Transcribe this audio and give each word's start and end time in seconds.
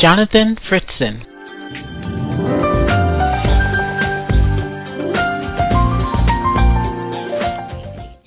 Jonathan 0.00 0.56
Fritzen. 0.66 1.26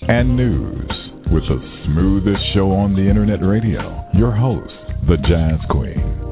and 0.08 0.36
news 0.36 0.92
with 1.32 1.42
the 1.44 1.58
smoothest 1.86 2.44
show 2.54 2.70
on 2.72 2.94
the 2.94 3.10
internet 3.10 3.42
radio. 3.42 4.06
Your 4.14 4.32
host, 4.32 4.70
the 5.08 5.18
Jazz 5.18 5.60
Queen. 5.72 6.24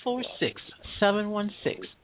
646-716 0.02 0.56
5485. 1.00 2.01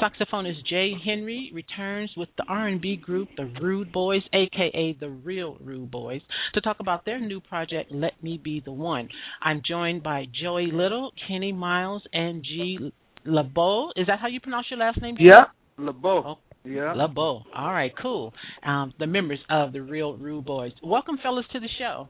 Saxophonist 0.00 0.64
J. 0.68 0.92
Henry 1.04 1.50
returns 1.54 2.10
with 2.16 2.28
the 2.36 2.44
R&B 2.48 2.96
group 2.96 3.28
The 3.36 3.52
Rude 3.60 3.92
Boys, 3.92 4.22
aka 4.32 4.96
The 4.98 5.10
Real 5.10 5.56
Rude 5.62 5.90
Boys, 5.90 6.20
to 6.54 6.60
talk 6.60 6.76
about 6.80 7.04
their 7.04 7.20
new 7.20 7.40
project 7.40 7.92
Let 7.92 8.22
Me 8.22 8.40
Be 8.42 8.60
the 8.64 8.72
One. 8.72 9.08
I'm 9.42 9.62
joined 9.66 10.02
by 10.02 10.26
Joey 10.42 10.70
Little, 10.72 11.12
Keni 11.28 11.54
Myles, 11.54 12.02
and 12.12 12.44
Gee 12.44 12.92
Labeaud. 13.26 13.90
Is 13.96 14.06
that 14.06 14.18
how 14.20 14.28
you 14.28 14.40
pronounce 14.40 14.66
your 14.70 14.78
last 14.78 15.00
name? 15.02 15.16
G? 15.16 15.24
Yeah, 15.24 15.44
Labeaud. 15.78 16.24
Oh. 16.24 16.38
Yeah. 16.64 16.92
Labeaud. 16.94 17.44
All 17.54 17.72
right, 17.72 17.92
cool. 18.00 18.34
Um, 18.64 18.92
the 18.98 19.06
members 19.06 19.38
of 19.48 19.72
the 19.72 19.80
Real 19.80 20.16
Rude 20.16 20.44
Boys. 20.44 20.72
Welcome, 20.82 21.18
fellas, 21.22 21.46
to 21.52 21.60
the 21.60 21.68
show. 21.78 22.08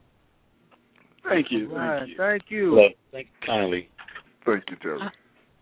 Thank 1.29 1.49
you. 1.51 1.75
Right, 1.75 2.01
Thank 2.01 2.11
you. 2.11 2.17
thank 2.17 2.43
you. 2.49 2.71
Hello. 2.71 2.89
Thank 3.13 3.27
you 3.27 3.47
kindly. 3.47 3.89
Thank 4.47 4.65
you, 4.71 4.77
Terry. 4.77 5.01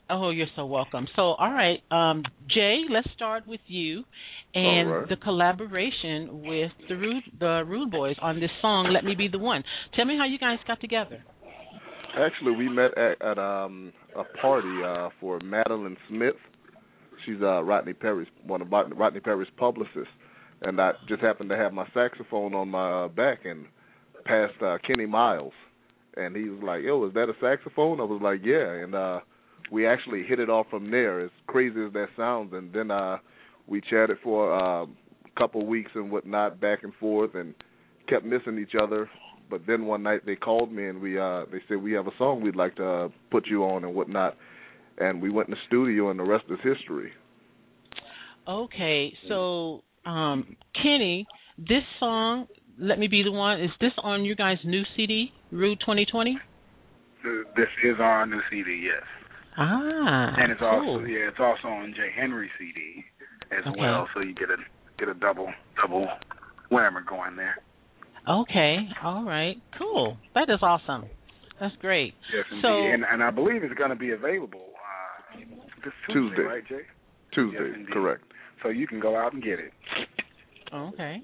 Oh, 0.08 0.30
you're 0.30 0.46
so 0.54 0.66
welcome. 0.66 1.08
So, 1.16 1.22
all 1.22 1.52
right, 1.52 1.80
um, 1.90 2.22
Jay, 2.48 2.82
let's 2.88 3.08
start 3.14 3.46
with 3.46 3.60
you 3.66 4.04
and 4.54 4.90
right. 4.90 5.08
the 5.08 5.16
collaboration 5.16 6.42
with 6.42 6.70
the 6.88 6.96
Rude, 6.96 7.24
the 7.40 7.64
Rude 7.66 7.90
Boys 7.90 8.16
on 8.22 8.38
this 8.38 8.50
song 8.62 8.90
"Let 8.92 9.04
Me 9.04 9.14
Be 9.16 9.28
the 9.28 9.38
One." 9.38 9.64
Tell 9.94 10.04
me 10.04 10.16
how 10.16 10.24
you 10.24 10.38
guys 10.38 10.58
got 10.66 10.80
together. 10.80 11.22
Actually, 12.16 12.56
we 12.56 12.68
met 12.68 12.96
at, 12.96 13.20
at 13.20 13.38
um, 13.38 13.92
a 14.16 14.22
party 14.40 14.82
uh, 14.84 15.10
for 15.20 15.40
Madeline 15.40 15.96
Smith. 16.08 16.36
She's 17.24 17.42
uh, 17.42 17.62
Rodney 17.62 17.92
Perry's 17.92 18.28
one 18.46 18.62
of 18.62 18.70
Rodney 18.70 18.96
Rodney 18.96 19.20
Perry's 19.20 19.50
publicists, 19.56 20.08
and 20.62 20.80
I 20.80 20.92
just 21.08 21.20
happened 21.20 21.50
to 21.50 21.56
have 21.56 21.72
my 21.72 21.86
saxophone 21.92 22.54
on 22.54 22.68
my 22.68 23.04
uh, 23.04 23.08
back 23.08 23.40
and 23.44 23.66
passed 24.24 24.54
uh, 24.60 24.78
Keni 24.88 25.08
Myles, 25.08 25.52
and 26.16 26.36
he 26.36 26.48
was 26.48 26.62
like, 26.62 26.82
"Yo, 26.82 27.04
is 27.06 27.14
that 27.14 27.24
a 27.24 27.34
saxophone?" 27.40 28.00
I 28.00 28.04
was 28.04 28.20
like, 28.22 28.40
"Yeah," 28.44 28.84
and 28.84 28.94
uh, 28.94 29.20
we 29.70 29.86
actually 29.86 30.22
hit 30.22 30.38
it 30.40 30.50
off 30.50 30.66
from 30.70 30.90
there. 30.90 31.20
As 31.20 31.30
crazy 31.46 31.84
as 31.84 31.92
that 31.92 32.08
sounds, 32.16 32.52
and 32.52 32.72
then 32.72 32.90
uh, 32.90 33.18
we 33.66 33.80
chatted 33.80 34.18
for 34.22 34.52
uh, 34.52 34.84
a 34.84 35.38
couple 35.38 35.62
of 35.62 35.66
weeks 35.66 35.90
and 35.94 36.10
whatnot, 36.10 36.60
back 36.60 36.82
and 36.82 36.92
forth, 36.94 37.34
and 37.34 37.54
kept 38.08 38.24
missing 38.24 38.58
each 38.58 38.74
other. 38.80 39.08
But 39.48 39.62
then 39.66 39.86
one 39.86 40.02
night 40.02 40.26
they 40.26 40.36
called 40.36 40.72
me 40.72 40.88
and 40.88 41.00
we 41.00 41.18
uh 41.18 41.44
they 41.52 41.58
said 41.68 41.76
we 41.76 41.92
have 41.92 42.08
a 42.08 42.16
song 42.18 42.40
we'd 42.40 42.56
like 42.56 42.74
to 42.76 42.88
uh, 42.88 43.08
put 43.30 43.46
you 43.46 43.64
on 43.64 43.84
and 43.84 43.94
whatnot, 43.94 44.36
and 44.98 45.22
we 45.22 45.30
went 45.30 45.48
in 45.48 45.52
the 45.52 45.60
studio 45.68 46.10
and 46.10 46.18
the 46.18 46.24
rest 46.24 46.44
is 46.50 46.58
history. 46.62 47.12
Okay, 48.48 49.12
so 49.28 49.82
um, 50.04 50.56
Keni, 50.76 51.26
this 51.58 51.82
song 51.98 52.46
"Let 52.78 52.98
Me 52.98 53.08
Be 53.08 53.22
the 53.22 53.32
One" 53.32 53.60
is 53.60 53.70
this 53.80 53.92
on 54.02 54.24
your 54.24 54.36
guys' 54.36 54.58
new 54.64 54.82
CD, 54.96 55.32
Rude 55.50 55.80
2020? 55.80 56.38
This 57.56 57.66
is 57.84 57.96
our 57.98 58.24
new 58.26 58.40
CD, 58.50 58.84
yes, 58.84 59.02
Ah, 59.58 60.34
and 60.38 60.52
it's 60.52 60.60
cool. 60.60 60.68
also 60.68 61.04
yeah, 61.04 61.28
it's 61.28 61.38
also 61.40 61.68
on 61.68 61.94
Jay 61.96 62.10
Henry 62.14 62.50
CD 62.58 63.04
as 63.52 63.64
Okay. 63.66 63.80
well. 63.80 64.08
So 64.14 64.20
you 64.20 64.34
get 64.34 64.50
a 64.50 64.56
get 64.98 65.08
a 65.08 65.14
double 65.14 65.48
double 65.80 66.06
whammer 66.70 67.04
going 67.06 67.36
there. 67.36 67.56
Okay, 68.28 68.78
all 69.04 69.24
right, 69.24 69.56
cool. 69.78 70.16
That 70.34 70.50
is 70.50 70.58
awesome. 70.62 71.04
That's 71.60 71.74
great. 71.76 72.14
Yes, 72.34 72.44
indeed. 72.50 72.62
So- 72.62 72.68
and 72.92 73.04
and 73.10 73.22
I 73.22 73.30
believe 73.30 73.62
it's 73.62 73.74
going 73.74 73.90
to 73.90 73.96
be 73.96 74.10
available 74.10 74.72
uh, 74.74 75.38
this 75.84 75.92
Tuesday, 76.08 76.36
Tuesday. 76.36 76.42
right, 76.42 76.66
Jay? 76.68 76.82
Tuesday, 77.32 77.70
Yes, 77.78 77.88
correct. 77.92 78.24
So 78.62 78.68
you 78.70 78.86
can 78.86 79.00
go 79.00 79.16
out 79.16 79.32
and 79.32 79.42
get 79.42 79.58
it. 79.60 79.72
Okay. 80.74 81.22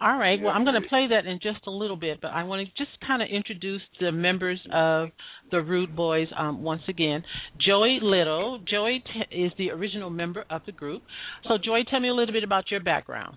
All 0.00 0.16
right. 0.16 0.40
Well, 0.40 0.52
I'm 0.52 0.64
going 0.64 0.80
to 0.80 0.88
play 0.88 1.08
that 1.10 1.26
in 1.26 1.38
just 1.42 1.66
a 1.66 1.70
little 1.70 1.96
bit, 1.96 2.20
but 2.22 2.28
I 2.28 2.44
want 2.44 2.66
to 2.66 2.72
just 2.82 2.96
kind 3.06 3.20
of 3.20 3.28
introduce 3.30 3.82
the 4.00 4.10
members 4.10 4.58
of 4.72 5.10
the 5.50 5.60
Rude 5.60 5.94
Boys 5.94 6.28
um, 6.38 6.62
once 6.62 6.80
again. 6.88 7.22
Joey 7.66 7.98
Little. 8.00 8.60
Joey 8.70 9.04
t- 9.04 9.36
is 9.44 9.52
the 9.58 9.70
original 9.70 10.08
member 10.08 10.44
of 10.48 10.62
the 10.64 10.72
group. 10.72 11.02
So, 11.46 11.58
Joey, 11.62 11.84
tell 11.90 12.00
me 12.00 12.08
a 12.08 12.14
little 12.14 12.32
bit 12.32 12.44
about 12.44 12.70
your 12.70 12.80
background. 12.80 13.36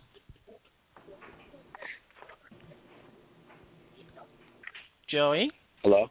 Joey. 5.11 5.51
Hello. 5.83 6.07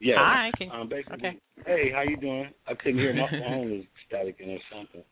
Yeah. 0.00 0.14
Hi. 0.18 0.50
Can, 0.56 0.70
Um, 0.70 0.88
okay. 0.92 1.38
hey, 1.66 1.90
how 1.92 2.02
you 2.02 2.16
doing? 2.16 2.50
I 2.68 2.74
couldn't 2.74 2.98
hear 3.00 3.12
my 3.14 3.28
phone 3.30 3.70
was 3.72 3.84
staticking 4.08 4.56
or 4.56 4.60
something. 4.72 5.02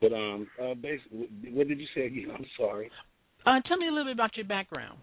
But 0.00 0.14
um, 0.14 0.46
uh, 0.60 0.74
basically, 0.74 1.28
what 1.52 1.68
did 1.68 1.78
you 1.78 1.86
say 1.94 2.06
again? 2.06 2.28
I'm 2.34 2.46
sorry. 2.58 2.90
Uh, 3.46 3.60
tell 3.66 3.76
me 3.76 3.86
a 3.86 3.90
little 3.90 4.04
bit 4.04 4.14
about 4.14 4.36
your 4.36 4.46
background. 4.46 4.98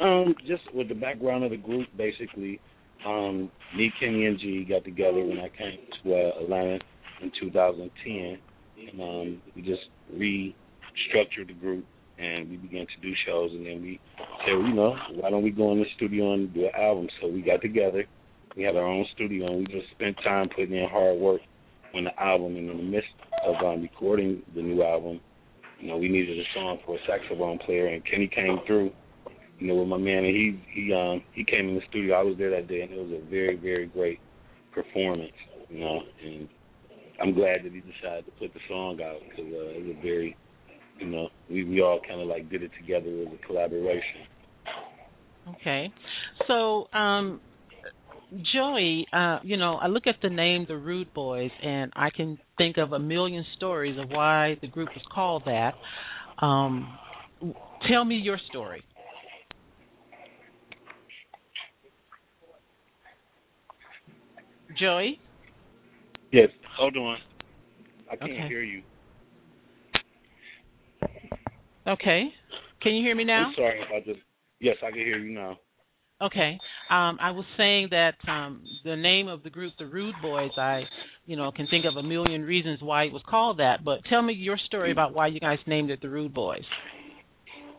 Um, 0.00 0.34
just 0.46 0.62
with 0.72 0.88
the 0.88 0.94
background 0.94 1.44
of 1.44 1.50
the 1.50 1.56
group, 1.56 1.88
basically, 1.96 2.60
um, 3.06 3.50
me, 3.76 3.92
Keni, 4.00 4.26
and 4.26 4.38
G 4.38 4.64
got 4.68 4.84
together 4.84 5.24
when 5.24 5.38
I 5.38 5.48
came 5.48 5.78
to 6.02 6.14
uh, 6.14 6.42
Atlanta 6.42 6.78
in 7.20 7.32
2010, 7.40 8.38
and 8.88 9.00
um, 9.00 9.42
we 9.54 9.62
just 9.62 9.82
restructured 10.14 11.48
the 11.48 11.54
group 11.54 11.84
and 12.20 12.50
we 12.50 12.56
began 12.56 12.86
to 12.86 13.02
do 13.02 13.14
shows. 13.26 13.50
And 13.52 13.66
then 13.66 13.82
we 13.82 13.98
said, 14.44 14.52
well, 14.52 14.68
you 14.68 14.74
know, 14.74 14.96
why 15.14 15.30
don't 15.30 15.42
we 15.42 15.50
go 15.50 15.72
in 15.72 15.78
the 15.78 15.86
studio 15.96 16.34
and 16.34 16.52
do 16.52 16.64
an 16.64 16.72
album? 16.78 17.08
So 17.20 17.28
we 17.28 17.40
got 17.40 17.62
together. 17.62 18.04
We 18.56 18.62
had 18.62 18.76
our 18.76 18.86
own 18.86 19.06
studio, 19.14 19.46
and 19.46 19.58
we 19.58 19.66
just 19.66 19.90
spent 19.92 20.16
time 20.22 20.48
putting 20.48 20.74
in 20.74 20.88
hard 20.88 21.18
work 21.18 21.40
on 21.94 22.04
the 22.04 22.22
album. 22.22 22.56
And 22.56 22.70
in 22.70 22.76
the 22.76 22.82
midst 22.82 23.08
of 23.46 23.56
um, 23.64 23.82
recording 23.82 24.42
the 24.54 24.62
new 24.62 24.82
album, 24.82 25.20
you 25.80 25.88
know, 25.88 25.96
we 25.96 26.08
needed 26.08 26.38
a 26.38 26.44
song 26.54 26.78
for 26.84 26.96
a 26.96 26.98
saxophone 27.06 27.58
player, 27.58 27.86
and 27.86 28.02
Keni 28.04 28.32
came 28.32 28.58
through 28.66 28.90
you 29.60 29.68
know, 29.68 29.74
with 29.74 29.88
my 29.88 29.98
man, 29.98 30.24
and 30.24 30.34
he 30.34 30.58
he 30.72 30.92
um 30.92 31.22
he 31.34 31.44
came 31.44 31.68
in 31.68 31.74
the 31.74 31.82
studio. 31.90 32.14
I 32.18 32.22
was 32.22 32.36
there 32.38 32.50
that 32.50 32.66
day, 32.66 32.80
and 32.80 32.90
it 32.90 32.98
was 32.98 33.12
a 33.12 33.30
very 33.30 33.56
very 33.56 33.86
great 33.86 34.18
performance, 34.74 35.32
you 35.68 35.80
know. 35.80 36.00
And 36.24 36.48
I'm 37.20 37.34
glad 37.34 37.64
that 37.64 37.72
he 37.72 37.80
decided 37.80 38.24
to 38.24 38.32
put 38.38 38.54
the 38.54 38.60
song 38.68 39.00
out 39.02 39.20
because 39.28 39.52
uh, 39.52 39.76
it 39.76 39.86
was 39.86 39.96
a 39.98 40.02
very, 40.02 40.36
you 40.98 41.06
know, 41.06 41.28
we 41.50 41.64
we 41.64 41.82
all 41.82 42.00
kind 42.08 42.20
of 42.20 42.26
like 42.26 42.50
did 42.50 42.62
it 42.62 42.70
together 42.80 43.10
as 43.20 43.28
a 43.32 43.46
collaboration. 43.46 44.24
Okay. 45.48 45.92
So, 46.46 46.88
um 46.96 47.40
Joey, 48.54 49.06
uh, 49.12 49.40
you 49.42 49.56
know, 49.56 49.74
I 49.76 49.88
look 49.88 50.06
at 50.06 50.16
the 50.22 50.30
name 50.30 50.64
the 50.68 50.76
Rude 50.76 51.12
Boys 51.12 51.50
and 51.62 51.92
I 51.96 52.10
can 52.10 52.38
think 52.58 52.78
of 52.78 52.92
a 52.92 52.98
million 52.98 53.44
stories 53.56 53.98
of 53.98 54.08
why 54.10 54.56
the 54.60 54.68
group 54.68 54.88
was 54.94 55.04
called 55.12 55.42
that. 55.46 55.74
Um 56.44 56.96
tell 57.88 58.04
me 58.04 58.16
your 58.16 58.38
story. 58.48 58.82
Joey? 64.78 65.18
Yes. 66.30 66.48
Hold 66.78 66.96
on. 66.96 67.18
I 68.10 68.16
can't 68.16 68.30
Okay. 68.32 68.48
hear 68.48 68.62
you. 68.62 68.82
Okay. 71.86 72.28
Can 72.82 72.94
you 72.94 73.02
hear 73.02 73.16
me 73.16 73.24
now? 73.24 73.48
I'm 73.48 73.54
sorry 73.56 73.80
if 73.80 73.88
I 73.92 74.00
just. 74.06 74.20
Yes, 74.60 74.76
I 74.82 74.90
can 74.90 74.98
hear 74.98 75.18
you 75.18 75.32
now. 75.32 75.58
Okay. 76.22 76.58
Um, 76.90 77.18
I 77.20 77.30
was 77.30 77.44
saying 77.56 77.88
that 77.90 78.14
um, 78.28 78.64
the 78.84 78.96
name 78.96 79.28
of 79.28 79.42
the 79.44 79.50
group, 79.50 79.74
the 79.78 79.86
Rude 79.86 80.14
Boys, 80.20 80.50
I, 80.56 80.82
you 81.24 81.36
know, 81.36 81.52
can 81.52 81.68
think 81.68 81.84
of 81.84 81.96
a 81.96 82.02
million 82.02 82.42
reasons 82.42 82.80
why 82.82 83.04
it 83.04 83.12
was 83.12 83.22
called 83.28 83.58
that. 83.58 83.84
But 83.84 84.00
tell 84.10 84.22
me 84.22 84.32
your 84.32 84.58
story 84.66 84.90
about 84.90 85.14
why 85.14 85.28
you 85.28 85.38
guys 85.38 85.58
named 85.66 85.90
it 85.90 86.02
the 86.02 86.08
Rude 86.08 86.34
Boys. 86.34 86.64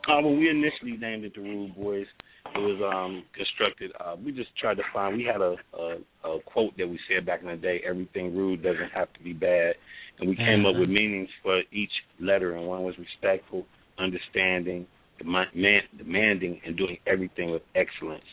Uh, 0.08 0.22
when 0.22 0.40
we 0.40 0.50
initially 0.50 0.98
named 0.98 1.25
it 1.25 1.36
the 1.36 1.42
Rude 1.42 1.75
Boys, 1.75 2.08
it 2.56 2.58
was 2.58 2.81
um 2.94 3.24
constructed. 3.36 3.92
Uh, 4.00 4.16
we 4.24 4.31
just 4.31 4.50
tried 4.58 4.75
to 4.75 4.84
find. 4.94 5.16
We 5.18 5.24
had 5.24 5.42
a, 5.42 5.56
a 5.78 6.30
a 6.30 6.40
quote 6.46 6.75
that 6.78 6.88
we 6.88 7.00
said 7.07 7.25
back 7.25 7.42
in 7.42 7.48
the 7.48 7.56
day: 7.56 7.81
"Everything 7.88 8.36
rude 8.36 8.64
doesn't 8.64 8.92
have 8.96 9.12
to 9.14 9.24
be 9.24 9.34
bad," 9.34 9.75
and 10.19 10.30
we 10.30 10.36
came 10.36 10.66
up 10.66 10.75
with 10.75 10.90
Mm-hmm. 10.90 10.94
meanings 10.94 11.30
for 11.44 11.62
each 11.72 11.92
letter. 12.19 12.56
And 12.56 12.66
one 12.66 12.84
was 12.84 12.96
respectful, 12.98 13.66
understanding, 14.00 14.88
demand, 15.19 15.52
demanding, 15.98 16.62
and 16.66 16.78
doing 16.78 16.98
everything 17.06 17.52
with 17.52 17.62
excellence. 17.75 18.24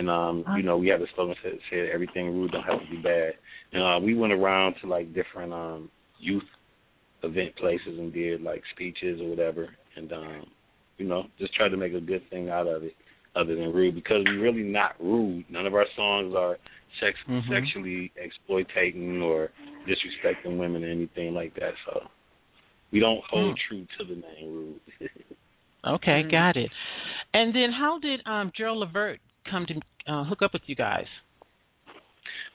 And 0.00 0.08
um, 0.08 0.46
you 0.56 0.62
know, 0.62 0.78
we 0.78 0.88
had 0.88 1.02
a 1.02 1.06
slogan 1.14 1.36
that 1.44 1.52
said, 1.68 1.90
"Everything 1.92 2.28
rude 2.28 2.52
don't 2.52 2.62
have 2.62 2.80
to 2.80 2.90
be 2.90 3.02
bad." 3.02 3.32
And 3.74 3.82
uh, 3.82 4.00
we 4.02 4.14
went 4.14 4.32
around 4.32 4.76
to 4.80 4.88
like 4.88 5.14
different 5.14 5.52
um 5.52 5.90
youth 6.18 6.42
event 7.22 7.54
places 7.56 7.98
and 7.98 8.10
did 8.10 8.40
like 8.40 8.62
speeches 8.74 9.20
or 9.20 9.28
whatever, 9.28 9.68
and 9.96 10.10
um, 10.14 10.46
you 10.96 11.06
know, 11.06 11.24
just 11.38 11.54
tried 11.54 11.68
to 11.68 11.76
make 11.76 11.92
a 11.92 12.00
good 12.00 12.22
thing 12.30 12.48
out 12.48 12.66
of 12.66 12.82
it 12.82 12.94
other 13.36 13.54
than 13.54 13.74
rude 13.74 13.94
because 13.94 14.24
we're 14.24 14.40
really 14.40 14.62
not 14.62 14.92
rude. 14.98 15.44
None 15.50 15.66
of 15.66 15.74
our 15.74 15.86
songs 15.94 16.34
are 16.34 16.56
sex 16.98 17.18
Mhm. 17.28 17.50
sexually 17.50 18.10
exploiting 18.16 19.20
or 19.20 19.50
disrespecting 19.86 20.56
women 20.56 20.82
or 20.82 20.88
anything 20.88 21.34
like 21.34 21.52
that. 21.56 21.74
So 21.84 22.08
we 22.90 23.00
don't 23.00 23.22
hold 23.28 23.54
Mm. 23.54 23.58
true 23.68 23.86
to 23.98 24.04
the 24.04 24.14
name 24.14 24.50
rude. 24.50 24.80
Okay, 25.86 26.22
Mm-hmm. 26.22 26.30
got 26.30 26.56
it. 26.56 26.70
And 27.32 27.54
then 27.54 27.72
how 27.72 27.98
did 27.98 28.20
um, 28.26 28.50
Gerald 28.54 28.78
Levert 28.78 29.20
come 29.48 29.66
to 29.66 30.12
uh, 30.12 30.24
hook 30.24 30.42
up 30.42 30.52
with 30.52 30.62
you 30.66 30.74
guys? 30.74 31.06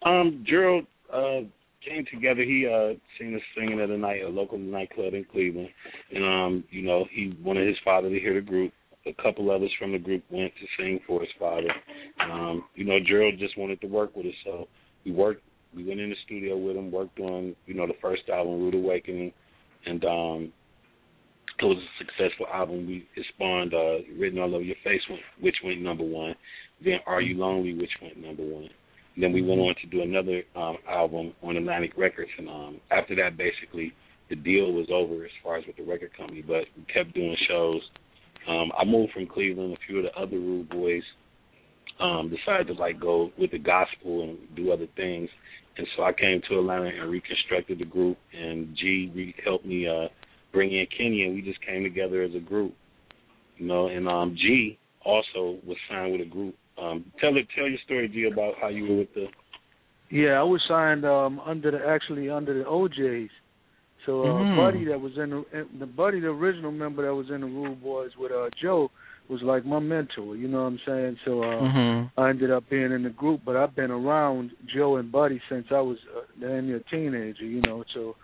um, 0.05 0.45
Gerald 0.47 0.85
uh 1.11 1.41
came 1.87 2.05
together. 2.11 2.41
He 2.41 2.67
uh 2.67 2.93
seen 3.19 3.35
us 3.35 3.41
singing 3.57 3.79
at 3.79 3.89
a 3.89 3.97
night, 3.97 4.23
a 4.23 4.29
local 4.29 4.57
nightclub 4.57 5.13
in 5.13 5.25
Cleveland, 5.31 5.69
and 6.11 6.23
um, 6.23 6.63
you 6.69 6.83
know, 6.83 7.05
he 7.11 7.37
wanted 7.43 7.67
his 7.67 7.77
father 7.83 8.09
to 8.09 8.19
hear 8.19 8.33
the 8.33 8.41
group. 8.41 8.71
A 9.07 9.13
couple 9.21 9.51
us 9.51 9.69
from 9.77 9.91
the 9.91 9.99
group 9.99 10.23
went 10.31 10.51
to 10.55 10.65
sing 10.77 10.99
for 11.05 11.19
his 11.19 11.29
father. 11.37 11.69
Um, 12.23 12.63
you 12.73 12.85
know, 12.85 12.97
Gerald 13.07 13.35
just 13.37 13.55
wanted 13.55 13.79
to 13.81 13.87
work 13.87 14.15
with 14.15 14.25
us, 14.25 14.33
so 14.43 14.67
we 15.05 15.11
worked. 15.11 15.43
We 15.75 15.85
went 15.85 15.99
in 15.99 16.09
the 16.09 16.15
studio 16.25 16.57
with 16.57 16.75
him, 16.75 16.91
worked 16.91 17.19
on 17.19 17.55
you 17.67 17.75
know 17.75 17.85
the 17.85 17.93
first 18.01 18.23
album, 18.29 18.61
Rude 18.61 18.73
Awakening, 18.73 19.31
and 19.85 20.03
um, 20.05 20.53
it 21.59 21.65
was 21.65 21.77
a 21.77 22.03
successful 22.03 22.47
album. 22.51 22.87
We 22.87 23.07
spawned 23.35 23.73
uh, 23.73 23.97
Written 24.17 24.39
All 24.39 24.53
Over 24.55 24.63
Your 24.63 24.75
Face, 24.83 25.01
which 25.39 25.55
went 25.63 25.81
number 25.81 26.03
one. 26.03 26.35
Then 26.83 26.99
Are 27.05 27.21
You 27.21 27.37
Lonely, 27.37 27.73
which 27.73 27.89
went 28.01 28.17
number 28.17 28.43
one. 28.43 28.69
And 29.15 29.23
then 29.23 29.31
we 29.31 29.41
went 29.41 29.61
on 29.61 29.75
to 29.81 29.87
do 29.87 30.01
another 30.01 30.43
um, 30.55 30.77
album 30.89 31.33
on 31.41 31.55
Atlantic 31.55 31.93
Records, 31.97 32.31
and 32.37 32.49
um, 32.49 32.81
after 32.91 33.15
that, 33.15 33.37
basically, 33.37 33.93
the 34.29 34.35
deal 34.35 34.73
was 34.73 34.87
over 34.91 35.23
as 35.23 35.31
far 35.43 35.57
as 35.57 35.63
with 35.65 35.77
the 35.77 35.83
record 35.83 36.11
company. 36.17 36.41
But 36.41 36.65
we 36.75 36.83
kept 36.93 37.13
doing 37.13 37.35
shows. 37.47 37.81
Um, 38.47 38.71
I 38.77 38.83
moved 38.83 39.13
from 39.13 39.27
Cleveland. 39.27 39.73
A 39.73 39.87
few 39.87 39.99
of 39.99 40.03
the 40.03 40.19
other 40.19 40.37
Rude 40.37 40.69
Boys 40.69 41.03
um, 41.99 42.29
decided 42.29 42.67
to 42.67 42.73
like 42.73 42.99
go 42.99 43.31
with 43.39 43.51
the 43.51 43.59
gospel 43.59 44.23
and 44.23 44.37
do 44.55 44.71
other 44.71 44.87
things, 44.97 45.29
and 45.77 45.87
so 45.95 46.03
I 46.03 46.11
came 46.11 46.41
to 46.49 46.59
Atlanta 46.59 46.89
and 46.99 47.09
reconstructed 47.09 47.79
the 47.79 47.85
group. 47.85 48.17
And 48.33 48.75
G 48.75 49.33
helped 49.45 49.65
me 49.65 49.87
uh, 49.87 50.09
bring 50.51 50.71
in 50.71 50.87
Keni, 50.99 51.25
and 51.25 51.35
we 51.35 51.41
just 51.41 51.65
came 51.65 51.83
together 51.83 52.21
as 52.21 52.35
a 52.35 52.39
group. 52.39 52.73
You 53.57 53.67
know, 53.67 53.87
and 53.87 54.07
um, 54.09 54.35
G 54.35 54.77
also 55.05 55.59
was 55.65 55.77
signed 55.89 56.11
with 56.11 56.21
a 56.21 56.29
group. 56.29 56.55
Um, 56.77 57.05
tell 57.19 57.35
it, 57.37 57.47
tell 57.55 57.67
your 57.67 57.79
story, 57.85 58.09
G, 58.09 58.29
about 58.31 58.55
how 58.59 58.67
you 58.67 58.83
were 58.89 58.97
with 58.97 59.13
the 59.13 59.27
Yeah, 60.11 60.39
I 60.39 60.43
was 60.43 60.61
signed 60.67 61.05
um 61.05 61.39
under 61.45 61.71
the 61.71 61.79
actually 61.85 62.29
under 62.29 62.53
the 62.53 62.67
O'Jays. 62.67 63.29
So 64.05 64.21
uh 64.21 64.43
Mhm. 64.43 64.55
Buddy 64.57 64.85
that 64.85 64.99
was 64.99 65.17
in 65.17 65.29
the 65.31 65.67
the 65.79 65.85
Buddy 65.85 66.19
the 66.19 66.27
original 66.27 66.71
member 66.71 67.03
that 67.05 67.13
was 67.15 67.29
in 67.29 67.41
the 67.41 67.47
Rude 67.47 67.81
Boys 67.81 68.11
with 68.17 68.31
uh 68.31 68.49
Joe 68.61 68.91
was 69.29 69.41
like 69.41 69.65
my 69.65 69.79
mentor, 69.79 70.35
you 70.35 70.47
know 70.47 70.61
what 70.63 70.73
I'm 70.73 70.79
saying? 70.85 71.17
So 71.25 71.41
uh 71.43 71.61
Mm-hmm. 71.61 72.21
I 72.21 72.29
ended 72.29 72.51
up 72.51 72.63
being 72.69 72.91
in 72.91 73.03
the 73.03 73.09
group, 73.09 73.41
but 73.45 73.55
I've 73.57 73.75
been 73.75 73.91
around 73.91 74.51
Joe 74.73 74.97
and 74.97 75.11
Buddy 75.11 75.41
since 75.49 75.67
I 75.71 75.81
was 75.81 75.97
uh, 76.15 76.21
damn 76.39 76.67
near 76.67 76.77
a 76.77 76.83
teenager, 76.83 77.43
you 77.43 77.61
know. 77.61 77.83
So, 77.93 78.15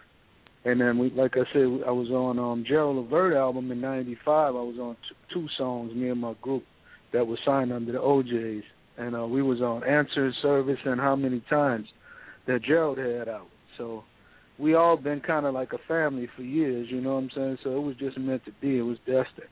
and 0.64 0.80
then 0.80 0.98
we, 0.98 1.10
like 1.10 1.34
I 1.36 1.44
said, 1.52 1.68
I 1.86 1.92
was 1.92 2.10
on 2.10 2.40
um 2.40 2.64
Gerald 2.66 2.98
Levert 2.98 3.34
album 3.34 3.72
in 3.72 3.82
'95. 3.82 4.28
I 4.30 4.52
was 4.52 4.78
on 4.80 4.96
t- 4.96 5.16
two 5.34 5.48
songs, 5.58 5.94
me 5.94 6.10
and 6.10 6.22
my 6.22 6.36
group, 6.42 6.64
that 7.14 7.26
was 7.28 7.40
signed 7.46 7.72
under 7.74 7.92
the 7.92 8.00
O'Jays, 8.00 8.64
and 8.98 9.16
uh 9.16 9.26
we 9.26 9.42
was 9.42 9.62
on 9.62 9.84
Answer 9.84 10.32
Service 10.42 10.80
and 10.86 11.00
How 11.00 11.16
Many 11.16 11.44
Times 11.50 11.88
that 12.48 12.64
Gerald 12.64 12.98
had 12.98 13.28
out. 13.30 13.48
So. 13.78 14.04
We 14.60 14.76
all 14.76 14.96
been 14.96 15.22
kind 15.22 15.48
of 15.48 15.56
like 15.56 15.74
a 15.74 15.80
family 15.88 16.28
for 16.36 16.44
years, 16.44 16.88
you 16.92 17.02
know 17.02 17.16
what 17.16 17.24
I'm 17.24 17.30
saying? 17.34 17.58
So 17.64 17.76
it 17.78 17.82
was 17.82 17.96
just 17.96 18.16
meant 18.20 18.46
to 18.46 18.52
be. 18.62 18.78
It 18.78 18.84
was 18.84 18.98
destined, 19.08 19.50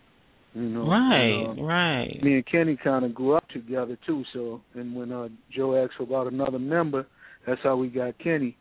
you 0.53 0.69
know. 0.69 0.87
Right, 0.87 1.49
And, 1.49 1.59
uh, 1.59 1.63
right. 1.63 2.19
me 2.21 2.35
and 2.35 2.45
Keni 2.45 2.77
kind 2.79 3.03
of 3.03 3.15
grew 3.15 3.33
up 3.33 3.47
together 3.49 3.97
too. 4.05 4.23
So, 4.33 4.61
and 4.75 4.95
when 4.95 5.11
uh, 5.11 5.29
Joe 5.55 5.83
asked 5.83 5.95
for 5.97 6.03
about 6.03 6.31
another 6.31 6.59
member, 6.59 7.07
that's 7.47 7.61
how 7.63 7.75
we 7.75 7.87
got 7.87 8.19
Keni, 8.19 8.53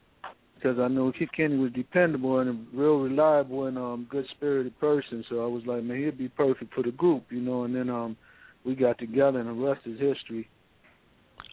because 0.54 0.78
I 0.78 0.88
knew 0.88 1.12
Keni 1.12 1.60
was 1.60 1.72
dependable 1.72 2.38
and 2.38 2.48
a 2.48 2.76
real 2.76 2.98
reliable 3.00 3.66
and 3.66 3.76
um 3.76 4.06
good 4.08 4.24
spirited 4.34 4.78
person. 4.80 5.24
So 5.28 5.44
I 5.44 5.46
was 5.46 5.64
like, 5.66 5.82
man, 5.82 6.02
he'd 6.02 6.16
be 6.16 6.28
perfect 6.28 6.72
for 6.72 6.82
the 6.82 6.92
group, 6.92 7.24
you 7.28 7.42
know. 7.42 7.64
And 7.64 7.74
then 7.74 7.90
um 7.90 8.16
we 8.64 8.74
got 8.74 8.98
together, 8.98 9.40
and 9.40 9.48
the 9.48 9.66
rest 9.66 9.80
is 9.86 9.98
history. 9.98 10.48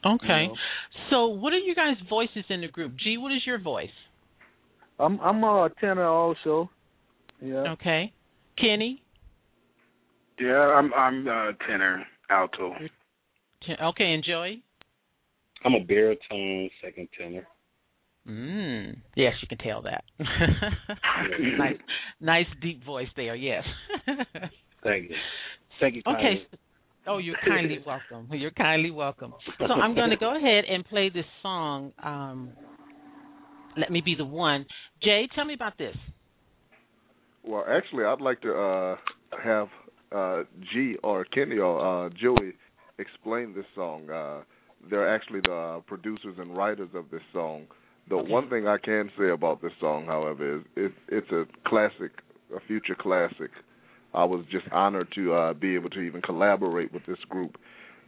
Okay. 0.06 0.26
You 0.28 0.48
know. 0.48 0.56
So, 1.10 1.28
what 1.28 1.54
are 1.54 1.58
you 1.58 1.76
guys' 1.76 1.98
voices 2.10 2.44
in 2.50 2.62
the 2.62 2.68
group? 2.68 2.94
G, 3.04 3.18
what 3.18 3.32
is 3.32 3.42
your 3.46 3.60
voice? 3.60 3.90
I'm 5.00 5.20
I'm 5.20 5.44
a 5.44 5.70
tenor 5.80 6.06
also. 6.06 6.70
Yeah. 7.42 7.74
Okay. 7.74 8.14
Keni? 8.62 9.00
Yeah, 10.40 10.60
I'm 10.60 10.94
I'm 10.94 11.28
uh, 11.28 11.52
tenor, 11.68 12.06
alto. 12.30 12.74
Ten- 13.66 13.78
Okay, 13.82 14.14
and 14.14 14.24
Joey? 14.24 14.64
I'm 15.64 15.74
a 15.74 15.84
baritone 15.84 16.70
second 16.84 17.08
tenor. 17.18 17.48
Mm. 18.28 18.98
Yes, 19.16 19.34
you 19.42 19.48
can 19.48 19.58
tell 19.58 19.84
that. 19.84 20.04
nice, 21.58 21.78
nice 22.20 22.48
deep 22.62 22.84
voice 22.84 23.08
there. 23.16 23.36
Yes. 23.36 23.64
Thank 24.84 25.10
you. 25.10 25.16
Thank 25.80 25.96
you. 25.96 26.02
okay. 26.08 26.48
Oh, 27.08 27.18
you're 27.20 27.36
kindly 27.46 27.80
welcome. 27.86 28.28
You're 28.32 28.52
kindly 28.52 28.92
welcome. 28.92 29.34
So 29.60 29.74
I'm 29.74 29.96
going 30.00 30.10
to 30.10 30.18
go 30.18 30.36
ahead 30.36 30.66
and 30.66 30.86
play 30.86 31.10
this 31.10 31.26
song. 31.42 31.92
Um, 32.04 32.52
Let 33.78 33.92
me 33.92 34.02
be 34.02 34.16
the 34.16 34.26
one. 34.26 34.66
Jay, 35.04 35.28
tell 35.36 35.46
me 35.46 35.54
about 35.54 35.78
this. 35.78 35.96
Well, 37.44 37.66
actually, 37.70 38.06
I'd 38.06 38.22
like 38.22 38.42
to 38.42 38.54
uh, 38.54 38.96
have 39.44 39.68
uh, 40.16 40.44
G 40.74 40.96
or 41.04 41.26
Keni 41.26 41.60
or 41.64 42.08
uh, 42.08 42.10
Joey 42.10 42.54
explain 42.98 43.54
this 43.54 43.66
song. 43.76 44.10
Uh, 44.10 44.42
they're 44.90 45.14
actually 45.14 45.42
the 45.42 45.82
producers 45.88 46.36
and 46.38 46.56
writers 46.56 46.90
of 46.96 47.06
this 47.12 47.22
song. 47.34 47.66
The 48.10 48.16
Okay. 48.16 48.32
one 48.32 48.50
thing 48.50 48.68
I 48.68 48.78
can 48.78 49.10
say 49.18 49.30
about 49.30 49.62
this 49.62 49.72
song, 49.80 50.06
however, 50.06 50.58
is 50.58 50.64
it, 50.76 50.92
it's 51.10 51.32
a 51.32 51.46
classic, 51.68 52.12
a 52.56 52.60
future 52.68 52.96
classic. 53.00 53.52
I 54.16 54.24
was 54.24 54.46
just 54.52 54.66
honored 54.72 55.08
to 55.16 55.34
uh, 55.34 55.54
be 55.54 55.76
able 55.76 55.90
to 55.92 56.00
even 56.00 56.22
collaborate 56.22 56.94
with 56.94 57.06
this 57.06 57.20
group, 57.30 57.58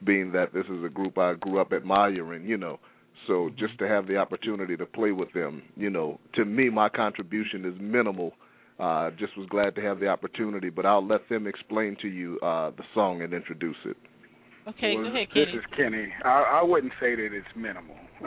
being 0.04 0.32
that 0.32 0.54
this 0.54 0.66
is 0.66 0.84
a 0.84 0.90
group 0.90 1.18
I 1.18 1.34
grew 1.36 1.60
up 1.60 1.74
admiring, 1.74 2.46
you 2.46 2.58
know. 2.58 2.80
So 3.28 3.50
just 3.58 3.78
to 3.80 3.88
have 3.88 4.08
the 4.08 4.18
opportunity 4.18 4.78
to 4.78 4.86
play 4.86 5.12
with 5.12 5.34
them, 5.34 5.64
you 5.76 5.90
know, 5.90 6.20
to 6.36 6.46
me, 6.46 6.70
my 6.70 6.88
contribution 6.90 7.66
is 7.66 7.74
minimal. 7.80 8.34
Uh, 8.80 9.10
just 9.18 9.36
was 9.38 9.48
glad 9.50 9.74
to 9.76 9.82
have 9.82 10.00
the 10.00 10.08
opportunity, 10.08 10.70
but 10.70 10.86
I'll 10.86 11.06
let 11.06 11.28
them 11.30 11.48
explain 11.48 11.98
to 12.02 12.08
you 12.08 12.40
uh, 12.42 12.70
the 12.72 12.84
song 12.94 13.24
and 13.24 13.34
introduce 13.34 13.78
it. 13.86 13.98
Okay, 14.68 14.96
Well, 14.96 15.04
go 15.04 15.10
ahead, 15.16 15.28
Keni. 15.30 15.34
This 15.34 15.48
Keni. 15.54 15.58
is 15.58 15.66
Keni. 15.80 16.08
I, 16.26 16.60
I 16.60 16.64
wouldn't 16.64 16.94
say 17.00 17.16
that 17.16 17.30
it's 17.34 17.48
minimal. 17.56 17.96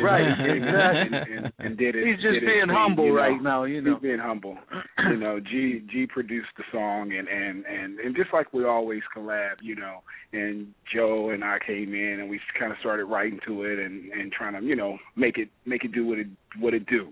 Right, 0.00 0.22
and, 0.38 0.56
exactly. 0.56 1.36
and, 1.36 1.52
and 1.58 1.76
did 1.76 1.96
it. 1.96 2.06
He's 2.06 2.16
just 2.22 2.34
did 2.34 2.44
it 2.44 2.46
being 2.46 2.66
clean, 2.66 2.76
humble 2.76 3.06
you 3.06 3.10
know. 3.10 3.16
right 3.16 3.42
now, 3.42 3.64
you 3.64 3.80
know. 3.82 3.94
He's 3.94 4.02
being 4.02 4.20
humble. 4.20 4.56
you 5.10 5.16
know, 5.16 5.40
G 5.40 5.82
G 5.90 6.06
produced 6.06 6.48
the 6.56 6.62
song 6.70 7.12
and 7.12 7.26
and 7.26 7.64
and 7.66 7.98
and 7.98 8.14
just 8.14 8.32
like 8.32 8.52
we 8.52 8.64
always 8.64 9.02
collab, 9.16 9.56
you 9.62 9.74
know. 9.74 9.98
And 10.32 10.68
Joe 10.94 11.30
and 11.30 11.42
I 11.42 11.58
came 11.66 11.92
in 11.92 12.20
and 12.20 12.30
we 12.30 12.38
kind 12.56 12.70
of 12.70 12.78
started 12.78 13.06
writing 13.06 13.40
to 13.48 13.64
it 13.64 13.80
and 13.80 14.12
and 14.12 14.30
trying 14.30 14.54
to 14.60 14.64
you 14.64 14.76
know 14.76 14.96
make 15.16 15.38
it 15.38 15.48
make 15.66 15.84
it 15.84 15.90
do 15.92 16.06
what 16.06 16.18
it 16.20 16.28
what 16.60 16.72
it 16.72 16.86
do. 16.86 17.08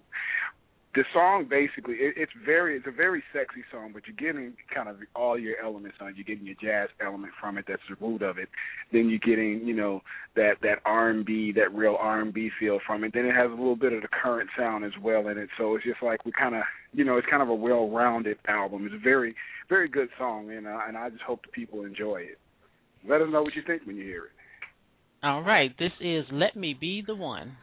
The 0.94 1.04
song 1.12 1.46
basically 1.48 1.94
it, 1.94 2.14
it's 2.16 2.32
very 2.44 2.76
it's 2.76 2.86
a 2.86 2.90
very 2.90 3.22
sexy 3.32 3.62
song, 3.70 3.90
but 3.92 4.02
you're 4.06 4.16
getting 4.16 4.54
kind 4.74 4.88
of 4.88 4.96
all 5.14 5.38
your 5.38 5.56
elements 5.62 5.98
on. 6.00 6.14
You're 6.16 6.24
getting 6.24 6.46
your 6.46 6.56
jazz 6.60 6.88
element 7.04 7.32
from 7.40 7.58
it. 7.58 7.66
That's 7.68 7.82
the 7.88 7.96
root 8.04 8.22
of 8.22 8.38
it. 8.38 8.48
Then 8.92 9.08
you're 9.08 9.18
getting 9.18 9.66
you 9.66 9.74
know 9.74 10.02
that 10.34 10.54
that 10.62 10.78
R&B, 10.84 11.52
that 11.56 11.74
real 11.74 11.96
R&B 11.98 12.50
feel 12.58 12.78
from 12.86 13.04
it. 13.04 13.12
Then 13.12 13.26
it 13.26 13.34
has 13.34 13.50
a 13.50 13.54
little 13.54 13.76
bit 13.76 13.92
of 13.92 14.02
the 14.02 14.08
current 14.08 14.48
sound 14.56 14.84
as 14.84 14.92
well 15.02 15.28
in 15.28 15.36
it. 15.36 15.48
So 15.58 15.74
it's 15.74 15.84
just 15.84 16.02
like 16.02 16.24
we 16.24 16.32
kind 16.32 16.54
of, 16.54 16.62
you 16.92 17.04
know, 17.04 17.16
it's 17.16 17.26
kind 17.28 17.42
of 17.42 17.48
a 17.48 17.54
well-rounded 17.54 18.38
album. 18.46 18.86
It's 18.86 18.94
a 18.94 19.02
very, 19.02 19.34
very 19.68 19.88
good 19.88 20.08
song, 20.16 20.50
and 20.50 20.66
uh, 20.66 20.78
and 20.86 20.96
I 20.96 21.10
just 21.10 21.22
hope 21.22 21.42
the 21.42 21.52
people 21.52 21.84
enjoy 21.84 22.22
it. 22.22 22.38
Let 23.08 23.20
us 23.20 23.28
know 23.30 23.42
what 23.42 23.54
you 23.54 23.62
think 23.66 23.82
when 23.84 23.96
you 23.96 24.04
hear 24.04 24.24
it. 24.24 24.30
All 25.22 25.42
right, 25.42 25.76
this 25.78 25.92
is 26.00 26.24
Let 26.32 26.56
Me 26.56 26.76
Be 26.78 27.02
the 27.04 27.14
One. 27.14 27.56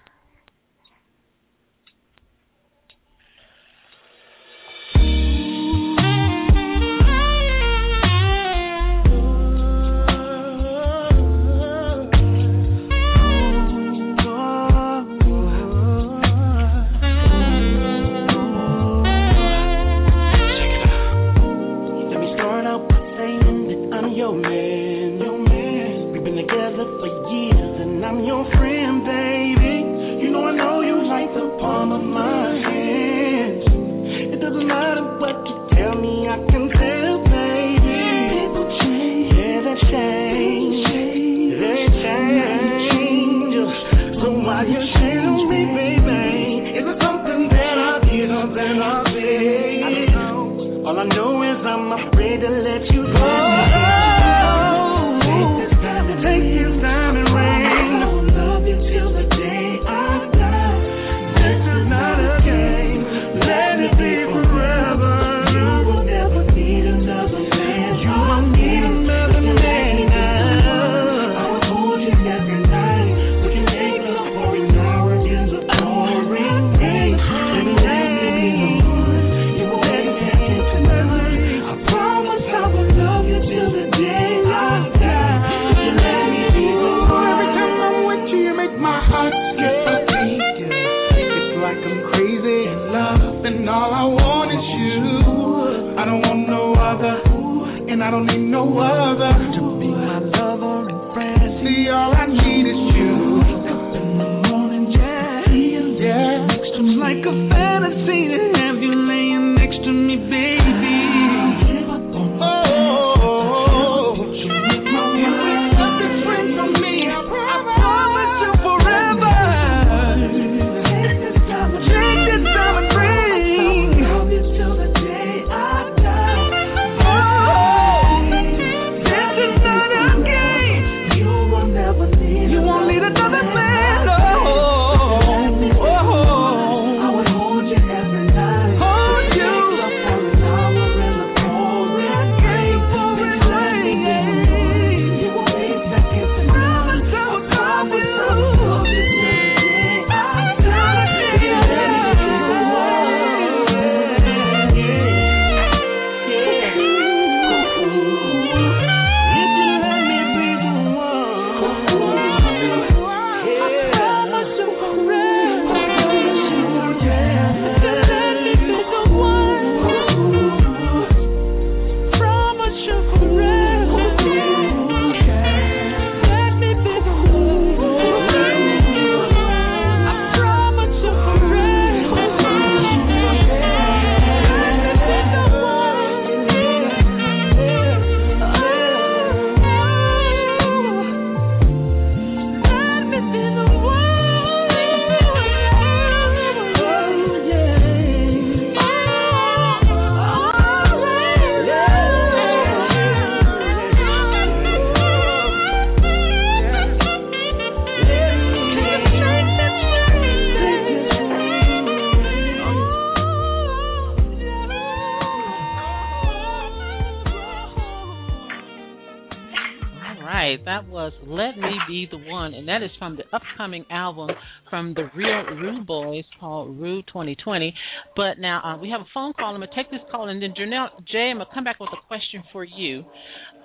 From 222.97 223.17
the 223.17 223.23
upcoming 223.33 223.85
album 223.89 224.29
from 224.69 224.93
the 224.93 225.09
Real 225.15 225.43
Rude 225.57 225.85
Boys 225.85 226.23
called 226.39 226.79
Rude 226.79 227.05
2020. 227.07 227.73
But 228.15 228.39
now 228.39 228.61
uh, 228.63 228.81
we 228.81 228.89
have 228.89 229.01
a 229.01 229.09
phone 229.13 229.33
call. 229.33 229.53
I'm 229.53 229.59
going 229.59 229.69
to 229.69 229.75
take 229.75 229.91
this 229.91 230.01
call, 230.11 230.29
and 230.29 230.41
then 230.41 230.53
Janelle, 230.59 230.89
Jay, 231.11 231.29
I'm 231.31 231.37
going 231.37 231.47
to 231.47 231.53
come 231.53 231.63
back 231.63 231.79
with 231.79 231.89
a 231.93 232.07
question 232.07 232.43
for 232.51 232.63
you. 232.63 233.03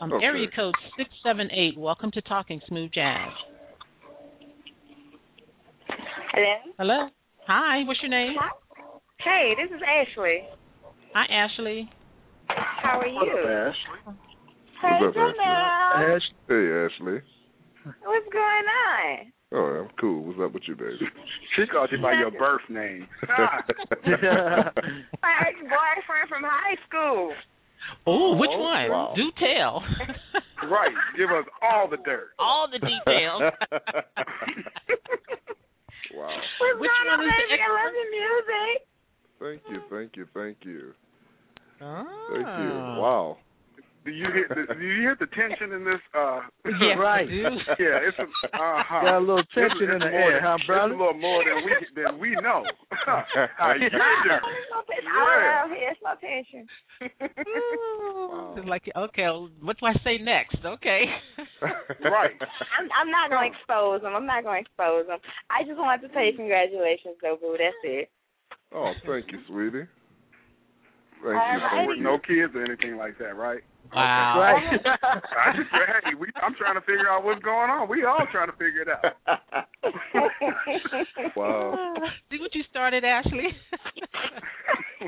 Um, 0.00 0.12
okay. 0.12 0.25
Area 0.25 0.49
code 0.54 0.75
678. 0.97 1.78
Welcome 1.78 2.11
to 2.12 2.23
Talking 2.23 2.61
Smooth 2.69 2.90
Jazz. 2.92 3.33
Hello. 6.33 6.54
Hello. 6.78 7.09
Hi. 7.47 7.83
What's 7.87 8.00
your 8.02 8.11
name? 8.11 8.37
Hi. 8.38 8.50
Hey, 9.25 9.54
this 9.57 9.75
is 9.75 9.83
Ashley. 9.83 10.40
Hi, 11.14 11.25
Ashley. 11.45 11.90
How 12.49 13.00
are 13.00 13.07
you? 13.07 13.16
What's 13.16 13.76
Ashley? 13.76 14.14
Hey, 14.80 15.00
Janelle. 15.14 16.16
Ash- 16.16 16.23
hey, 16.49 16.87
Ashley. 16.87 17.21
What's 17.84 18.28
going 18.32 18.66
on? 18.68 19.32
Oh, 19.52 19.82
I'm 19.82 19.88
cool. 20.00 20.25
What's 20.25 20.38
up 20.40 20.54
with 20.54 20.62
you, 20.68 20.76
baby? 20.76 21.00
She 21.56 21.66
called 21.66 21.90
you 21.90 22.00
by 22.00 22.12
your 22.12 22.30
birth 22.30 22.62
name. 22.68 23.08
My 23.26 23.42
ex-boyfriend 25.42 26.28
from 26.28 26.44
high 26.44 26.76
school. 26.88 27.32
Oh, 28.06 28.37
which 28.37 28.50
one? 28.50 28.90
Wow. 28.90 29.14
Do 29.16 29.32
tell. 29.38 29.82
right. 30.70 30.94
Give 31.16 31.30
us 31.30 31.46
all 31.62 31.88
the 31.88 31.96
dirt. 31.99 32.30
All 32.38 32.68
the 32.70 32.78
details. 32.78 33.42
wow. 36.14 36.30
What's 36.60 36.80
Which 36.80 36.90
going 36.90 37.10
on, 37.10 37.18
one 37.18 37.26
is 37.26 37.32
the 37.34 37.49
baby? 37.49 37.62
I 37.62 37.68
love 37.75 37.94
your 37.96 38.10
music. 38.14 38.87
Thank 39.40 39.62
you, 39.72 39.80
thank 39.90 40.16
you, 40.16 40.26
thank 40.34 40.58
you. 40.62 40.92
Ah. 41.80 42.04
Thank 42.30 42.46
you. 42.46 42.70
Wow. 43.00 43.38
Do 44.02 44.11
you 44.11 44.26
hear 44.33 44.49
the, 44.49 44.75
do 44.75 44.80
you 44.80 45.00
hear 45.04 45.16
the 45.21 45.26
tension 45.28 45.73
in 45.76 45.85
this? 45.85 46.00
Uh, 46.16 46.40
Yeah, 46.80 46.97
Right. 46.97 47.28
Yeah, 47.28 48.00
it's 48.00 48.16
a, 48.19 48.25
uh-huh. 48.25 49.00
Got 49.04 49.19
a 49.19 49.21
little 49.21 49.45
tension 49.52 49.76
it's 49.85 49.92
in 49.92 49.99
the 50.00 50.09
more 50.09 50.33
air, 50.33 50.40
than- 50.40 50.57
huh, 50.57 50.59
brother? 50.66 50.92
It's 50.92 50.97
a 50.97 51.04
little 51.04 51.21
more 51.21 51.45
than 51.45 51.59
we 51.64 51.73
than 51.92 52.19
we 52.19 52.30
know. 52.40 52.64
How 53.61 53.75
you 53.76 53.90
doing? 53.92 54.00
yeah. 54.26 54.40
Oh, 54.40 55.69
here's 55.69 56.00
my 56.02 56.14
pension. 56.16 56.64
wow. 57.00 58.54
It's 58.57 58.69
like 58.69 58.88
okay, 58.97 59.26
what 59.61 59.76
do 59.78 59.87
I 59.87 59.95
say 60.04 60.16
next? 60.19 60.59
Okay. 60.64 61.04
right. 62.00 62.37
I'm 62.78 62.88
I'm 62.97 63.11
not 63.11 63.28
going 63.30 63.52
to 63.52 63.57
expose 63.59 64.00
them. 64.02 64.14
I'm 64.16 64.26
not 64.26 64.45
going 64.45 64.64
to 64.64 64.69
expose 64.69 65.07
them. 65.09 65.19
I 65.50 65.62
just 65.64 65.78
wanted 65.78 66.09
to 66.09 66.14
say 66.14 66.33
congratulations, 66.35 67.16
though, 67.23 67.37
boo. 67.40 67.57
That's 67.59 67.76
it. 67.85 68.11
Oh, 68.73 68.92
thank 69.07 69.30
you, 69.33 69.38
sweetie. 69.47 69.87
Thank 71.23 71.37
you. 71.37 71.95
So 71.97 72.00
no 72.00 72.19
kids 72.19 72.54
or 72.54 72.64
anything 72.64 72.97
like 72.97 73.19
that, 73.19 73.37
right? 73.37 73.61
Wow. 73.94 74.38
Right. 74.38 74.80
I 74.87 75.52
just 75.56 75.68
hey, 75.70 76.14
we, 76.14 76.28
I'm 76.42 76.54
trying 76.54 76.75
to 76.75 76.80
figure 76.87 77.09
out 77.11 77.25
what's 77.25 77.42
going 77.42 77.70
on. 77.70 77.88
We 77.88 78.04
all 78.04 78.25
trying 78.30 78.47
to 78.47 78.52
figure 78.56 78.82
it 78.87 78.88
out. 78.88 79.16
wow. 81.37 81.94
See 82.30 82.38
what 82.38 82.54
you 82.54 82.62
started, 82.70 83.04
Ashley. 83.04 83.49
I 85.00 85.06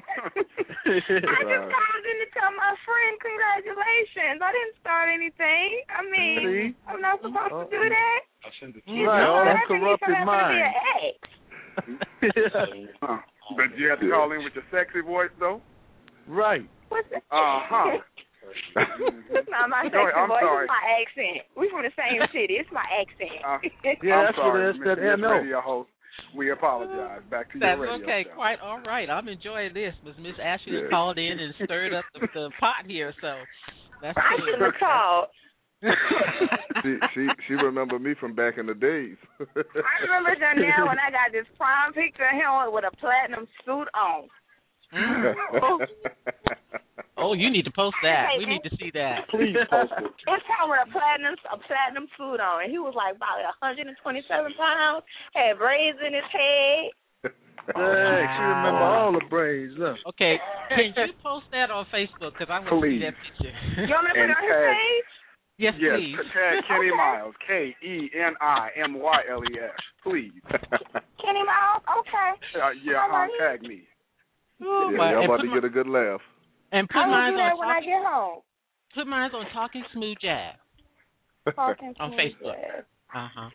just 0.99 1.71
called 1.71 2.05
in 2.05 2.17
to 2.19 2.27
tell 2.35 2.51
my 2.59 2.75
friend 2.83 3.15
congratulations. 3.23 4.43
I 4.43 4.51
didn't 4.51 4.75
start 4.81 5.09
anything. 5.15 5.83
I 5.87 6.03
mean, 6.11 6.75
I'm 6.89 7.01
not 7.01 7.23
supposed 7.23 7.71
to 7.71 7.77
do 7.77 7.89
that. 7.89 8.21
I 8.43 8.51
sent 8.59 8.75
it 8.77 8.83
to 8.85 8.91
you. 8.91 9.07
Right. 9.07 9.23
No, 9.23 9.45
that's 9.47 9.63
corrupted 9.69 10.27
mind. 10.27 10.75
huh. 13.01 13.19
But 13.57 13.79
you 13.79 13.89
have 13.91 14.01
to 14.01 14.11
call 14.11 14.33
in 14.33 14.43
with 14.45 14.55
your 14.55 14.65
sexy 14.73 15.01
voice, 15.01 15.31
though. 15.39 15.61
Right. 16.27 16.69
Uh 16.91 16.99
huh. 17.31 17.99
It's 19.33 19.49
not 19.51 19.71
my 19.71 19.85
sexy 19.87 19.99
I'm 20.17 20.29
voice. 20.29 20.43
Sorry. 20.43 20.65
It's 20.67 20.73
my 20.75 20.85
accent. 21.01 21.37
We 21.57 21.71
from 21.71 21.83
the 21.87 21.95
same 21.95 22.21
city. 22.33 22.59
It's 22.59 22.73
my 22.73 22.85
accent. 22.91 23.39
Uh, 23.45 23.59
yeah, 24.03 24.17
I'm 24.17 24.25
that's 24.27 24.37
sorry, 24.37 24.51
what 24.51 24.61
it 24.61 24.77
is. 24.77 24.83
That 24.85 24.99
Miss 24.99 25.21
MO. 25.21 25.31
Radio 25.39 25.61
host. 25.61 25.91
We 26.37 26.51
apologize. 26.53 27.25
Back 27.31 27.53
to 27.53 27.59
That's 27.59 27.77
your 27.81 27.89
radio 27.89 28.05
okay. 28.05 28.23
show. 28.29 28.35
Quite 28.37 28.61
all 28.61 28.81
right. 28.85 29.09
I'm 29.09 29.29
enjoying 29.29 29.73
this. 29.73 29.95
Miss 30.05 30.17
Miss 30.21 30.37
Ashley 30.43 30.81
Yeah. 30.85 30.91
called 30.91 31.17
in 31.19 31.39
and 31.41 31.55
stirred 31.65 31.95
up 31.95 32.05
the, 32.15 32.21
the 32.33 32.51
pot 32.61 32.85
here, 32.87 33.15
so 33.21 33.33
that's 34.03 34.17
I 34.17 34.37
good. 34.37 34.45
shouldn't 34.45 34.63
have 34.73 34.81
called. 34.81 35.29
she 36.83 36.95
she 37.15 37.27
she 37.49 37.55
remember 37.55 37.99
me 37.99 38.15
from 38.21 38.35
back 38.35 38.57
in 38.57 38.67
the 38.67 38.75
days. 38.75 39.17
I 39.41 39.97
remember 40.07 40.31
Janelle 40.39 40.87
when 40.87 41.01
I 41.01 41.11
got 41.11 41.33
this 41.33 41.47
prime 41.59 41.93
picture 41.93 42.23
of 42.29 42.37
him 42.39 42.73
with 42.73 42.85
a 42.85 42.95
platinum 42.99 43.49
suit 43.65 43.89
on. 43.97 44.29
Mm. 44.93 45.35
Oh, 47.23 47.35
you 47.39 47.51
need 47.55 47.63
to 47.71 47.71
post 47.71 47.95
that. 48.03 48.35
We 48.37 48.47
need 48.51 48.67
to 48.67 48.73
see 48.83 48.91
that. 48.99 49.31
Please 49.31 49.55
post 49.71 49.93
it. 49.95 50.11
It's 50.27 50.43
him 50.43 50.67
with 50.67 50.83
a 50.83 50.89
platinum 50.91 51.39
a 51.55 51.57
platinum 51.71 52.11
suit 52.19 52.43
on, 52.43 52.67
and 52.67 52.71
he 52.73 52.83
was 52.83 52.99
like 52.99 53.15
about 53.15 53.39
127 53.63 53.95
pounds, 54.59 55.05
had 55.31 55.55
braids 55.55 56.03
in 56.03 56.19
his 56.19 56.27
head. 56.35 56.91
Hey, 57.79 58.23
she 58.27 58.43
remember 58.43 58.83
all 58.83 59.13
the 59.15 59.23
braids. 59.31 59.71
Look. 59.79 60.03
Okay, 60.17 60.35
can 60.67 60.91
you 61.07 61.15
post 61.23 61.47
that 61.55 61.71
on 61.71 61.87
Facebook? 61.95 62.35
Because 62.35 62.51
I 62.51 62.59
want 62.59 62.75
to 62.75 62.83
see 62.83 62.99
that 63.07 63.15
picture. 63.15 63.55
You 63.87 63.95
want 63.95 64.11
me 64.11 64.19
to 64.19 64.19
put 64.19 64.27
it 64.27 64.35
on 64.35 64.43
his 64.43 64.51
And 64.51 64.75
page? 64.75 65.11
yes, 65.63 65.75
Yes, 65.79 65.95
please. 66.03 66.19
tag 66.35 66.55
Keni 66.67 66.91
Okay. 66.91 66.97
Myles. 66.99 67.37
K 67.47 67.51
E 67.87 67.95
N 68.19 68.35
I 68.43 68.75
M 68.83 68.99
Y 68.99 69.19
L 69.31 69.47
E 69.47 69.53
S. 69.63 69.79
Please. 70.03 70.35
Keni 71.23 71.43
Myles? 71.47 71.87
Okay. 72.03 72.31
Uh, 72.59 72.75
yeah, 72.83 73.07
huh, 73.07 73.31
tag 73.39 73.63
me. 73.63 73.87
Oh, 74.61 74.91
yeah, 74.91 74.97
my- 74.99 75.11
y'all 75.13 75.21
and 75.23 75.25
about 75.27 75.37
put 75.39 75.43
to 75.45 75.49
my- 75.49 75.55
get 75.57 75.65
a 75.65 75.69
good 75.71 75.89
laugh. 75.89 76.21
And 76.73 76.89
put 76.89 76.99
I 76.99 77.07
will 77.07 77.13
mine 77.13 77.33
do 77.33 77.37
that 77.39 77.53
on 77.53 77.59
when 77.59 77.69
I 77.69 77.81
get 77.81 78.03
home. 78.05 78.41
put 78.95 79.07
mine 79.07 79.31
on 79.35 79.47
Talking 79.53 79.85
Smooth 79.93 80.17
Jazz 80.21 80.57
Talking 81.55 81.95
on 82.01 82.13
Facebook. 82.13 82.57
you. 82.57 82.85
Uh 83.15 83.29
huh. 83.35 83.51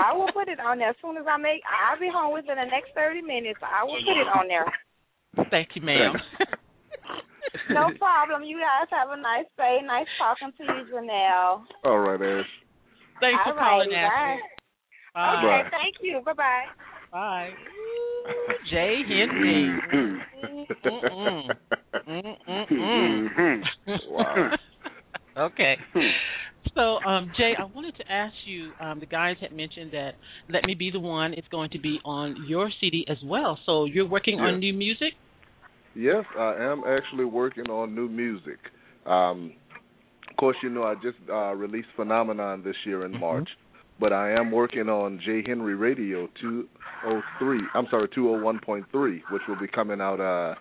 I 0.00 0.12
will 0.12 0.30
put 0.32 0.48
it 0.48 0.58
on 0.58 0.78
there 0.78 0.90
as 0.90 0.96
soon 1.00 1.16
as 1.16 1.24
I 1.28 1.36
make. 1.36 1.60
I'll 1.68 1.98
be 2.00 2.08
home 2.12 2.32
within 2.32 2.56
the 2.56 2.64
next 2.66 2.90
thirty 2.94 3.22
minutes. 3.22 3.60
I 3.62 3.84
will 3.84 4.00
put 4.02 4.16
it 4.18 4.26
on 4.28 4.48
there. 4.48 4.66
Thank 5.50 5.68
you, 5.74 5.82
ma'am. 5.82 6.14
No 7.70 7.90
problem. 7.98 8.42
You 8.42 8.58
guys 8.58 8.88
have 8.90 9.10
a 9.10 9.20
nice 9.20 9.46
day. 9.56 9.78
Nice 9.84 10.06
talking 10.18 10.50
to 10.58 10.64
you, 10.64 10.86
Janelle. 10.92 11.62
All 11.84 11.98
right, 12.00 12.20
Ash. 12.20 12.46
Thanks 13.20 13.38
for 13.44 13.52
All 13.54 13.58
calling, 13.58 13.90
righty, 13.90 13.94
Ashley. 13.94 14.40
bye. 15.14 15.14
Bye. 15.14 15.38
Okay, 15.38 15.62
Bye. 15.62 15.70
thank 15.70 15.94
you. 16.02 16.20
Bye 16.24 16.32
bye. 16.32 16.64
Bye. 17.14 17.50
J. 18.70 19.02
Henry. 19.08 19.80
Mm-mm. 22.48 23.62
Wow. 24.10 24.50
okay. 25.38 25.76
So, 26.74 26.98
um, 27.08 27.32
Jay, 27.36 27.54
I 27.58 27.64
wanted 27.64 27.96
to 27.98 28.12
ask 28.12 28.34
you. 28.46 28.72
Um, 28.80 29.00
the 29.00 29.06
guys 29.06 29.36
had 29.40 29.52
mentioned 29.52 29.92
that 29.92 30.14
"Let 30.48 30.64
Me 30.64 30.74
Be 30.74 30.90
the 30.90 31.00
One" 31.00 31.34
is 31.34 31.44
going 31.50 31.70
to 31.70 31.78
be 31.78 32.00
on 32.04 32.36
your 32.48 32.70
CD 32.80 33.06
as 33.08 33.18
well. 33.24 33.58
So 33.66 33.84
you're 33.84 34.08
working 34.08 34.38
Yeah. 34.38 34.46
on 34.46 34.58
new 34.60 34.74
music. 34.74 35.14
Yes, 35.94 36.24
I 36.38 36.54
am 36.56 36.84
actually 36.86 37.24
working 37.26 37.70
on 37.70 37.94
new 37.94 38.08
music. 38.08 38.58
Um, 39.06 39.54
of 40.30 40.36
course, 40.36 40.56
you 40.62 40.70
know 40.70 40.84
I 40.84 40.94
just 40.96 41.18
uh, 41.30 41.54
released 41.54 41.88
Phenomenon 41.96 42.62
this 42.64 42.76
year 42.86 43.04
in 43.06 43.12
Mhm. 43.12 43.20
March, 43.20 43.48
but 44.00 44.12
I 44.12 44.32
am 44.32 44.50
working 44.50 44.88
on 44.88 45.20
J 45.24 45.42
Henry 45.46 45.74
Radio 45.74 46.28
203. 46.40 47.58
I'm 47.74 47.86
sorry, 47.90 48.08
201.3, 48.08 48.84
which 49.30 49.42
will 49.48 49.58
be 49.58 49.68
coming 49.68 50.00
out 50.00 50.20
uh, 50.20 50.54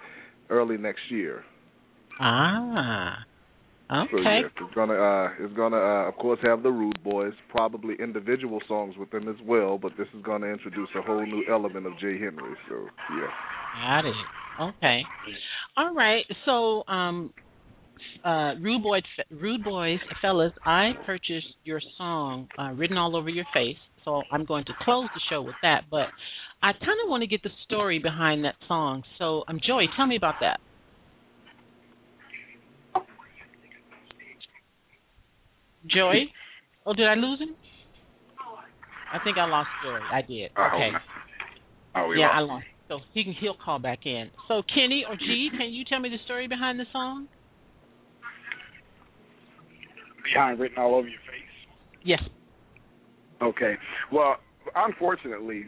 early 0.49 0.77
next 0.77 1.01
year. 1.09 1.43
Ah. 2.19 3.17
So 3.89 4.17
Okay. 4.17 4.41
yes, 4.41 4.51
it's 4.59 4.73
gonna 4.73 4.93
uh, 4.93 5.29
it's 5.39 5.53
gonna 5.55 5.77
uh, 5.77 6.07
of 6.07 6.15
course 6.15 6.39
have 6.41 6.63
the 6.63 6.71
Rude 6.71 7.03
Boys, 7.03 7.33
probably 7.49 7.95
individual 7.99 8.59
songs 8.67 8.95
with 8.97 9.11
them 9.11 9.27
as 9.27 9.35
well, 9.45 9.77
but 9.77 9.91
this 9.97 10.07
is 10.15 10.23
gonna 10.23 10.47
introduce 10.47 10.89
a 10.95 11.01
whole 11.01 11.23
new 11.23 11.43
element 11.49 11.85
of 11.85 11.93
J 11.99 12.17
Henry. 12.17 12.55
So 12.69 12.87
yeah. 13.11 13.27
Got 13.81 14.05
it. 14.05 14.15
Okay. 14.61 15.01
All 15.77 15.93
right. 15.93 16.25
So, 16.45 16.83
um, 16.91 17.33
uh, 18.23 18.53
Rude 18.61 18.83
Boys, 18.83 19.03
Rude 19.31 19.63
Boys, 19.63 19.99
fellas, 20.21 20.53
I 20.65 20.91
purchased 21.05 21.55
your 21.63 21.81
song, 21.97 22.47
uh, 22.57 22.71
"Written 22.73 22.97
All 22.97 23.15
Over 23.15 23.29
Your 23.29 23.45
Face." 23.53 23.77
So 24.05 24.21
I'm 24.31 24.45
going 24.45 24.65
to 24.65 24.73
close 24.81 25.07
the 25.13 25.21
show 25.29 25.41
with 25.41 25.55
that. 25.61 25.83
But 25.89 26.07
I 26.61 26.71
kind 26.73 26.99
of 27.03 27.09
want 27.09 27.21
to 27.21 27.27
get 27.27 27.43
the 27.43 27.49
story 27.65 27.99
behind 27.99 28.45
that 28.45 28.55
song. 28.67 29.03
So, 29.17 29.43
um, 29.47 29.59
Joey, 29.65 29.87
tell 29.95 30.07
me 30.07 30.15
about 30.15 30.35
that. 30.41 30.59
Joey? 35.89 36.31
Oh, 36.85 36.93
did 36.93 37.07
I 37.07 37.15
lose 37.15 37.39
him? 37.39 37.55
I 39.13 39.19
think 39.23 39.37
I 39.37 39.45
lost 39.45 39.69
Joey. 39.83 39.99
I 40.11 40.21
did. 40.21 40.51
Okay. 40.51 40.89
Oh, 41.95 42.11
Yeah, 42.17 42.27
lost. 42.27 42.35
I 42.35 42.39
lost. 42.39 42.65
So 42.87 42.99
he 43.13 43.23
can 43.23 43.33
he'll 43.39 43.55
call 43.63 43.79
back 43.79 44.05
in. 44.05 44.29
So 44.47 44.61
Keni 44.75 45.01
or 45.07 45.15
G, 45.15 45.49
can 45.57 45.69
you 45.71 45.83
tell 45.85 45.99
me 45.99 46.09
the 46.09 46.17
story 46.25 46.47
behind 46.47 46.79
the 46.79 46.85
song? 46.91 47.27
Behind 50.33 50.59
written 50.59 50.77
all 50.77 50.95
over 50.95 51.07
your 51.07 51.19
face. 51.19 51.43
Yes. 52.03 52.21
Okay. 53.41 53.75
Well, 54.11 54.37
unfortunately, 54.75 55.65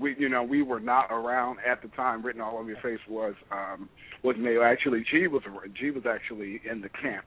we 0.00 0.14
you 0.18 0.28
know 0.28 0.42
we 0.42 0.62
were 0.62 0.80
not 0.80 1.06
around 1.10 1.58
at 1.68 1.82
the 1.82 1.88
time. 1.88 2.24
Written 2.24 2.40
all 2.40 2.58
over 2.58 2.68
your 2.68 2.80
face 2.82 3.00
was 3.08 3.34
um 3.50 3.88
was 4.22 4.36
made. 4.38 4.58
Actually, 4.58 5.04
G 5.10 5.26
was 5.26 5.42
G 5.78 5.90
was 5.90 6.04
actually 6.08 6.60
in 6.68 6.80
the 6.80 6.88
camp 6.88 7.24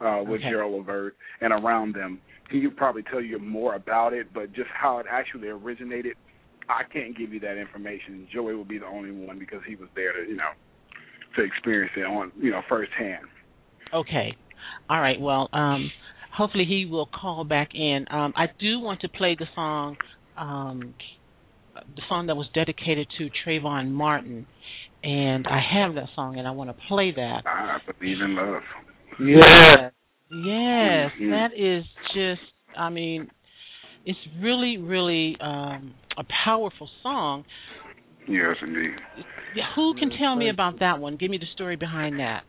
uh 0.00 0.22
with 0.22 0.40
Okay. 0.40 0.50
Gerald 0.50 0.78
Levert 0.78 1.16
and 1.40 1.52
around 1.52 1.94
them. 1.94 2.20
He 2.50 2.60
could 2.60 2.76
probably 2.76 3.02
tell 3.02 3.20
you 3.20 3.38
more 3.38 3.74
about 3.74 4.12
it, 4.12 4.32
but 4.32 4.52
just 4.52 4.68
how 4.72 4.98
it 4.98 5.06
actually 5.10 5.48
originated, 5.48 6.14
I 6.68 6.82
can't 6.92 7.16
give 7.16 7.32
you 7.32 7.40
that 7.40 7.56
information. 7.58 8.28
Joey 8.32 8.54
will 8.54 8.64
be 8.64 8.78
the 8.78 8.86
only 8.86 9.10
one 9.10 9.38
because 9.38 9.60
he 9.66 9.74
was 9.74 9.88
there 9.96 10.12
to 10.12 10.28
you 10.28 10.36
know 10.36 10.50
to 11.36 11.42
experience 11.42 11.92
it 11.96 12.04
on 12.04 12.32
you 12.40 12.50
know 12.50 12.62
firsthand. 12.68 13.26
Okay. 13.92 14.36
All 14.88 15.00
right. 15.00 15.20
Well, 15.20 15.48
um, 15.52 15.90
hopefully 16.32 16.64
he 16.64 16.86
will 16.86 17.06
call 17.06 17.44
back 17.44 17.74
in. 17.74 18.06
Um, 18.10 18.32
I 18.36 18.46
do 18.58 18.80
want 18.80 19.00
to 19.00 19.08
play 19.08 19.36
the 19.38 19.46
song, 19.54 19.96
um, 20.36 20.94
the 21.74 22.02
song 22.08 22.26
that 22.26 22.36
was 22.36 22.48
dedicated 22.54 23.08
to 23.18 23.28
Trayvon 23.44 23.90
Martin, 23.90 24.46
and 25.02 25.46
I 25.46 25.60
have 25.74 25.94
that 25.94 26.08
song, 26.14 26.38
and 26.38 26.46
I 26.46 26.50
want 26.50 26.70
to 26.70 26.76
play 26.88 27.12
that. 27.12 27.42
I 27.46 27.78
believe 27.98 28.20
in 28.20 28.34
love. 28.34 28.62
Yeah. 29.20 29.90
Yes, 30.28 31.12
Mhm. 31.20 31.30
that 31.30 31.52
is 31.54 31.84
just. 32.12 32.42
I 32.76 32.90
mean, 32.90 33.30
it's 34.04 34.18
really, 34.40 34.76
really 34.76 35.36
um, 35.40 35.94
a 36.16 36.24
powerful 36.44 36.88
song. 37.02 37.44
Yes, 38.28 38.56
indeed. 38.60 38.90
Who 39.76 39.94
can 39.94 40.10
tell 40.10 40.34
me 40.36 40.48
about 40.48 40.80
that 40.80 40.98
one? 40.98 41.16
Give 41.16 41.30
me 41.30 41.38
the 41.38 41.46
story 41.54 41.76
behind 41.76 42.18
that. 42.18 42.44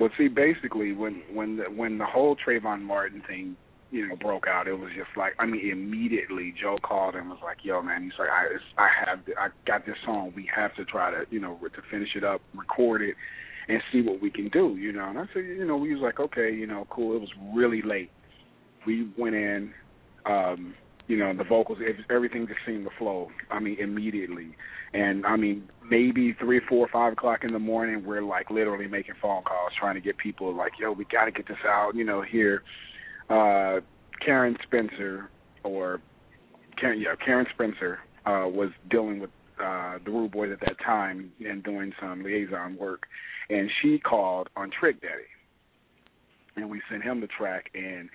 Well, 0.00 0.10
see, 0.16 0.28
basically, 0.28 0.92
when 0.92 1.22
when 1.32 1.56
the, 1.56 1.64
when 1.64 1.98
the 1.98 2.06
whole 2.06 2.36
Trayvon 2.36 2.82
Martin 2.82 3.22
thing, 3.26 3.56
you 3.90 4.06
know, 4.06 4.16
broke 4.16 4.46
out, 4.46 4.68
it 4.68 4.74
was 4.74 4.90
just 4.96 5.10
like, 5.16 5.32
I 5.38 5.46
mean, 5.46 5.70
immediately 5.70 6.54
Joe 6.60 6.78
called 6.82 7.16
and 7.16 7.28
was 7.28 7.38
like, 7.42 7.58
"Yo, 7.64 7.82
man," 7.82 8.04
he's 8.04 8.12
like, 8.18 8.28
"I 8.28 8.46
I 8.82 8.88
have 9.06 9.18
I 9.38 9.48
got 9.66 9.86
this 9.86 9.96
song. 10.04 10.32
We 10.36 10.48
have 10.54 10.74
to 10.76 10.84
try 10.84 11.10
to, 11.10 11.24
you 11.30 11.40
know, 11.40 11.58
to 11.62 11.82
finish 11.90 12.10
it 12.14 12.22
up, 12.22 12.40
record 12.54 13.02
it, 13.02 13.16
and 13.68 13.82
see 13.92 14.00
what 14.00 14.22
we 14.22 14.30
can 14.30 14.48
do." 14.50 14.76
You 14.76 14.92
know, 14.92 15.08
and 15.08 15.18
I 15.18 15.24
said, 15.34 15.44
you 15.44 15.64
know, 15.66 15.76
we 15.76 15.92
was 15.94 16.02
like, 16.02 16.20
okay, 16.20 16.52
you 16.54 16.66
know, 16.66 16.86
cool. 16.90 17.16
It 17.16 17.20
was 17.20 17.32
really 17.54 17.82
late. 17.82 18.10
We 18.86 19.08
went 19.18 19.34
in, 19.34 19.72
um, 20.26 20.74
you 21.08 21.16
know, 21.16 21.34
the 21.34 21.42
vocals, 21.42 21.78
everything 22.10 22.46
just 22.46 22.60
seemed 22.66 22.84
to 22.84 22.90
flow. 22.98 23.28
I 23.50 23.58
mean, 23.58 23.78
immediately. 23.80 24.54
And 24.92 25.24
I 25.26 25.36
mean, 25.36 25.68
maybe 25.90 26.36
three, 26.38 26.60
four, 26.68 26.86
five 26.92 27.14
o'clock 27.14 27.40
in 27.42 27.52
the 27.52 27.58
morning, 27.58 28.04
we're 28.04 28.22
like 28.22 28.50
literally 28.50 28.86
making 28.86 29.14
phone 29.20 29.42
calls, 29.42 29.72
trying 29.80 29.94
to 29.94 30.00
get 30.02 30.18
people 30.18 30.54
like, 30.54 30.72
yo, 30.78 30.92
we 30.92 31.06
got 31.06 31.24
to 31.24 31.30
get 31.32 31.48
this 31.48 31.56
out. 31.66 31.92
You 31.94 32.04
know, 32.04 32.22
here, 32.22 32.62
uh, 33.30 33.80
Karen 34.24 34.56
Spencer 34.62 35.30
or 35.64 36.00
Karen, 36.78 37.00
yeah, 37.00 37.14
Karen 37.24 37.46
Spencer 37.54 38.00
uh, 38.26 38.46
was 38.46 38.70
dealing 38.90 39.18
with 39.18 39.30
uh, 39.62 39.98
the 40.04 40.10
Rude 40.10 40.32
Boys 40.32 40.52
at 40.52 40.60
that 40.60 40.76
time 40.84 41.32
and 41.40 41.62
doing 41.64 41.92
some 42.00 42.22
liaison 42.22 42.76
work, 42.76 43.04
and 43.48 43.70
she 43.80 43.98
called 43.98 44.48
on 44.56 44.70
Trick 44.78 45.00
Daddy, 45.00 45.24
and 46.56 46.70
we 46.70 46.80
sent 46.90 47.02
him 47.02 47.20
the 47.20 47.26
track 47.26 47.70
and 47.74 48.08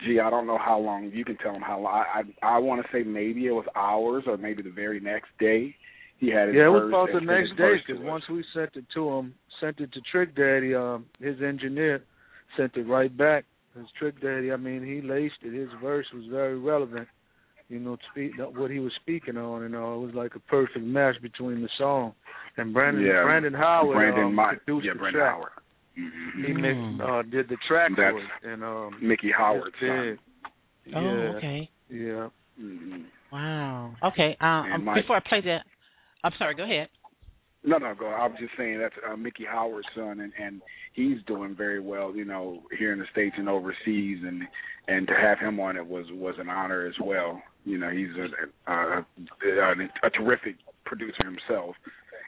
gee, 0.00 0.20
I 0.20 0.30
don't 0.30 0.46
know 0.46 0.58
how 0.58 0.78
long. 0.78 1.10
You 1.12 1.24
can 1.24 1.36
tell 1.36 1.54
him 1.54 1.62
how 1.62 1.80
long. 1.80 1.92
I 1.92 2.22
I, 2.42 2.56
I 2.56 2.58
want 2.58 2.82
to 2.82 2.88
say 2.92 3.02
maybe 3.04 3.46
it 3.46 3.52
was 3.52 3.66
hours 3.76 4.24
or 4.26 4.36
maybe 4.36 4.62
the 4.62 4.70
very 4.70 5.00
next 5.00 5.28
day. 5.38 5.74
He 6.18 6.30
had 6.30 6.48
his 6.48 6.56
yeah, 6.56 6.66
it 6.66 6.70
was 6.70 6.88
about 6.88 7.08
the 7.12 7.24
next 7.24 7.56
day 7.56 7.74
because 7.86 8.02
once 8.02 8.24
we 8.30 8.44
sent 8.54 8.70
it 8.76 8.84
to 8.94 9.08
him, 9.08 9.34
sent 9.60 9.80
it 9.80 9.92
to 9.92 10.00
Trick 10.12 10.34
Daddy, 10.36 10.74
um, 10.74 11.06
his 11.20 11.36
engineer 11.42 12.02
sent 12.56 12.76
it 12.76 12.88
right 12.88 13.14
back. 13.14 13.44
His 13.76 13.86
Trick 13.98 14.20
Daddy, 14.20 14.52
I 14.52 14.56
mean, 14.56 14.84
he 14.84 15.06
laced 15.06 15.42
it. 15.42 15.52
His 15.52 15.68
verse 15.82 16.06
was 16.14 16.24
very 16.30 16.56
relevant, 16.58 17.08
you 17.68 17.80
know, 17.80 17.96
speak 18.12 18.32
what 18.38 18.70
he 18.70 18.78
was 18.78 18.92
speaking 19.02 19.36
on, 19.36 19.64
and 19.64 19.74
all. 19.74 20.02
It 20.02 20.06
was 20.06 20.14
like 20.14 20.36
a 20.36 20.40
perfect 20.40 20.84
match 20.84 21.16
between 21.20 21.60
the 21.60 21.68
song 21.76 22.14
and 22.56 22.72
Brandon 22.72 23.04
yeah, 23.04 23.22
Brandon 23.22 23.54
Howard 23.54 23.96
Brandon 23.96 24.26
um, 24.26 24.36
yeah, 24.84 24.92
Brandon 24.94 25.12
track. 25.12 25.34
Howard. 25.34 25.50
Mm-hmm. 25.98 26.44
He 26.44 26.52
mixed, 26.52 27.02
uh, 27.02 27.22
did 27.22 27.48
the 27.48 27.56
track 27.68 27.90
That's 27.96 28.12
for 28.12 28.48
it, 28.48 28.52
and 28.52 28.64
um, 28.64 28.98
Miki 29.00 29.30
Howard's 29.36 29.76
son. 29.80 30.18
Oh, 30.94 31.32
okay. 31.36 31.70
Yeah. 31.88 32.28
Mm-hmm. 32.60 33.02
Wow. 33.32 33.94
Okay. 34.04 34.36
Um, 34.40 34.84
my- 34.84 35.00
before 35.00 35.16
I 35.16 35.20
play 35.28 35.40
that, 35.42 35.62
I'm 36.22 36.32
sorry. 36.38 36.54
Go 36.54 36.64
ahead. 36.64 36.88
No, 37.66 37.78
no, 37.78 37.94
go. 37.98 38.08
I 38.08 38.26
was 38.26 38.36
just 38.38 38.52
saying 38.58 38.78
that's 38.78 38.94
uh, 39.10 39.16
Miki 39.16 39.44
Howard's 39.50 39.88
son, 39.94 40.20
and 40.20 40.32
and 40.38 40.60
he's 40.92 41.16
doing 41.26 41.54
very 41.56 41.80
well, 41.80 42.14
you 42.14 42.24
know, 42.26 42.62
here 42.78 42.92
in 42.92 42.98
the 42.98 43.06
states 43.10 43.36
and 43.38 43.48
overseas, 43.48 44.18
and 44.22 44.42
and 44.86 45.06
to 45.06 45.14
have 45.14 45.38
him 45.38 45.58
on 45.60 45.76
it 45.76 45.86
was 45.86 46.04
was 46.12 46.34
an 46.38 46.50
honor 46.50 46.86
as 46.86 46.94
well. 47.02 47.40
You 47.64 47.78
know, 47.78 47.88
he's 47.90 48.08
a 48.18 48.70
a, 48.70 49.06
a, 49.48 49.72
a 50.02 50.10
terrific 50.10 50.56
producer 50.84 51.24
himself, 51.24 51.74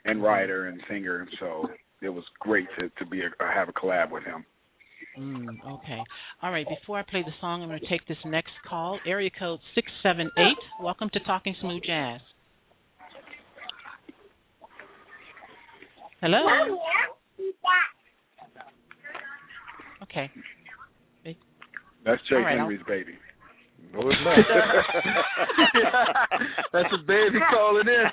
and 0.05 0.23
writer 0.23 0.67
and 0.67 0.81
singer. 0.89 1.27
So 1.39 1.69
it 2.01 2.09
was 2.09 2.23
great 2.39 2.67
to 2.79 2.89
to 2.89 3.05
be 3.09 3.21
a, 3.21 3.29
have 3.39 3.69
a 3.69 3.73
collab 3.73 4.11
with 4.11 4.23
him. 4.23 4.45
Mm, 5.17 5.47
okay. 5.65 5.99
All 6.43 6.51
right. 6.51 6.65
Before 6.67 6.99
I 6.99 7.03
play 7.03 7.23
the 7.23 7.31
song, 7.41 7.63
I'm 7.63 7.69
going 7.69 7.79
to 7.79 7.87
take 7.87 8.07
this 8.07 8.17
next 8.25 8.51
call. 8.67 8.99
Area 9.05 9.31
code 9.37 9.59
six 9.73 9.87
seven 10.03 10.29
eight. 10.37 10.57
Welcome 10.81 11.09
to 11.13 11.19
Talking 11.21 11.55
Smooth 11.59 11.83
Jazz. 11.85 12.21
Hello. 16.21 16.39
Okay. 20.03 20.31
That's 22.05 22.21
Jay 22.29 22.35
right, 22.37 22.57
Henry's 22.57 22.79
baby. 22.87 23.11
No, 23.93 23.99
it's 24.09 24.19
not. 24.23 24.37
That's 26.73 26.91
a 26.93 26.97
baby 27.07 27.39
calling 27.49 27.87
in. 27.87 28.05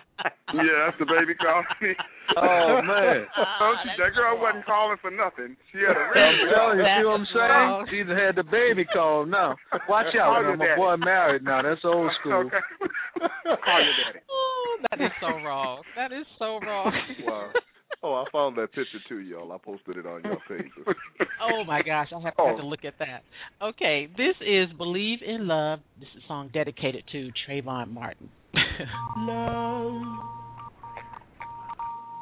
yeah, 0.54 0.86
that's 0.86 0.98
the 0.98 1.06
baby 1.06 1.34
calling 1.34 1.66
me. 1.82 1.92
Oh 2.36 2.80
man. 2.82 3.26
Oh, 3.36 3.74
she, 3.84 3.90
that 4.00 4.14
girl 4.16 4.40
wasn't 4.40 4.64
calling 4.64 4.96
for 5.02 5.10
nothing. 5.12 5.56
She 5.70 5.78
had 5.84 5.92
a 5.92 6.00
I'm 6.00 6.08
real 6.16 6.56
telling 6.56 6.78
you, 6.80 6.84
see 6.88 7.04
what 7.04 7.20
I'm 7.20 7.26
saying? 7.36 7.52
wrong. 7.52 7.86
She 7.92 7.96
either 8.00 8.16
had 8.16 8.34
the 8.34 8.42
baby 8.48 8.84
call 8.88 9.26
now. 9.26 9.56
Watch 9.92 10.06
out, 10.16 10.32
Call 10.32 10.42
your 10.42 10.56
now, 10.56 10.56
my 10.56 10.64
daddy. 10.64 10.80
boy 10.80 10.96
married 11.04 11.44
now. 11.44 11.60
That's 11.60 11.84
old 11.84 12.10
school. 12.20 12.48
Okay. 12.48 12.64
Call 13.44 13.80
your 13.84 13.96
daddy. 14.08 14.24
Oh, 14.24 14.76
that 14.90 15.00
is 15.04 15.12
so 15.20 15.26
wrong. 15.44 15.82
That 15.96 16.12
is 16.16 16.24
so 16.38 16.58
wrong. 16.64 16.92
wow. 17.28 17.50
Oh, 18.04 18.12
I 18.20 18.30
found 18.30 18.58
that 18.58 18.68
picture 18.74 19.00
too, 19.08 19.20
y'all. 19.20 19.50
I 19.50 19.56
posted 19.56 19.96
it 19.96 20.04
on 20.04 20.20
your 20.24 20.36
pages. 20.46 20.70
Oh 21.40 21.64
my 21.64 21.82
gosh, 21.82 22.08
I 22.08 22.20
have, 22.20 22.32
I 22.38 22.48
have 22.48 22.56
to 22.56 22.62
oh. 22.62 22.66
look 22.66 22.84
at 22.84 22.94
that. 23.00 23.22
Okay, 23.60 24.08
this 24.16 24.36
is 24.40 24.72
"Believe 24.78 25.18
in 25.20 25.46
Love." 25.46 25.80
This 25.98 26.08
is 26.16 26.22
a 26.24 26.26
song 26.28 26.48
dedicated 26.52 27.04
to 27.12 27.30
Trayvon 27.44 27.92
Martin. 27.92 28.30
love. 29.18 30.00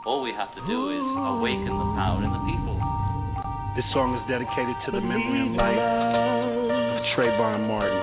All 0.06 0.22
we 0.22 0.30
have 0.34 0.54
to 0.54 0.62
do 0.66 0.90
is 0.90 1.06
awaken 1.22 1.70
the 1.70 1.88
power 1.94 2.18
in 2.18 2.30
the 2.34 2.42
people. 2.50 2.78
This 3.76 3.86
song 3.94 4.18
is 4.18 4.24
dedicated 4.26 4.74
to 4.86 4.90
the 4.90 5.00
memory 5.00 5.38
and 5.38 5.54
life 5.54 5.78
of 5.78 7.02
Trayvon 7.14 7.68
Martin. 7.68 8.02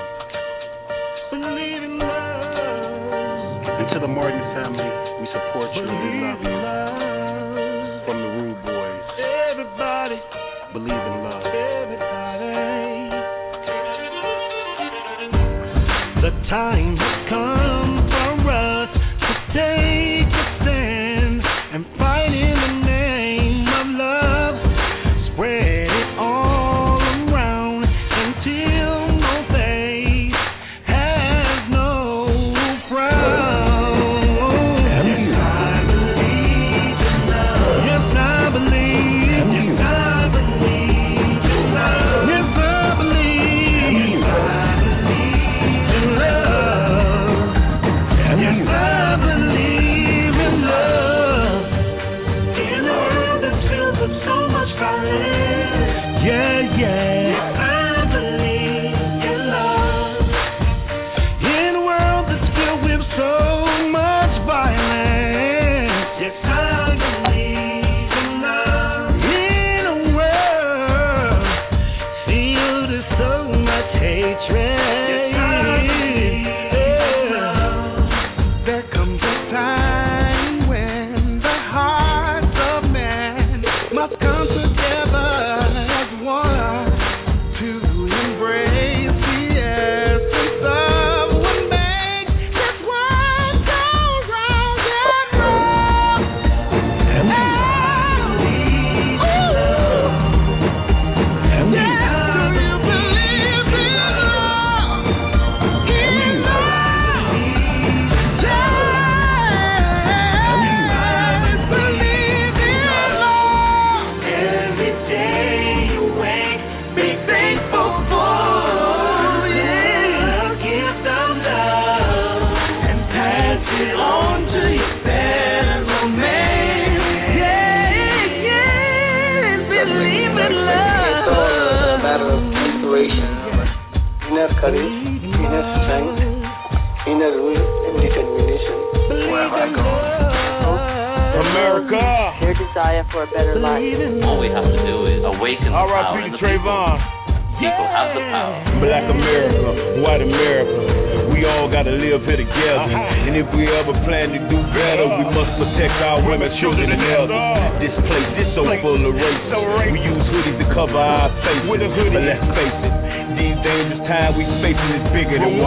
Believe 1.32 1.84
in 1.84 2.00
love. 2.00 3.64
And 3.76 3.88
to 3.92 4.00
the 4.00 4.08
Martin 4.08 4.40
family, 4.56 4.88
we 5.20 5.28
support 5.36 5.76
you 5.76 5.84
and 5.84 6.00
we 6.00 6.10
love 6.24 6.40
you. 6.44 6.89
Believe 10.72 10.92
in 10.92 11.24
love. 11.24 11.42
The 16.22 16.30
time 16.48 16.96
has 16.98 17.30
come 17.30 18.09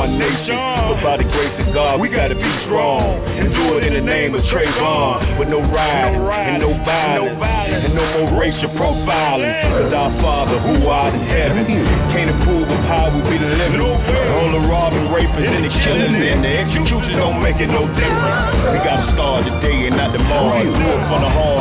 one 0.02 0.18
nation. 0.18 0.58
But 0.90 0.98
by 1.06 1.14
the 1.22 1.28
grace 1.30 1.56
of 1.62 1.70
God, 1.70 2.02
we 2.02 2.10
gotta 2.10 2.34
be 2.34 2.52
strong 2.66 3.22
and 3.22 3.54
do 3.54 3.78
it 3.78 3.86
in 3.86 3.94
the 3.94 4.02
name 4.02 4.34
of 4.34 4.42
Trayvon. 4.50 5.38
With 5.38 5.46
no 5.46 5.62
rioting 5.62 6.26
and 6.26 6.58
no 6.58 6.74
violence 6.82 7.38
and 7.38 7.94
no 7.94 8.04
more 8.18 8.42
racial 8.42 8.70
profiling. 8.74 9.54
Cause 9.78 9.94
our 9.94 10.12
Father 10.18 10.58
who 10.58 10.74
art 10.90 11.14
in 11.14 11.22
heaven 11.22 11.62
can't 12.10 12.30
approve 12.34 12.66
of 12.66 12.82
how 12.90 13.14
we 13.14 13.22
be 13.30 13.38
living. 13.38 13.78
All 13.78 14.50
the 14.50 14.62
robbing, 14.66 15.06
raping, 15.14 15.46
and 15.46 15.62
the 15.62 15.72
killing 15.86 16.14
and 16.18 16.40
the 16.42 16.50
executions 16.50 17.14
don't 17.22 17.38
make 17.38 17.58
it 17.62 17.70
no 17.70 17.86
difference. 17.94 18.74
We 18.74 18.78
gotta 18.82 19.06
start 19.14 19.46
today 19.46 19.86
and 19.86 19.94
not 19.94 20.10
tomorrow. 20.10 20.66
Do 20.66 20.86
it 20.98 21.02
for 21.06 21.20
the 21.22 21.30
heart. 21.30 21.51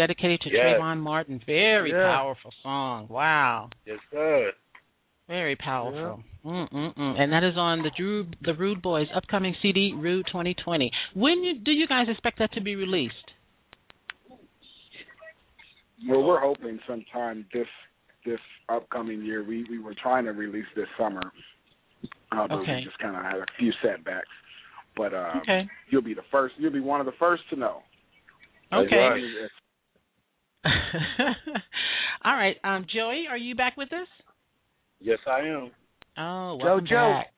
Dedicated 0.00 0.40
to 0.40 0.48
Yes. 0.50 0.64
Trayvon 0.80 0.98
Martin. 1.00 1.38
Very 1.44 1.90
Yeah. 1.90 2.06
powerful 2.16 2.52
song. 2.62 3.06
Wow, 3.08 3.68
Yes, 3.84 3.98
sir. 4.10 4.52
very 5.28 5.56
powerful. 5.56 6.24
Mm-mm-mm. 6.44 7.20
And 7.20 7.30
that 7.34 7.44
is 7.44 7.56
on 7.58 7.82
the 7.82 7.90
Drew, 7.90 8.26
the 8.40 8.54
Rude 8.54 8.80
Boys 8.80 9.08
upcoming 9.14 9.54
CD, 9.60 9.92
Rude 9.94 10.26
2020. 10.28 10.90
When 11.14 11.42
you, 11.44 11.58
do 11.58 11.70
you 11.70 11.86
guys 11.86 12.08
expect 12.08 12.38
that 12.38 12.50
to 12.52 12.60
be 12.62 12.76
released? 12.76 13.30
Well, 16.08 16.22
we're 16.22 16.40
hoping 16.40 16.78
sometime 16.88 17.44
this 17.52 17.68
this 18.24 18.40
upcoming 18.70 19.22
year. 19.22 19.44
We 19.44 19.64
we 19.68 19.78
were 19.78 19.94
trying 20.02 20.24
to 20.24 20.32
release 20.32 20.64
this 20.74 20.88
summer, 20.98 21.20
uh, 22.32 22.48
but 22.48 22.60
Okay. 22.60 22.76
we 22.76 22.84
just 22.84 22.98
kind 22.98 23.16
of 23.16 23.22
had 23.22 23.36
a 23.36 23.46
few 23.58 23.70
setbacks. 23.82 24.28
But 24.96 25.12
uh, 25.12 25.32
Okay. 25.42 25.68
you'll 25.90 26.00
be 26.02 26.14
the 26.14 26.24
first. 26.30 26.54
You'll 26.58 26.72
be 26.72 26.80
one 26.80 27.00
of 27.00 27.06
the 27.06 27.12
first 27.18 27.42
to 27.50 27.56
know. 27.56 27.82
Okay. 28.72 29.18
It's- 29.18 29.50
All 32.24 32.36
right, 32.36 32.56
um, 32.64 32.86
Joey, 32.92 33.24
are 33.30 33.38
you 33.38 33.54
back 33.54 33.76
with 33.76 33.92
us? 33.92 34.08
Yes, 35.00 35.18
I 35.26 35.40
am. 35.40 35.70
Oh, 36.18 36.58
Joe, 36.60 36.64
welcome 36.64 36.86
Joe. 36.86 37.12
back. 37.16 37.32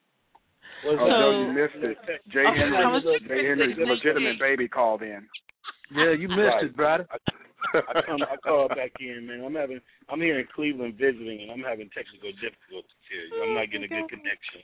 Oh, 0.84 0.96
Joe, 0.96 1.46
you 1.46 1.52
missed 1.54 1.84
it. 1.84 1.96
Jay 2.32 2.42
Oh, 2.44 2.52
Henry, 2.52 2.86
was 2.86 3.20
J. 3.28 3.46
Henry's 3.46 3.76
legitimate 3.78 4.38
baby 4.40 4.66
called 4.66 5.02
in. 5.02 5.22
Yeah, 5.94 6.12
you 6.18 6.26
missed 6.26 6.40
Right. 6.40 6.64
it, 6.64 6.76
brother. 6.76 7.06
I 7.74 8.02
come, 8.04 8.18
I 8.22 8.36
call 8.42 8.68
back 8.68 8.90
in, 8.98 9.26
man. 9.26 9.44
I'm 9.46 9.54
having, 9.54 9.80
I'm 10.10 10.20
here 10.20 10.40
in 10.40 10.46
Cleveland 10.54 10.94
visiting, 10.98 11.42
and 11.42 11.50
I'm 11.52 11.62
having 11.62 11.88
technical 11.94 12.32
difficulties 12.32 12.90
here. 13.08 13.44
I'm 13.44 13.54
not 13.54 13.66
getting 13.70 13.84
a 13.84 13.88
good 13.88 14.08
connection. 14.10 14.62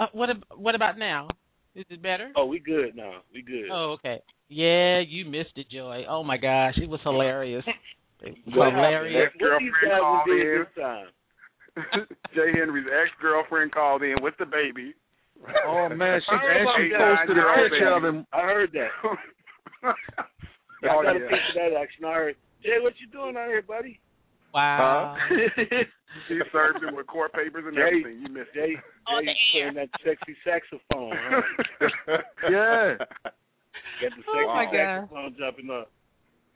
Uh, 0.00 0.06
what 0.12 0.30
ab- 0.30 0.44
what 0.56 0.74
about 0.74 0.98
now? 0.98 1.28
Is 1.74 1.84
it 1.90 2.02
better? 2.02 2.32
Oh, 2.36 2.46
we 2.46 2.58
good 2.58 2.96
now. 2.96 3.22
We 3.32 3.42
good. 3.42 3.68
Oh, 3.72 3.96
okay. 3.98 4.20
Yeah, 4.48 5.00
you 5.06 5.24
missed 5.24 5.56
it, 5.56 5.68
Joy. 5.70 6.04
Oh 6.08 6.24
my 6.24 6.36
gosh, 6.38 6.74
it 6.76 6.88
was 6.88 7.00
hilarious. 7.02 7.64
It 8.20 8.34
was 8.46 8.56
What 8.56 8.74
hilarious. 8.74 9.30
happened? 9.30 9.46
What 9.46 9.60
these 9.62 9.70
Girlfriend 9.78 10.02
called 10.02 10.28
in. 10.28 10.58
this 10.58 10.74
time? 10.74 12.06
J. 12.34 12.40
Henry's 12.58 12.86
ex 12.90 13.14
girlfriend 13.22 13.70
called 13.70 14.02
in 14.02 14.16
with 14.20 14.34
the 14.40 14.46
baby. 14.46 14.90
Oh 15.64 15.88
man, 15.88 16.18
she 16.26 16.34
I 16.34 16.38
heard 16.42 16.56
and 16.58 16.68
she 16.74 16.90
that. 16.90 16.98
posted 16.98 17.38
a 17.38 17.40
I 17.46 17.54
heard 17.54 17.70
picture 17.70 17.84
that. 17.86 17.94
of 17.94 18.02
him. 18.02 18.26
I 18.34 18.40
heard 18.42 18.70
that. 18.74 18.90
oh 19.86 19.92
I 20.82 21.02
got 21.06 21.14
a 21.14 21.20
yeah. 21.22 21.30
picture 21.30 21.62
of 21.62 21.70
that 21.70 21.78
action. 21.78 22.04
I 22.04 22.14
heard. 22.14 22.36
Jay, 22.64 22.82
what 22.82 22.94
you 22.98 23.06
doing 23.06 23.36
out 23.38 23.46
here, 23.46 23.62
buddy? 23.62 24.00
Wow. 24.54 25.16
He 26.26 26.40
served 26.50 26.82
him 26.82 26.96
with 26.96 27.06
court 27.06 27.32
papers 27.34 27.64
and 27.68 27.76
Jay- 27.76 27.82
everything. 28.00 28.22
You 28.24 28.32
missed 28.32 28.52
Jay, 28.54 28.74
it. 28.74 28.80
On 29.06 29.22
Jay's 29.24 29.36
playing 29.52 29.74
that 29.76 29.88
sexy 30.02 30.34
saxophone. 30.42 31.12
Huh? 31.14 31.42
Yeah. 32.50 32.96
Got 32.96 34.12
the 34.16 34.24
Oh, 34.26 34.32
sexy 34.32 34.48
my 34.48 34.64
God. 34.64 34.72
saxophone 34.72 35.36
jumping 35.38 35.68
up. 35.70 35.92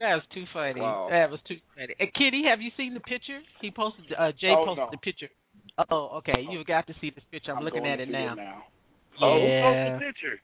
That 0.00 0.14
was 0.16 0.24
too 0.35 0.44
funny. 0.55 0.81
Wow. 0.81 1.09
That 1.11 1.31
was 1.31 1.38
too 1.46 1.57
funny. 1.76 1.94
Kitty, 2.16 2.42
have 2.48 2.61
you 2.62 2.70
seen 2.76 2.94
the 2.94 3.00
picture? 3.00 3.40
He 3.61 3.70
posted. 3.70 4.07
Uh, 4.18 4.33
Jay 4.40 4.50
Oh, 4.57 4.64
posted 4.64 4.88
no. 4.88 4.90
the 4.90 4.98
picture. 4.98 5.28
Oh, 5.90 6.16
okay. 6.24 6.42
You've 6.48 6.66
got 6.66 6.87
to 6.88 6.94
see 7.00 7.11
this 7.11 7.22
picture. 7.31 7.52
I'm, 7.52 7.59
I'm 7.59 7.64
looking 7.64 7.87
at 7.87 8.00
it 8.00 8.07
to 8.07 8.12
now. 8.12 8.35
now. 8.35 8.62
Oh, 9.20 9.37
who 9.37 9.46
posted 9.62 9.94
the 9.94 10.05
picture? 10.09 10.37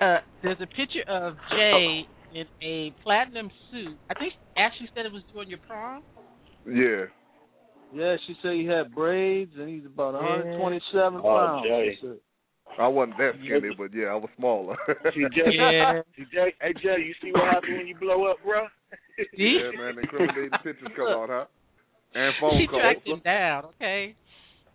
Uh, 0.00 0.18
there's 0.42 0.60
a 0.62 0.66
picture 0.70 1.04
of 1.10 1.34
Jay 1.50 2.06
in 2.38 2.46
a 2.62 2.94
platinum 3.02 3.50
suit. 3.70 3.98
I 4.08 4.14
think 4.14 4.32
Ashley 4.56 4.88
said 4.94 5.06
it 5.06 5.12
was 5.12 5.22
during 5.34 5.50
your 5.50 5.58
prom. 5.66 6.02
Yeah. 6.66 7.04
Yeah, 7.94 8.16
she 8.26 8.34
said 8.42 8.52
he 8.52 8.64
had 8.66 8.94
braids 8.94 9.52
and 9.58 9.68
he's 9.68 9.84
about 9.84 10.14
127 10.14 11.20
Oh, 11.20 11.22
pounds. 11.22 11.66
Jay. 11.68 11.98
I 12.78 12.88
wasn't 12.88 13.18
that 13.18 13.32
skinny, 13.44 13.74
but 13.76 13.92
yeah, 13.92 14.06
I 14.06 14.14
was 14.16 14.30
smaller. 14.38 14.76
See, 15.14 15.24
Jay, 15.36 15.52
Yeah. 15.52 16.00
see, 16.16 16.24
Jay, 16.32 16.54
hey, 16.60 16.72
Jay, 16.82 17.04
you 17.04 17.12
see 17.20 17.30
what 17.32 17.44
happened 17.44 17.76
when 17.76 17.86
you 17.86 17.96
blow 17.98 18.24
up, 18.30 18.38
bro? 18.44 18.64
Yeah, 19.36 19.70
man, 19.76 19.98
incriminating 20.00 20.50
pictures 20.64 20.88
come 20.96 21.08
out, 21.08 21.28
huh? 21.28 21.44
And 22.14 22.32
phone 22.40 22.60
she 22.60 22.66
calls. 22.66 22.80
tracked 22.82 23.06
him 23.06 23.20
down. 23.24 23.64
Okay. 23.76 24.14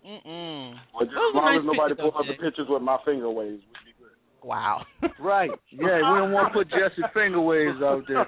Mm-mm. 0.06 0.74
Well, 0.94 1.06
just 1.06 1.18
as 1.18 1.34
long 1.34 1.46
nice 1.54 1.60
as 1.60 1.66
nobody 1.66 1.96
pictures, 1.96 2.12
pull 2.14 2.22
up 2.22 2.26
the 2.30 2.38
pictures 2.44 2.68
with 2.70 2.82
my 2.84 2.98
finger 3.04 3.30
waves, 3.32 3.62
we'd 3.66 3.86
be 3.86 3.94
good. 3.98 4.14
Wow. 4.48 4.86
Right. 5.20 5.50
Yeah, 5.72 5.98
we 6.06 6.20
don't 6.22 6.32
want 6.32 6.54
to 6.54 6.60
put 6.60 6.70
Jesse 6.70 7.02
finger 7.14 7.42
waves 7.42 7.82
out 7.82 8.04
there. 8.08 8.26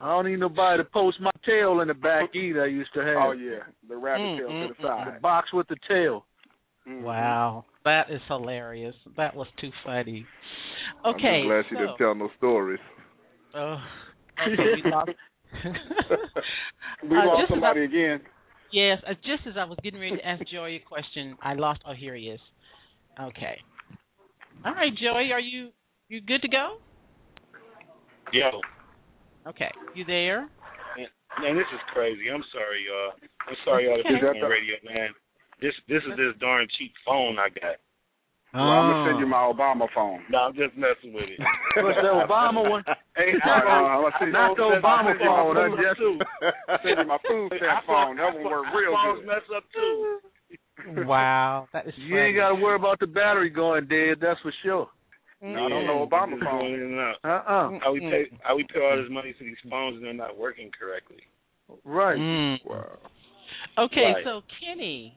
I 0.00 0.06
don't 0.06 0.26
need 0.26 0.40
nobody 0.40 0.82
to 0.82 0.88
post 0.88 1.20
my 1.20 1.30
tail 1.44 1.80
in 1.80 1.88
the 1.88 1.94
back 1.94 2.34
either. 2.34 2.62
I 2.64 2.68
used 2.68 2.92
to 2.94 3.00
have 3.00 3.16
oh 3.18 3.32
yeah, 3.32 3.60
the 3.88 3.96
rabbit 3.96 4.22
Mm, 4.22 4.38
tail 4.38 4.48
mm, 4.48 4.62
to 4.62 4.68
the 4.68 4.74
mm, 4.74 4.86
side. 4.86 5.14
the 5.16 5.20
box 5.20 5.52
with 5.52 5.68
the 5.68 5.76
tail. 5.88 6.24
Mhm. 6.88 7.02
Wow. 7.02 7.64
That 7.84 8.10
is 8.10 8.20
hilarious. 8.28 8.94
That 9.16 9.34
was 9.34 9.46
too 9.60 9.70
funny. 9.84 10.26
I'm 11.04 11.14
Okay. 11.14 11.42
glad 11.46 11.64
she 11.68 11.74
so, 11.74 11.80
didn't 11.80 11.96
tell 11.98 12.14
no 12.14 12.28
stories. 12.38 12.80
Oh, 13.54 13.76
okay, 14.46 14.56
we 14.84 14.90
lost. 14.90 15.10
We 17.02 17.08
Uh, 17.16 17.26
lost 17.26 17.40
just 17.42 17.50
somebody 17.50 17.84
again. 17.84 18.20
Yes, 18.72 18.98
uh, 19.08 19.14
just 19.14 19.46
as 19.48 19.54
I 19.58 19.64
was 19.64 19.78
getting 19.82 20.00
ready 20.00 20.16
to 20.16 20.26
ask 20.26 20.42
Joey 20.52 20.76
a 20.76 20.80
question, 20.80 21.36
I 21.42 21.54
lost. 21.54 21.80
Oh, 21.86 21.92
here 21.92 22.14
he 22.14 22.24
is. 22.28 22.40
Okay. 23.20 23.56
All 24.64 24.72
right, 24.74 24.92
Joey, 24.94 25.32
are 25.32 25.40
you 25.40 25.70
you 26.08 26.20
good 26.20 26.42
to 26.42 26.48
go? 26.48 26.76
Yo, 28.32 28.60
Okay, 29.46 29.70
you 29.94 30.04
there? 30.04 30.48
man, 31.40 31.56
this 31.56 31.70
is 31.72 31.80
crazy. 31.92 32.28
I'm 32.28 32.44
sorry, 32.52 32.84
y'all. 32.84 33.12
I'm 33.48 33.56
sorry, 33.64 33.84
y'all. 33.86 34.00
Okay. 34.00 34.08
This 34.12 34.20
is 34.20 34.42
on 34.42 34.50
radio, 34.50 34.76
man. 34.84 35.10
This 35.60 35.72
this 35.88 36.02
is 36.04 36.16
this 36.16 36.36
darn 36.40 36.66
cheap 36.78 36.92
phone 37.06 37.38
I 37.38 37.48
got. 37.48 37.76
Well, 38.52 38.66
I'm 38.66 38.90
gonna 38.90 39.06
send 39.10 39.20
you 39.20 39.26
my 39.30 39.46
Obama 39.46 39.86
phone. 39.94 40.26
No, 40.28 40.50
I'm 40.50 40.54
just 40.54 40.74
messing 40.74 41.14
with 41.14 41.30
it. 41.30 41.38
What's 41.78 41.96
the 42.02 42.10
Obama 42.26 42.68
one? 42.68 42.82
Hey, 43.14 43.30
All 43.46 43.62
right, 43.62 43.94
uh, 43.94 44.02
let's 44.02 44.16
see. 44.18 44.26
Not 44.26 44.56
the 44.56 44.74
Obama 44.74 45.14
send 45.14 45.22
you 45.22 45.30
my 45.30 45.38
phone, 45.38 45.54
food 45.54 45.78
huh, 45.78 45.86
Jesse? 45.86 46.18
stamp- 46.18 46.80
Send 46.82 46.96
you 46.98 47.06
my 47.06 47.20
food 47.28 47.48
stamp 47.56 47.86
phone. 47.86 48.16
That 48.18 48.34
one 48.34 48.44
work 48.50 48.66
real 48.74 48.92
phones 48.98 49.20
good. 49.22 49.26
mess 49.30 49.46
up 49.54 49.64
too. 49.70 51.06
Wow, 51.06 51.68
that 51.72 51.86
is. 51.86 51.94
You 51.96 52.18
ain't 52.18 52.36
got 52.36 52.48
to 52.50 52.54
worry 52.56 52.74
about 52.76 52.98
the 52.98 53.06
battery 53.06 53.50
going 53.50 53.86
dead. 53.86 54.18
That's 54.20 54.40
for 54.40 54.52
sure. 54.64 54.88
No, 55.42 55.64
I 55.66 55.68
don't 55.70 55.86
know 55.86 56.06
Obama 56.06 56.34
It's 56.34 56.44
phone. 56.44 56.58
going 56.60 56.74
in 56.74 56.80
and 56.82 56.98
out. 57.00 57.16
Uh-uh. 57.24 57.78
How 57.82 57.92
we 57.92 58.00
pay 58.00 58.24
how 58.42 58.56
we 58.56 58.64
pay 58.72 58.80
all 58.80 58.96
this 59.00 59.10
money 59.10 59.32
to 59.38 59.44
these 59.44 59.56
phones 59.70 59.96
and 59.96 60.04
they're 60.04 60.12
not 60.12 60.36
working 60.36 60.70
correctly. 60.78 61.18
Right. 61.84 62.18
Mm. 62.18 62.56
Wow. 62.66 62.98
Okay, 63.78 64.12
Right. 64.14 64.24
so 64.24 64.42
Keni, 64.60 65.12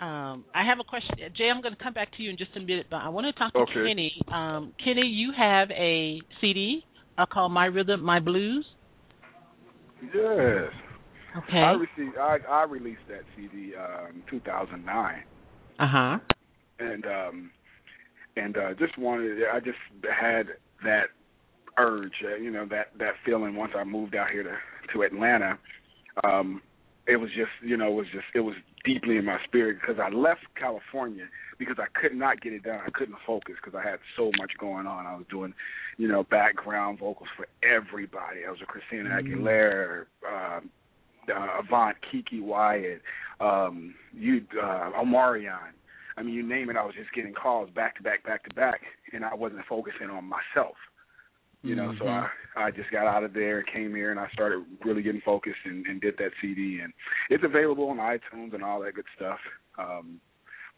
um, 0.00 0.44
I 0.54 0.64
have 0.64 0.78
a 0.80 0.84
question. 0.84 1.16
Jay, 1.36 1.50
I'm 1.54 1.60
going 1.62 1.74
to 1.76 1.82
come 1.82 1.92
back 1.92 2.08
to 2.16 2.22
you 2.22 2.30
in 2.30 2.36
just 2.36 2.56
a 2.56 2.60
minute, 2.60 2.86
but 2.90 2.96
I 2.96 3.08
want 3.10 3.26
to 3.26 3.32
talk 3.38 3.52
to 3.52 3.60
Okay. 3.60 3.72
Keni. 3.74 4.32
Um, 4.32 4.72
Keni, 4.84 5.02
you 5.04 5.32
have 5.36 5.70
a 5.70 6.20
CD 6.40 6.82
uh, 7.18 7.26
called 7.26 7.52
My 7.52 7.66
Rhythm, 7.66 8.02
My 8.02 8.18
Blues. 8.18 8.66
Yes. 10.02 10.72
Okay. 11.36 11.58
I 11.58 11.72
received. 11.72 12.16
I 12.18 12.38
I 12.48 12.62
released 12.64 13.02
that 13.08 13.20
CD 13.36 13.72
um, 13.76 14.22
2009, 14.30 15.22
Uh 15.78 15.86
huh. 15.86 16.18
and 16.80 17.04
um, 17.06 17.50
and 18.36 18.56
uh, 18.56 18.74
just 18.74 18.96
wanted. 18.98 19.38
I 19.52 19.60
just 19.60 19.78
had 20.08 20.48
that 20.84 21.06
urge, 21.78 22.12
uh, 22.24 22.36
you 22.36 22.50
know, 22.50 22.66
that 22.70 22.88
that 22.98 23.14
feeling 23.24 23.56
once 23.56 23.72
I 23.76 23.84
moved 23.84 24.14
out 24.14 24.30
here 24.30 24.42
to 24.42 24.56
to 24.92 25.02
Atlanta. 25.02 25.58
Um, 26.24 26.62
it 27.06 27.16
was 27.16 27.30
just, 27.30 27.50
you 27.62 27.76
know, 27.76 27.88
it 27.88 27.94
was 27.94 28.06
just, 28.12 28.26
it 28.34 28.40
was 28.40 28.54
deeply 28.84 29.16
in 29.16 29.24
my 29.24 29.38
spirit 29.44 29.78
because 29.80 30.00
I 30.00 30.14
left 30.14 30.42
California 30.54 31.24
because 31.58 31.76
I 31.78 31.86
could 31.98 32.14
not 32.14 32.40
get 32.40 32.52
it 32.52 32.62
done. 32.62 32.80
I 32.86 32.90
couldn't 32.90 33.16
focus 33.26 33.56
because 33.62 33.78
I 33.78 33.88
had 33.88 33.98
so 34.16 34.30
much 34.38 34.52
going 34.58 34.86
on. 34.86 35.06
I 35.06 35.14
was 35.16 35.24
doing, 35.28 35.52
you 35.96 36.08
know, 36.08 36.22
background 36.24 36.98
vocals 37.00 37.28
for 37.36 37.46
everybody. 37.66 38.40
I 38.46 38.50
was 38.50 38.60
a 38.62 38.66
Christina 38.66 39.10
Mm-hmm. 39.10 39.42
Aguilera, 39.42 40.04
um, 40.28 40.70
uh, 41.28 41.60
Avant, 41.60 41.96
Keke 42.12 42.42
Wyatt, 42.42 43.02
um, 43.40 43.94
you, 44.12 44.42
uh, 44.62 44.90
Omarion. 45.02 45.72
I 46.16 46.22
mean, 46.22 46.34
you 46.34 46.46
name 46.46 46.70
it. 46.70 46.76
I 46.76 46.84
was 46.84 46.94
just 46.94 47.12
getting 47.14 47.32
calls 47.32 47.70
back 47.70 47.96
to 47.96 48.02
back, 48.02 48.24
back 48.24 48.44
to 48.48 48.54
back, 48.54 48.80
and 49.12 49.24
I 49.24 49.34
wasn't 49.34 49.64
focusing 49.68 50.10
on 50.10 50.24
myself. 50.24 50.76
You 51.62 51.74
know, 51.74 51.92
so 51.98 52.08
I 52.08 52.26
I 52.56 52.70
just 52.70 52.90
got 52.90 53.06
out 53.06 53.22
of 53.22 53.34
there, 53.34 53.62
came 53.62 53.94
here, 53.94 54.10
and 54.10 54.18
I 54.18 54.28
started 54.32 54.64
really 54.82 55.02
getting 55.02 55.20
focused 55.20 55.58
and, 55.64 55.84
and 55.86 56.00
did 56.00 56.14
that 56.18 56.30
CD, 56.40 56.80
and 56.82 56.92
it's 57.28 57.44
available 57.44 57.88
on 57.90 57.98
iTunes 57.98 58.54
and 58.54 58.62
all 58.62 58.80
that 58.80 58.94
good 58.94 59.04
stuff. 59.14 59.38
Um, 59.78 60.20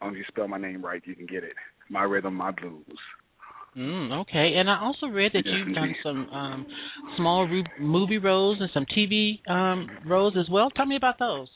as 0.01 0.05
long 0.05 0.11
as 0.13 0.17
you 0.17 0.25
spell 0.27 0.47
my 0.49 0.57
name 0.57 0.83
right, 0.83 1.01
you 1.05 1.15
can 1.15 1.25
get 1.25 1.43
it. 1.43 1.53
My 1.89 2.03
rhythm, 2.03 2.35
my 2.35 2.51
blues. 2.51 2.85
Mm, 3.77 4.21
okay, 4.21 4.53
and 4.57 4.69
I 4.69 4.79
also 4.81 5.07
read 5.07 5.31
that 5.33 5.43
Yes, 5.45 5.55
you've 5.65 5.75
done 5.75 5.95
some 6.03 6.29
um, 6.29 6.65
small 7.17 7.47
ru- 7.47 7.63
movie 7.79 8.19
roles 8.19 8.59
and 8.59 8.69
some 8.73 8.85
TV 8.85 9.39
um, 9.49 9.89
roles 10.05 10.35
as 10.37 10.47
well. 10.49 10.69
Tell 10.69 10.85
me 10.85 10.95
about 10.95 11.17
those. 11.17 11.47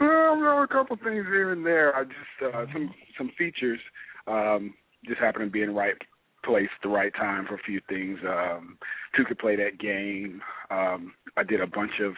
Well, 0.00 0.36
there 0.40 0.54
were 0.54 0.64
a 0.64 0.68
couple 0.68 0.96
things 0.96 1.26
here 1.26 1.52
and 1.52 1.64
there. 1.64 1.94
I 1.94 2.04
just 2.04 2.54
uh, 2.54 2.64
some 2.72 2.94
some 3.18 3.30
features 3.36 3.78
um, 4.26 4.74
just 5.06 5.20
happened 5.20 5.46
to 5.46 5.50
be 5.50 5.62
in 5.62 5.68
the 5.68 5.74
right 5.74 5.96
place 6.44 6.68
the 6.82 6.88
right 6.88 7.12
time 7.14 7.46
for 7.46 7.54
a 7.54 7.62
few 7.66 7.80
things. 7.88 8.18
Um, 8.26 8.78
two 9.14 9.24
could 9.24 9.38
play 9.38 9.56
that 9.56 9.78
game. 9.78 10.40
Um, 10.70 11.12
I 11.36 11.42
did 11.42 11.60
a 11.60 11.66
bunch 11.66 12.00
of 12.02 12.14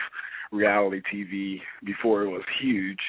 reality 0.52 1.00
TV 1.12 1.60
before 1.84 2.22
it 2.22 2.30
was 2.30 2.42
huge, 2.60 3.00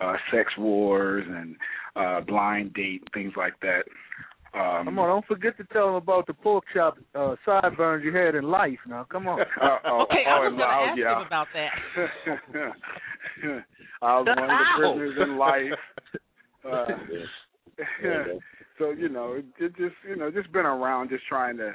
uh, 0.00 0.14
sex 0.32 0.52
wars 0.56 1.26
and 1.28 1.56
uh, 1.96 2.20
blind 2.22 2.72
date 2.72 3.02
things 3.12 3.34
like 3.36 3.54
that. 3.60 3.82
Um, 4.54 4.84
Come 4.84 4.98
on, 4.98 5.08
don't 5.08 5.26
forget 5.26 5.56
to 5.56 5.64
tell 5.72 5.86
them 5.86 5.94
about 5.94 6.26
the 6.26 6.34
pork 6.34 6.64
chop 6.74 6.98
uh, 7.14 7.36
sideburns 7.46 8.04
you 8.04 8.14
had 8.14 8.34
in 8.34 8.44
life. 8.44 8.78
Now, 8.86 9.04
come 9.10 9.26
on. 9.26 9.38
Uh, 9.62 9.78
oh, 9.86 10.02
okay, 10.02 10.24
oh, 10.26 10.30
I 10.30 10.38
was 10.40 10.50
going 10.50 10.58
to 10.58 10.64
I'll- 10.64 10.88
ask 10.88 10.98
yeah. 10.98 11.20
him 11.20 11.26
about 11.26 11.46
that. 11.54 11.72
I 14.02 14.18
was 14.18 14.26
one 14.26 14.38
of 14.38 14.48
the 14.50 14.64
prisoners 14.76 15.16
in 15.22 15.38
life. 15.38 15.72
Uh, 16.70 16.84
so 18.78 18.90
you 18.90 19.08
know, 19.08 19.32
it, 19.34 19.44
it 19.58 19.76
just 19.76 19.94
you 20.08 20.16
know, 20.16 20.30
just 20.30 20.52
been 20.52 20.66
around, 20.66 21.08
just 21.08 21.26
trying 21.28 21.56
to 21.56 21.74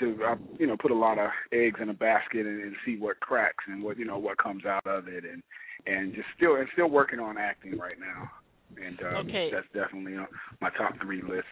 to 0.00 0.24
uh, 0.24 0.34
you 0.58 0.66
know 0.66 0.76
put 0.76 0.90
a 0.90 0.94
lot 0.94 1.18
of 1.18 1.30
eggs 1.52 1.78
in 1.82 1.88
a 1.88 1.94
basket 1.94 2.46
and, 2.46 2.62
and 2.62 2.74
see 2.86 2.96
what 2.96 3.18
cracks 3.20 3.64
and 3.68 3.82
what 3.82 3.98
you 3.98 4.04
know 4.04 4.18
what 4.18 4.38
comes 4.38 4.64
out 4.64 4.86
of 4.86 5.08
it, 5.08 5.24
and 5.24 5.42
and 5.86 6.14
just 6.14 6.26
still 6.36 6.56
and 6.56 6.68
still 6.72 6.88
working 6.88 7.18
on 7.20 7.38
acting 7.38 7.78
right 7.78 7.96
now, 7.98 8.30
and 8.84 9.00
um, 9.00 9.26
Okay. 9.28 9.50
that's 9.52 9.66
definitely 9.74 10.16
on 10.16 10.26
my 10.60 10.70
top 10.70 10.92
three 11.02 11.22
list. 11.22 11.44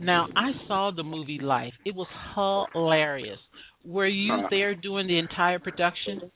Now, 0.00 0.26
I 0.36 0.52
saw 0.66 0.90
the 0.94 1.02
movie 1.04 1.38
Life. 1.40 1.74
It 1.84 1.94
was 1.94 2.08
hilarious. 2.34 3.38
Were 3.84 4.06
you 4.06 4.32
Uh, 4.32 4.48
there 4.50 4.74
during 4.74 5.06
the 5.06 5.18
entire 5.18 5.58
production? 5.58 6.30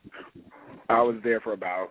I 0.88 1.02
was 1.02 1.16
there 1.22 1.40
for 1.40 1.52
about 1.52 1.88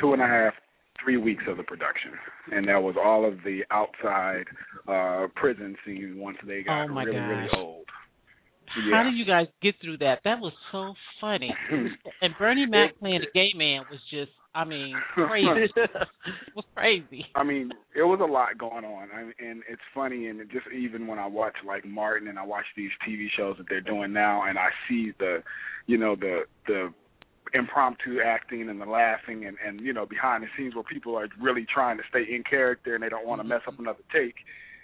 two 0.00 0.12
and 0.12 0.20
a 0.22 0.26
half, 0.26 0.54
three 1.02 1.16
weeks 1.16 1.44
of 1.46 1.56
the 1.58 1.62
production, 1.62 2.12
and 2.52 2.66
that 2.68 2.82
was 2.82 2.96
all 3.02 3.24
of 3.24 3.42
the 3.44 3.64
outside 3.70 4.46
uh 4.88 5.26
prison 5.36 5.76
scenes 5.84 6.16
once 6.16 6.38
they 6.46 6.62
got 6.62 6.84
Oh, 6.90 6.94
really, 6.94 7.18
really 7.18 7.48
gosh. 7.48 7.58
old. 7.58 7.86
How 8.92 9.02
did 9.04 9.14
you 9.14 9.24
guys 9.24 9.46
get 9.62 9.74
through 9.80 9.98
that? 9.98 10.20
That 10.24 10.38
was 10.40 10.52
so 10.72 10.94
funny. 11.20 11.54
And 12.22 12.34
Bernie 12.38 12.66
Mac 12.66 12.98
playing 12.98 13.20
the 13.20 13.28
gay 13.32 13.52
man 13.54 13.84
was 13.90 14.00
just, 14.10 14.32
I 14.56 14.64
mean, 14.64 14.94
crazy. 15.14 15.70
it 15.76 15.90
was 16.54 16.64
crazy. 16.74 17.26
I 17.34 17.44
mean, 17.44 17.70
it 17.94 18.02
was 18.02 18.20
a 18.22 18.30
lot 18.30 18.56
going 18.56 18.86
on, 18.86 19.08
I 19.12 19.44
and 19.44 19.62
it's 19.68 19.82
funny. 19.94 20.28
And 20.28 20.40
it 20.40 20.50
just 20.50 20.66
even 20.74 21.06
when 21.06 21.18
I 21.18 21.26
watch 21.26 21.56
like 21.66 21.84
Martin 21.84 22.28
and 22.28 22.38
I 22.38 22.44
watch 22.44 22.64
these 22.74 22.90
TV 23.06 23.26
shows 23.36 23.56
that 23.58 23.66
they're 23.68 23.82
doing 23.82 24.14
now, 24.14 24.44
and 24.48 24.58
I 24.58 24.68
see 24.88 25.12
the, 25.18 25.42
you 25.86 25.98
know, 25.98 26.16
the 26.16 26.44
the 26.66 26.92
impromptu 27.52 28.20
acting 28.24 28.68
and 28.70 28.80
the 28.80 28.86
laughing 28.86 29.44
and 29.44 29.56
and 29.64 29.80
you 29.80 29.92
know 29.92 30.06
behind 30.06 30.42
the 30.42 30.48
scenes 30.56 30.74
where 30.74 30.82
people 30.82 31.16
are 31.16 31.28
really 31.40 31.66
trying 31.72 31.98
to 31.98 32.02
stay 32.08 32.24
in 32.34 32.42
character 32.42 32.94
and 32.94 33.04
they 33.04 33.08
don't 33.10 33.26
want 33.26 33.38
to 33.40 33.42
mm-hmm. 33.42 33.50
mess 33.50 33.62
up 33.68 33.78
another 33.78 34.02
take, 34.10 34.36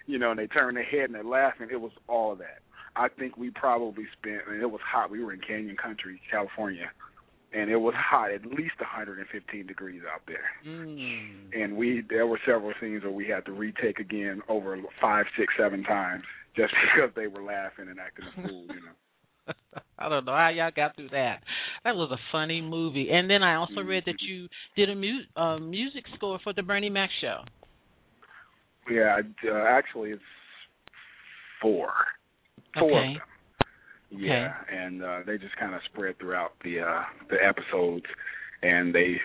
you 0.05 0.19
know, 0.19 0.29
and 0.29 0.39
they 0.39 0.47
turn 0.47 0.75
their 0.75 0.83
head 0.83 1.05
and 1.05 1.15
they're 1.15 1.23
laughing. 1.23 1.67
It 1.71 1.81
was 1.81 1.91
all 2.07 2.31
of 2.31 2.37
that. 2.37 2.59
I 2.95 3.07
think 3.09 3.37
we 3.37 3.49
probably 3.49 4.05
spent. 4.19 4.41
I 4.47 4.51
mean, 4.51 4.61
it 4.61 4.69
was 4.69 4.81
hot. 4.85 5.09
We 5.09 5.23
were 5.23 5.33
in 5.33 5.39
Canyon 5.39 5.77
Country, 5.81 6.21
California, 6.29 6.91
and 7.53 7.69
it 7.69 7.77
was 7.77 7.93
hot, 7.95 8.31
at 8.31 8.45
least 8.45 8.79
115 8.79 9.67
degrees 9.67 10.01
out 10.11 10.21
there. 10.27 10.45
Mm. 10.67 11.53
And 11.53 11.77
we 11.77 12.03
there 12.09 12.27
were 12.27 12.39
several 12.45 12.73
scenes 12.81 13.03
where 13.03 13.11
we 13.11 13.27
had 13.27 13.45
to 13.45 13.51
retake 13.51 13.99
again 13.99 14.41
over 14.49 14.77
five, 15.01 15.25
six, 15.37 15.53
seven 15.57 15.83
times 15.83 16.23
just 16.55 16.73
because 16.95 17.11
they 17.15 17.27
were 17.27 17.43
laughing 17.43 17.87
and 17.89 17.99
acting 17.99 18.25
a 18.25 18.47
fool, 18.47 18.65
you 18.67 18.81
know. 18.81 19.53
I 19.99 20.09
don't 20.09 20.25
know 20.25 20.35
how 20.35 20.49
y'all 20.49 20.71
got 20.75 20.95
through 20.95 21.09
that. 21.09 21.43
That 21.83 21.95
was 21.95 22.09
a 22.11 22.19
funny 22.31 22.61
movie. 22.61 23.09
And 23.11 23.29
then 23.29 23.43
I 23.43 23.55
also 23.55 23.81
read 23.81 24.03
that 24.05 24.21
you 24.21 24.47
did 24.75 24.89
a 24.89 24.95
mu- 24.95 25.25
uh, 25.35 25.59
music 25.59 26.05
score 26.15 26.39
for 26.43 26.53
the 26.53 26.63
Bernie 26.63 26.89
Mac 26.89 27.09
show. 27.19 27.41
Yeah, 28.89 29.19
uh, 29.49 29.63
actually 29.69 30.11
it's 30.11 30.21
four, 31.61 31.89
four 32.77 32.89
Okay. 32.91 33.07
of 33.11 33.13
them. 33.15 33.21
Yeah, 34.15 34.53
and 34.71 35.03
uh, 35.03 35.19
they 35.25 35.37
just 35.37 35.55
kind 35.57 35.73
of 35.73 35.81
spread 35.91 36.19
throughout 36.19 36.51
the 36.63 36.81
uh, 36.81 37.01
the 37.29 37.37
episodes, 37.43 38.05
and 38.61 38.93
they 38.93 39.15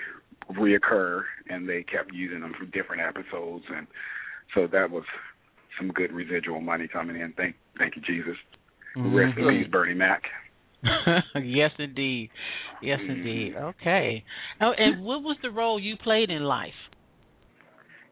reoccur, 0.53 1.23
and 1.49 1.69
they 1.69 1.83
kept 1.85 2.13
using 2.13 2.41
them 2.41 2.53
for 2.59 2.65
different 2.67 3.03
episodes, 3.03 3.65
and 3.75 3.87
so 4.55 4.67
that 4.73 4.91
was 4.91 5.05
some 5.79 5.89
good 5.91 6.13
residual 6.13 6.61
money 6.61 6.89
coming 6.91 7.17
in. 7.17 7.33
Thank, 7.37 7.57
thank 7.79 7.95
you, 7.97 8.03
Jesus. 8.03 8.37
Rest 8.97 9.39
in 9.39 9.49
peace, 9.49 9.71
Bernie 9.71 9.95
Mac. 9.95 10.23
yes, 11.45 11.71
indeed. 11.79 12.31
Yes, 12.83 12.99
Mm-hmm. 13.01 13.11
indeed. 13.13 13.55
Okay. 13.57 14.25
Oh, 14.61 14.73
and 14.77 15.05
what 15.05 15.23
was 15.23 15.37
the 15.43 15.51
role 15.51 15.79
you 15.79 15.97
played 16.03 16.31
in 16.31 16.43
life? 16.45 16.73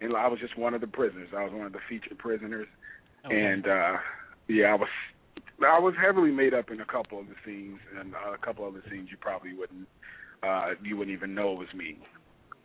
and 0.00 0.14
I 0.14 0.28
was 0.28 0.38
just 0.40 0.58
one 0.58 0.74
of 0.74 0.80
the 0.82 0.86
prisoners. 0.86 1.28
I 1.34 1.44
was 1.44 1.52
one 1.54 1.66
of 1.66 1.72
the 1.72 1.78
featured 1.88 2.18
prisoners, 2.18 2.66
Okay. 3.24 3.34
and 3.34 3.66
uh 3.66 3.92
yeah, 4.48 4.66
I 4.66 4.74
was 4.74 4.88
I 5.64 5.78
was 5.78 5.94
heavily 6.00 6.30
made 6.30 6.54
up 6.54 6.70
in 6.70 6.80
a 6.80 6.84
couple 6.84 7.18
of 7.20 7.26
the 7.28 7.34
scenes, 7.44 7.78
and 7.98 8.14
uh, 8.14 8.32
a 8.34 8.38
couple 8.38 8.66
of 8.66 8.74
the 8.74 8.82
scenes 8.90 9.08
you 9.10 9.16
probably 9.20 9.54
wouldn't 9.54 9.88
uh 10.42 10.72
you 10.84 10.96
wouldn't 10.96 11.16
even 11.16 11.34
know 11.34 11.52
it 11.52 11.58
was 11.58 11.74
me, 11.74 11.98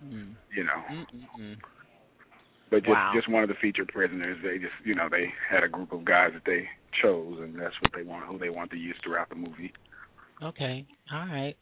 Mm. 0.03 0.35
you 0.55 0.63
know. 0.63 0.83
Mm-mm-mm. 0.89 1.55
But 2.69 2.83
just 2.83 2.89
Wow. 2.89 3.11
just 3.15 3.29
one 3.29 3.43
of 3.43 3.49
the 3.49 3.55
featured 3.61 3.87
prisoners. 3.89 4.37
They 4.43 4.57
just 4.57 4.73
you 4.83 4.95
know 4.95 5.07
they 5.09 5.31
had 5.49 5.63
a 5.63 5.69
group 5.69 5.91
of 5.93 6.03
guys 6.05 6.31
that 6.33 6.43
they 6.45 6.67
chose, 7.01 7.39
and 7.39 7.55
that's 7.59 7.75
what 7.81 7.91
they 7.95 8.03
want 8.03 8.25
who 8.25 8.37
they 8.37 8.49
want 8.49 8.71
to 8.71 8.77
use 8.77 8.95
throughout 9.03 9.29
the 9.29 9.35
movie. 9.35 9.71
Okay. 10.43 10.85
All 11.13 11.27
right. 11.27 11.55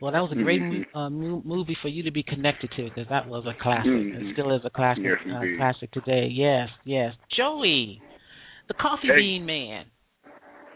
Well, 0.00 0.12
that 0.12 0.20
was 0.20 0.32
a 0.32 0.36
great 0.42 0.62
Mhm. 0.62 0.86
uh, 0.94 1.10
movie 1.10 1.76
for 1.82 1.88
you 1.88 2.02
to 2.04 2.10
be 2.10 2.22
connected 2.22 2.70
to 2.72 2.84
because 2.84 3.06
that 3.08 3.26
was 3.26 3.44
a 3.46 3.52
classic. 3.54 3.90
Mhm. 3.90 4.30
It 4.30 4.32
still 4.32 4.50
is 4.52 4.64
a 4.64 4.70
classic. 4.70 5.04
Yes, 5.04 5.18
uh, 5.26 5.44
classic 5.58 5.90
today. 5.90 6.26
Yes, 6.28 6.70
yes. 6.84 7.14
Joey, 7.30 8.00
the 8.68 8.74
coffee 8.74 9.08
Hey. 9.08 9.16
bean 9.16 9.44
man. 9.44 9.90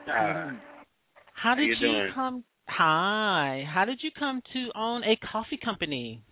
Uh, 0.06 0.50
How 1.34 1.54
did 1.54 1.68
you 1.68 1.76
doing? 1.80 2.10
come? 2.14 2.44
Hi. 2.68 3.64
How 3.72 3.84
did 3.84 4.00
you 4.02 4.10
come 4.18 4.40
to 4.52 4.70
own 4.74 5.02
a 5.04 5.16
coffee 5.16 5.58
company? 5.62 6.22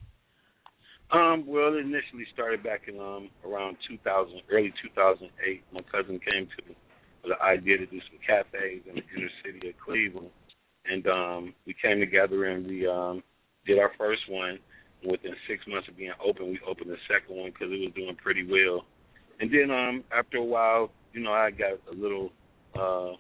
Um, 1.11 1.45
well, 1.47 1.75
it 1.75 1.81
initially 1.81 2.25
started 2.33 2.63
back 2.63 2.83
in 2.89 2.99
um 2.99 3.29
around 3.45 3.77
2000, 3.89 4.41
early 4.51 4.73
2008. 4.83 5.63
My 5.73 5.83
cousin 5.93 6.19
came 6.21 6.47
to 6.49 6.69
me 6.69 6.77
with 7.23 7.33
the 7.37 7.45
idea 7.45 7.79
to 7.79 7.87
do 7.87 8.01
some 8.09 8.19
cafes 8.27 8.83
in 8.89 8.95
the 8.97 9.05
inner 9.17 9.31
city 9.45 9.69
of 9.69 9.75
Cleveland, 9.85 10.31
and 10.87 11.07
um 11.07 11.55
we 11.67 11.75
came 11.83 12.01
together 12.01 12.47
and 12.47 12.67
we 12.67 12.87
um 12.87 13.23
did 13.67 13.79
our 13.79 13.93
first 13.99 14.23
one. 14.29 14.59
And 15.03 15.11
within 15.11 15.33
six 15.49 15.67
months 15.67 15.89
of 15.89 15.97
being 15.97 16.13
open, 16.25 16.47
we 16.49 16.61
opened 16.67 16.91
the 16.91 16.97
second 17.13 17.37
one 17.37 17.51
because 17.51 17.69
it 17.73 17.81
was 17.81 17.93
doing 17.95 18.17
pretty 18.17 18.47
well. 18.49 18.87
And 19.41 19.51
then 19.53 19.71
um 19.71 20.05
after 20.17 20.39
a 20.39 20.45
while, 20.45 20.91
you 21.13 21.21
know, 21.21 21.33
I 21.33 21.51
got 21.51 21.77
a 21.91 21.95
little 21.95 22.33
uh 22.75 23.13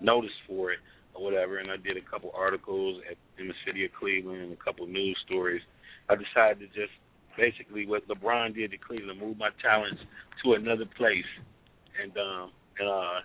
notice 0.00 0.30
for 0.46 0.72
it 0.72 0.78
or 1.14 1.24
whatever, 1.24 1.58
and 1.58 1.70
I 1.70 1.76
did 1.76 1.96
a 1.96 2.10
couple 2.10 2.30
articles 2.34 3.02
at, 3.10 3.16
in 3.40 3.48
the 3.48 3.54
city 3.66 3.84
of 3.84 3.90
Cleveland 3.98 4.42
and 4.42 4.52
a 4.52 4.56
couple 4.56 4.86
news 4.86 5.16
stories. 5.26 5.62
I 6.08 6.14
decided 6.14 6.60
to 6.60 6.66
just 6.66 6.92
basically 7.36 7.86
what 7.86 8.06
LeBron 8.08 8.54
did 8.54 8.70
to 8.70 8.78
Cleveland, 8.78 9.20
move 9.20 9.38
my 9.38 9.50
talents 9.62 10.00
to 10.44 10.54
another 10.54 10.84
place, 10.96 11.28
and 12.02 12.12
um, 12.16 12.50
and 12.78 12.88
uh, 12.88 13.20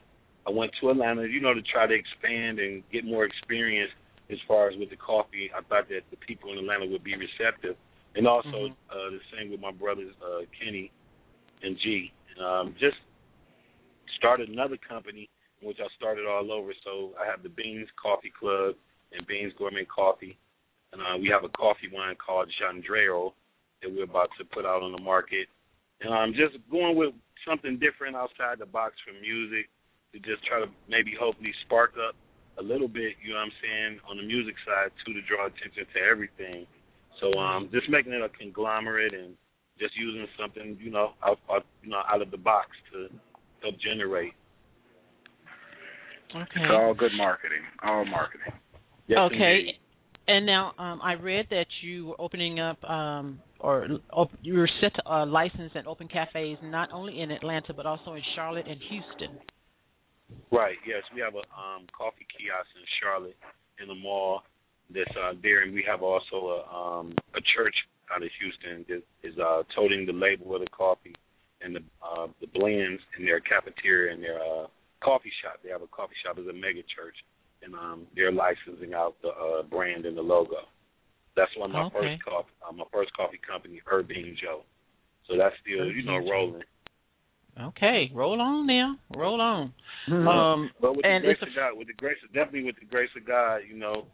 I 0.48 0.50
went 0.52 0.72
to 0.82 0.90
Atlanta, 0.90 1.28
you 1.28 1.42
know, 1.42 1.54
to 1.54 1.62
try 1.62 1.88
to 1.88 1.94
expand 1.94 2.60
and 2.60 2.84
get 2.92 3.06
more 3.06 3.26
experience 3.26 3.92
as 4.32 4.38
far 4.48 4.70
as 4.70 4.78
with 4.78 4.90
the 4.90 4.96
coffee. 4.96 5.52
I 5.56 5.62
thought 5.68 5.90
that 5.90 6.02
the 6.10 6.18
people 6.18 6.52
in 6.54 6.60
Atlanta 6.60 6.86
would 6.86 7.04
be 7.04 7.16
receptive, 7.16 7.76
and 8.16 8.28
also 8.28 8.72
uh, 8.90 9.10
the 9.12 9.20
same 9.38 9.52
with 9.52 9.60
my 9.60 9.72
brothers 9.72 10.14
uh, 10.24 10.42
Keni 10.56 10.90
and 11.64 11.78
Gee. 11.84 12.12
Um, 12.42 12.76
just 12.80 12.98
started 14.18 14.50
another 14.50 14.78
company 14.78 15.30
which 15.62 15.78
I 15.80 15.88
started 15.96 16.26
all 16.26 16.52
over. 16.52 16.74
So 16.84 17.12
I 17.22 17.30
have 17.30 17.44
the 17.44 17.50
Beanz 17.50 17.88
Coffee 18.02 18.34
Club 18.38 18.76
and 19.14 19.28
Beanz 19.28 19.56
Gourmet 19.58 19.86
Coffee, 19.86 20.38
and 20.94 21.02
uh, 21.02 21.18
we 21.20 21.30
have 21.30 21.44
a 21.44 21.50
coffee 21.50 21.90
wine 21.92 22.16
called 22.16 22.52
Chandrero, 22.60 23.34
that 23.82 23.92
we're 23.92 24.04
about 24.04 24.30
to 24.38 24.46
put 24.46 24.66
out 24.66 24.84
on 24.84 24.92
the 24.92 25.02
market. 25.02 25.48
And 26.02 26.14
I'm 26.14 26.34
just 26.34 26.58
going 26.70 26.96
with 26.96 27.14
something 27.48 27.80
different 27.80 28.16
outside 28.16 28.60
the 28.60 28.66
box 28.66 28.96
for 29.06 29.14
music 29.20 29.70
to 30.14 30.20
just 30.20 30.44
try 30.46 30.60
to 30.60 30.68
maybe 30.90 31.14
hopefully 31.18 31.54
spark 31.66 31.94
up 31.98 32.16
a 32.60 32.64
little 32.64 32.88
bit, 32.88 33.16
you 33.24 33.34
know 33.34 33.40
what 33.40 33.50
I'm 33.50 33.58
saying, 33.62 34.00
on 34.10 34.18
the 34.18 34.24
music 34.24 34.56
side 34.66 34.92
too 35.06 35.14
to 35.14 35.22
draw 35.24 35.48
attention 35.48 35.86
to 35.94 36.00
everything. 36.02 36.68
So 37.20 37.34
um 37.40 37.70
just 37.72 37.90
making 37.90 38.14
it 38.14 38.22
a 38.22 38.30
conglomerate 38.30 39.14
and 39.14 39.34
just 39.80 39.96
using 39.98 40.28
something, 40.40 40.78
you 40.82 40.92
know, 40.92 41.14
out, 41.26 41.40
out 41.50 41.66
you 41.82 41.90
know, 41.90 42.02
out 42.06 42.22
of 42.22 42.30
the 42.30 42.38
box 42.38 42.70
to 42.94 43.08
help 43.62 43.80
generate. 43.80 44.34
Okay. 46.36 46.44
It's 46.56 46.72
all 46.72 46.94
good 46.94 47.12
marketing. 47.18 47.62
All 47.84 48.06
marketing. 48.06 48.54
Yes, 49.08 49.20
okay. 49.28 49.58
indeed. 49.60 49.76
And 50.28 50.46
now 50.46 50.74
um, 50.78 51.02
I 51.04 51.14
read 51.14 51.48
that 51.50 51.66
you 51.84 52.08
were 52.08 52.22
opening 52.22 52.60
up, 52.60 52.82
um, 52.84 53.40
or 53.60 53.88
op- 54.14 54.32
you 54.42 54.54
were 54.54 54.70
set 54.80 54.94
to 54.96 55.12
uh, 55.12 55.26
license 55.26 55.72
and 55.76 55.88
open 55.88 56.08
cafes 56.08 56.58
not 56.64 56.90
only 56.94 57.22
in 57.22 57.32
Atlanta 57.32 57.74
but 57.74 57.86
also 57.86 58.14
in 58.14 58.22
Charlotte 58.36 58.66
and 58.68 58.80
Houston. 58.90 59.38
Right. 60.52 60.78
Yes, 60.88 61.04
we 61.14 61.22
have 61.22 61.34
a 61.34 61.44
um, 61.52 61.88
coffee 61.98 62.26
kiosk 62.32 62.70
in 62.76 62.86
Charlotte 63.02 63.36
in 63.82 63.88
the 63.88 63.96
mall 63.96 64.44
that's 64.94 65.12
uh, 65.18 65.34
there, 65.42 65.64
and 65.64 65.74
we 65.74 65.84
have 65.90 66.02
also 66.02 66.64
a 66.64 66.76
um, 66.76 67.14
a 67.34 67.42
church 67.56 67.76
out 68.14 68.24
of 68.24 68.30
Houston 68.40 68.86
that 68.88 69.28
is 69.28 69.38
uh, 69.38 69.64
toting 69.76 70.06
the 70.06 70.14
label 70.14 70.56
of 70.56 70.62
the 70.62 70.70
coffee 70.70 71.16
and 71.62 71.76
the 71.76 71.84
uh, 72.04 72.28
the 72.40 72.48
blends 72.48 73.02
in 73.18 73.26
their 73.26 73.40
cafeteria 73.40 74.14
and 74.14 74.24
their 74.24 74.40
uh, 74.40 74.68
coffee 75.02 75.32
shop. 75.44 75.60
They 75.64 75.70
have 75.70 75.82
a 75.82 75.88
coffee 75.88 76.18
shop 76.24 76.38
as 76.40 76.48
a 76.48 76.54
mega 76.54 76.82
church, 76.96 77.16
and 77.64 77.76
um, 77.76 78.08
they're 78.16 78.32
licensing 78.32 78.94
out 78.94 79.16
the 79.22 79.30
uh, 79.30 79.64
brand 79.64 80.06
and 80.06 80.16
the 80.16 80.22
logo. 80.22 80.70
That's 81.36 81.52
one 81.58 81.72
of 81.72 81.74
my 81.74 81.86
Okay. 81.86 81.96
first 81.96 82.24
coffee, 82.24 82.54
uh, 82.68 82.72
my 82.72 82.86
first 82.92 83.14
coffee 83.14 83.40
company, 83.40 83.82
Urbane 83.92 84.36
Joe. 84.42 84.64
So 85.28 85.38
that's 85.38 85.56
still, 85.62 85.88
you 85.88 86.04
know, 86.04 86.18
rolling. 86.18 86.64
Okay, 87.60 88.12
roll 88.14 88.40
on 88.40 88.66
now, 88.66 88.98
roll 89.16 89.42
on. 89.42 89.74
Um, 90.08 90.28
Um, 90.28 90.72
but 90.82 90.96
with 90.96 91.06
and 91.06 91.24
the 91.24 91.28
grace 91.28 91.38
it's 91.42 91.48
a 91.48 91.52
of 91.52 91.56
God, 91.56 91.78
with 91.78 91.88
the 91.88 91.94
grace, 91.94 92.18
of, 92.24 92.34
definitely 92.34 92.64
with 92.64 92.80
the 92.80 92.86
grace 92.86 93.10
of 93.16 93.26
God, 93.26 93.62
you 93.68 93.78
know, 93.78 94.08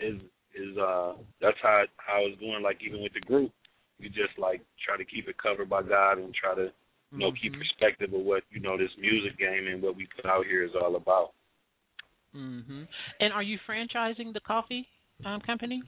is 0.00 0.20
is 0.54 0.76
uh 0.78 1.14
that's 1.40 1.58
how 1.62 1.84
how 1.96 2.22
it's 2.22 2.38
going. 2.40 2.62
Like 2.62 2.78
even 2.86 3.02
with 3.02 3.12
the 3.12 3.20
group, 3.20 3.52
you 3.98 4.08
just 4.08 4.38
like 4.38 4.62
try 4.86 4.96
to 4.96 5.04
keep 5.04 5.28
it 5.28 5.36
covered 5.38 5.68
by 5.68 5.82
God 5.82 6.18
and 6.18 6.32
try 6.34 6.54
to 6.54 6.72
you 7.14 7.24
know 7.24 7.32
keep 7.40 7.52
Mhm. 7.52 7.58
perspective 7.58 8.12
of 8.12 8.20
what 8.20 8.42
you 8.50 8.60
know 8.60 8.76
this 8.76 8.90
music 8.98 9.38
game 9.38 9.66
and 9.68 9.82
what 9.82 9.96
we 9.96 10.06
put 10.16 10.26
out 10.26 10.46
here 10.46 10.64
is 10.64 10.74
all 10.74 10.96
about. 10.96 11.32
hmm 12.32 12.84
And 13.20 13.32
are 13.32 13.42
you 13.42 13.58
franchising 13.68 14.32
the 14.32 14.40
coffee 14.40 14.88
um, 15.24 15.40
company? 15.40 15.82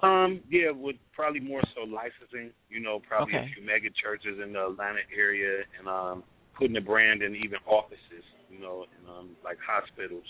Um, 0.00 0.40
yeah, 0.50 0.70
with 0.70 0.96
probably 1.14 1.40
more 1.40 1.62
so 1.74 1.82
licensing, 1.82 2.52
you 2.68 2.80
know, 2.80 3.00
probably 3.00 3.34
Okay. 3.34 3.50
a 3.50 3.54
few 3.54 3.64
mega 3.64 3.88
churches 4.02 4.38
in 4.44 4.52
the 4.52 4.66
Atlanta 4.66 5.00
area 5.16 5.64
and 5.78 5.88
um 5.88 6.22
putting 6.58 6.74
the 6.74 6.80
brand 6.80 7.22
in 7.22 7.34
even 7.36 7.58
offices, 7.66 8.24
you 8.50 8.58
know, 8.60 8.84
in 9.00 9.08
um 9.08 9.30
like 9.42 9.56
hospitals. 9.66 10.24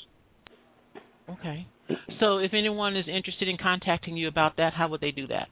Okay. 1.29 1.67
So 2.21 2.39
if 2.39 2.55
anyone 2.55 2.97
is 2.97 3.07
interested 3.09 3.49
in 3.49 3.57
contacting 3.59 4.17
you 4.17 4.29
about 4.29 4.57
that, 4.57 4.73
how 4.73 4.89
would 4.89 5.01
they 5.01 5.11
do 5.11 5.27
that? 5.27 5.49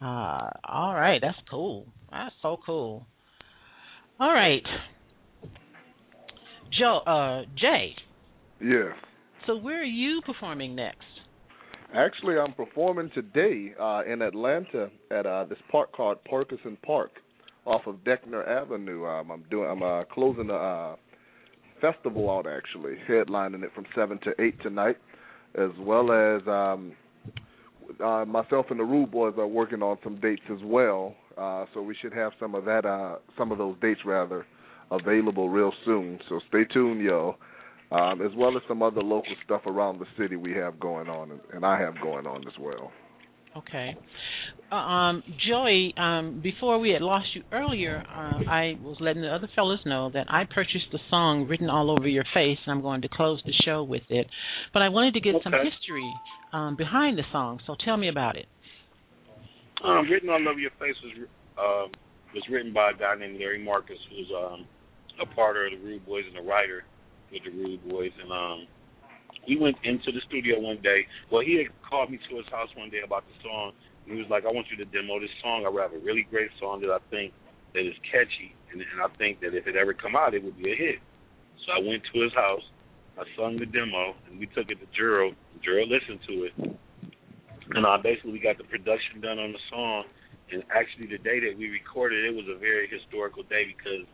Uh, 0.00 0.50
all 0.64 0.94
right, 0.94 1.20
that's 1.22 1.38
cool. 1.48 1.86
That's 2.10 2.34
so 2.42 2.56
cool. 2.66 3.06
All 4.18 4.32
right, 4.32 4.64
Joe, 6.78 6.98
uh, 7.06 7.42
Jay. 7.58 7.94
Yes. 8.60 8.94
So 9.46 9.56
where 9.56 9.80
are 9.80 9.84
you 9.84 10.20
performing 10.24 10.74
next? 10.74 11.04
Actually, 11.94 12.38
I'm 12.38 12.54
performing 12.54 13.10
today 13.14 13.74
uh, 13.78 14.02
in 14.10 14.22
Atlanta 14.22 14.88
at 15.10 15.26
uh, 15.26 15.44
this 15.44 15.58
park 15.70 15.92
called 15.92 16.18
Perkerson 16.30 16.80
Park 16.82 17.10
off 17.66 17.82
of 17.86 17.96
Deckner 17.96 18.46
Avenue. 18.48 19.04
Um, 19.04 19.30
I'm 19.30 19.44
doing. 19.50 19.68
I'm 19.68 19.82
uh, 19.82 20.04
closing 20.04 20.48
a 20.48 20.54
uh, 20.54 20.96
festival 21.80 22.30
out 22.30 22.46
actually, 22.46 22.94
headlining 23.08 23.62
it 23.62 23.70
from 23.74 23.84
seven 23.94 24.18
to 24.20 24.30
eight 24.40 24.60
tonight, 24.62 24.96
as 25.54 25.70
well 25.80 26.12
as 26.12 26.40
um, 26.46 26.92
uh, 28.02 28.24
myself 28.24 28.66
and 28.70 28.80
the 28.80 28.84
Rude 28.84 29.10
Boys 29.10 29.34
are 29.36 29.46
working 29.46 29.82
on 29.82 29.98
some 30.02 30.18
dates 30.20 30.42
as 30.50 30.60
well. 30.64 31.14
Uh, 31.36 31.66
so 31.74 31.82
we 31.82 31.96
should 32.00 32.12
have 32.12 32.32
some 32.38 32.54
of 32.54 32.64
that, 32.64 32.84
uh, 32.84 33.16
some 33.36 33.52
of 33.52 33.58
those 33.58 33.76
dates 33.80 34.00
rather, 34.04 34.46
available 34.92 35.48
real 35.48 35.72
soon. 35.84 36.18
So 36.28 36.40
stay 36.48 36.64
tuned, 36.72 37.02
yo. 37.02 37.36
Um, 37.90 38.22
as 38.22 38.30
well 38.34 38.56
as 38.56 38.62
some 38.68 38.82
other 38.82 39.02
local 39.02 39.34
stuff 39.44 39.62
around 39.66 39.98
the 39.98 40.06
city 40.18 40.36
we 40.36 40.52
have 40.52 40.80
going 40.80 41.08
on, 41.08 41.30
and, 41.30 41.40
and 41.52 41.66
I 41.66 41.78
have 41.78 41.94
going 42.02 42.26
on 42.26 42.46
as 42.48 42.54
well. 42.58 42.90
Okay. 43.54 43.94
Uh, 44.70 44.74
um, 44.74 45.22
Joey, 45.46 45.92
um, 45.98 46.40
before 46.42 46.78
we 46.78 46.90
had 46.90 47.02
lost 47.02 47.26
you 47.34 47.42
earlier, 47.52 48.02
uh, 48.08 48.50
I 48.50 48.78
was 48.82 48.96
letting 49.00 49.20
the 49.20 49.28
other 49.28 49.48
fellas 49.54 49.80
know 49.84 50.10
that 50.14 50.26
I 50.30 50.44
purchased 50.44 50.86
the 50.90 51.00
song 51.10 51.46
"Written 51.46 51.68
All 51.68 51.90
Over 51.90 52.08
Your 52.08 52.24
Face," 52.32 52.56
and 52.64 52.72
I'm 52.72 52.80
going 52.80 53.02
to 53.02 53.08
close 53.12 53.42
the 53.44 53.52
show 53.66 53.82
with 53.82 54.04
it. 54.08 54.26
But 54.72 54.80
I 54.80 54.88
wanted 54.88 55.12
to 55.14 55.20
get 55.20 55.34
some 55.44 55.52
history 55.52 56.10
um, 56.54 56.76
behind 56.76 57.18
the 57.18 57.24
song, 57.30 57.60
so 57.66 57.76
tell 57.84 57.98
me 57.98 58.08
about 58.08 58.36
it. 58.36 58.46
Um, 59.84 60.08
written 60.08 60.30
all 60.30 60.48
over 60.48 60.60
your 60.60 60.70
face 60.78 60.94
was 61.02 61.28
um 61.58 61.92
was 62.34 62.44
written 62.50 62.72
by 62.72 62.92
a 62.92 62.94
guy 62.94 63.14
named 63.18 63.38
Larry 63.38 63.62
Marcus, 63.62 63.98
who's 64.08 64.30
um 64.34 64.64
a 65.22 65.34
part 65.34 65.56
of 65.56 65.72
the 65.72 65.78
Rude 65.78 66.04
Boys 66.04 66.24
and 66.28 66.36
a 66.38 66.42
writer 66.42 66.84
with 67.30 67.42
the 67.44 67.50
Rude 67.50 67.86
Boys. 67.88 68.12
And 68.20 68.30
um, 68.30 68.66
we 69.46 69.56
went 69.56 69.76
into 69.84 70.10
the 70.12 70.20
studio 70.28 70.60
one 70.60 70.82
day. 70.82 71.06
Well, 71.30 71.42
he 71.42 71.56
had 71.62 71.70
called 71.88 72.10
me 72.10 72.18
to 72.28 72.36
his 72.36 72.46
house 72.50 72.68
one 72.76 72.90
day 72.90 73.00
about 73.04 73.24
the 73.26 73.36
song. 73.42 73.72
And 74.04 74.14
he 74.14 74.18
was 74.18 74.30
like, 74.30 74.42
"I 74.44 74.50
want 74.50 74.66
you 74.66 74.76
to 74.82 74.88
demo 74.90 75.22
this 75.22 75.30
song. 75.42 75.62
I 75.62 75.70
have 75.82 75.94
a 75.94 76.02
really 76.02 76.26
great 76.26 76.50
song 76.58 76.82
that 76.82 76.90
I 76.90 76.98
think 77.10 77.32
that 77.72 77.86
is 77.86 77.94
catchy, 78.10 78.50
and, 78.74 78.82
and 78.82 78.98
I 78.98 79.08
think 79.16 79.38
that 79.40 79.54
if 79.54 79.70
it 79.70 79.78
ever 79.78 79.94
come 79.94 80.18
out, 80.18 80.34
it 80.34 80.42
would 80.42 80.58
be 80.58 80.72
a 80.72 80.76
hit." 80.76 80.98
So 81.62 81.70
I 81.70 81.78
went 81.78 82.02
to 82.10 82.20
his 82.20 82.34
house. 82.34 82.66
I 83.14 83.22
sung 83.38 83.62
the 83.62 83.66
demo, 83.70 84.18
and 84.26 84.40
we 84.42 84.50
took 84.50 84.74
it 84.74 84.82
to 84.82 84.88
Gerald. 84.90 85.38
Gerald 85.62 85.86
listened 85.86 86.18
to 86.26 86.34
it, 86.50 86.54
and 87.78 87.86
uh, 87.86 87.98
basically 88.02 88.42
got 88.42 88.58
the 88.58 88.66
production 88.66 89.22
done 89.22 89.38
on 89.38 89.52
the 89.54 89.62
song. 89.70 90.04
And 90.50 90.66
actually, 90.74 91.06
the 91.06 91.22
day 91.22 91.38
that 91.38 91.54
we 91.56 91.70
recorded 91.70 92.26
it 92.26 92.34
was 92.34 92.50
a 92.50 92.58
very 92.58 92.90
historical 92.90 93.46
day 93.46 93.70
because, 93.70 94.04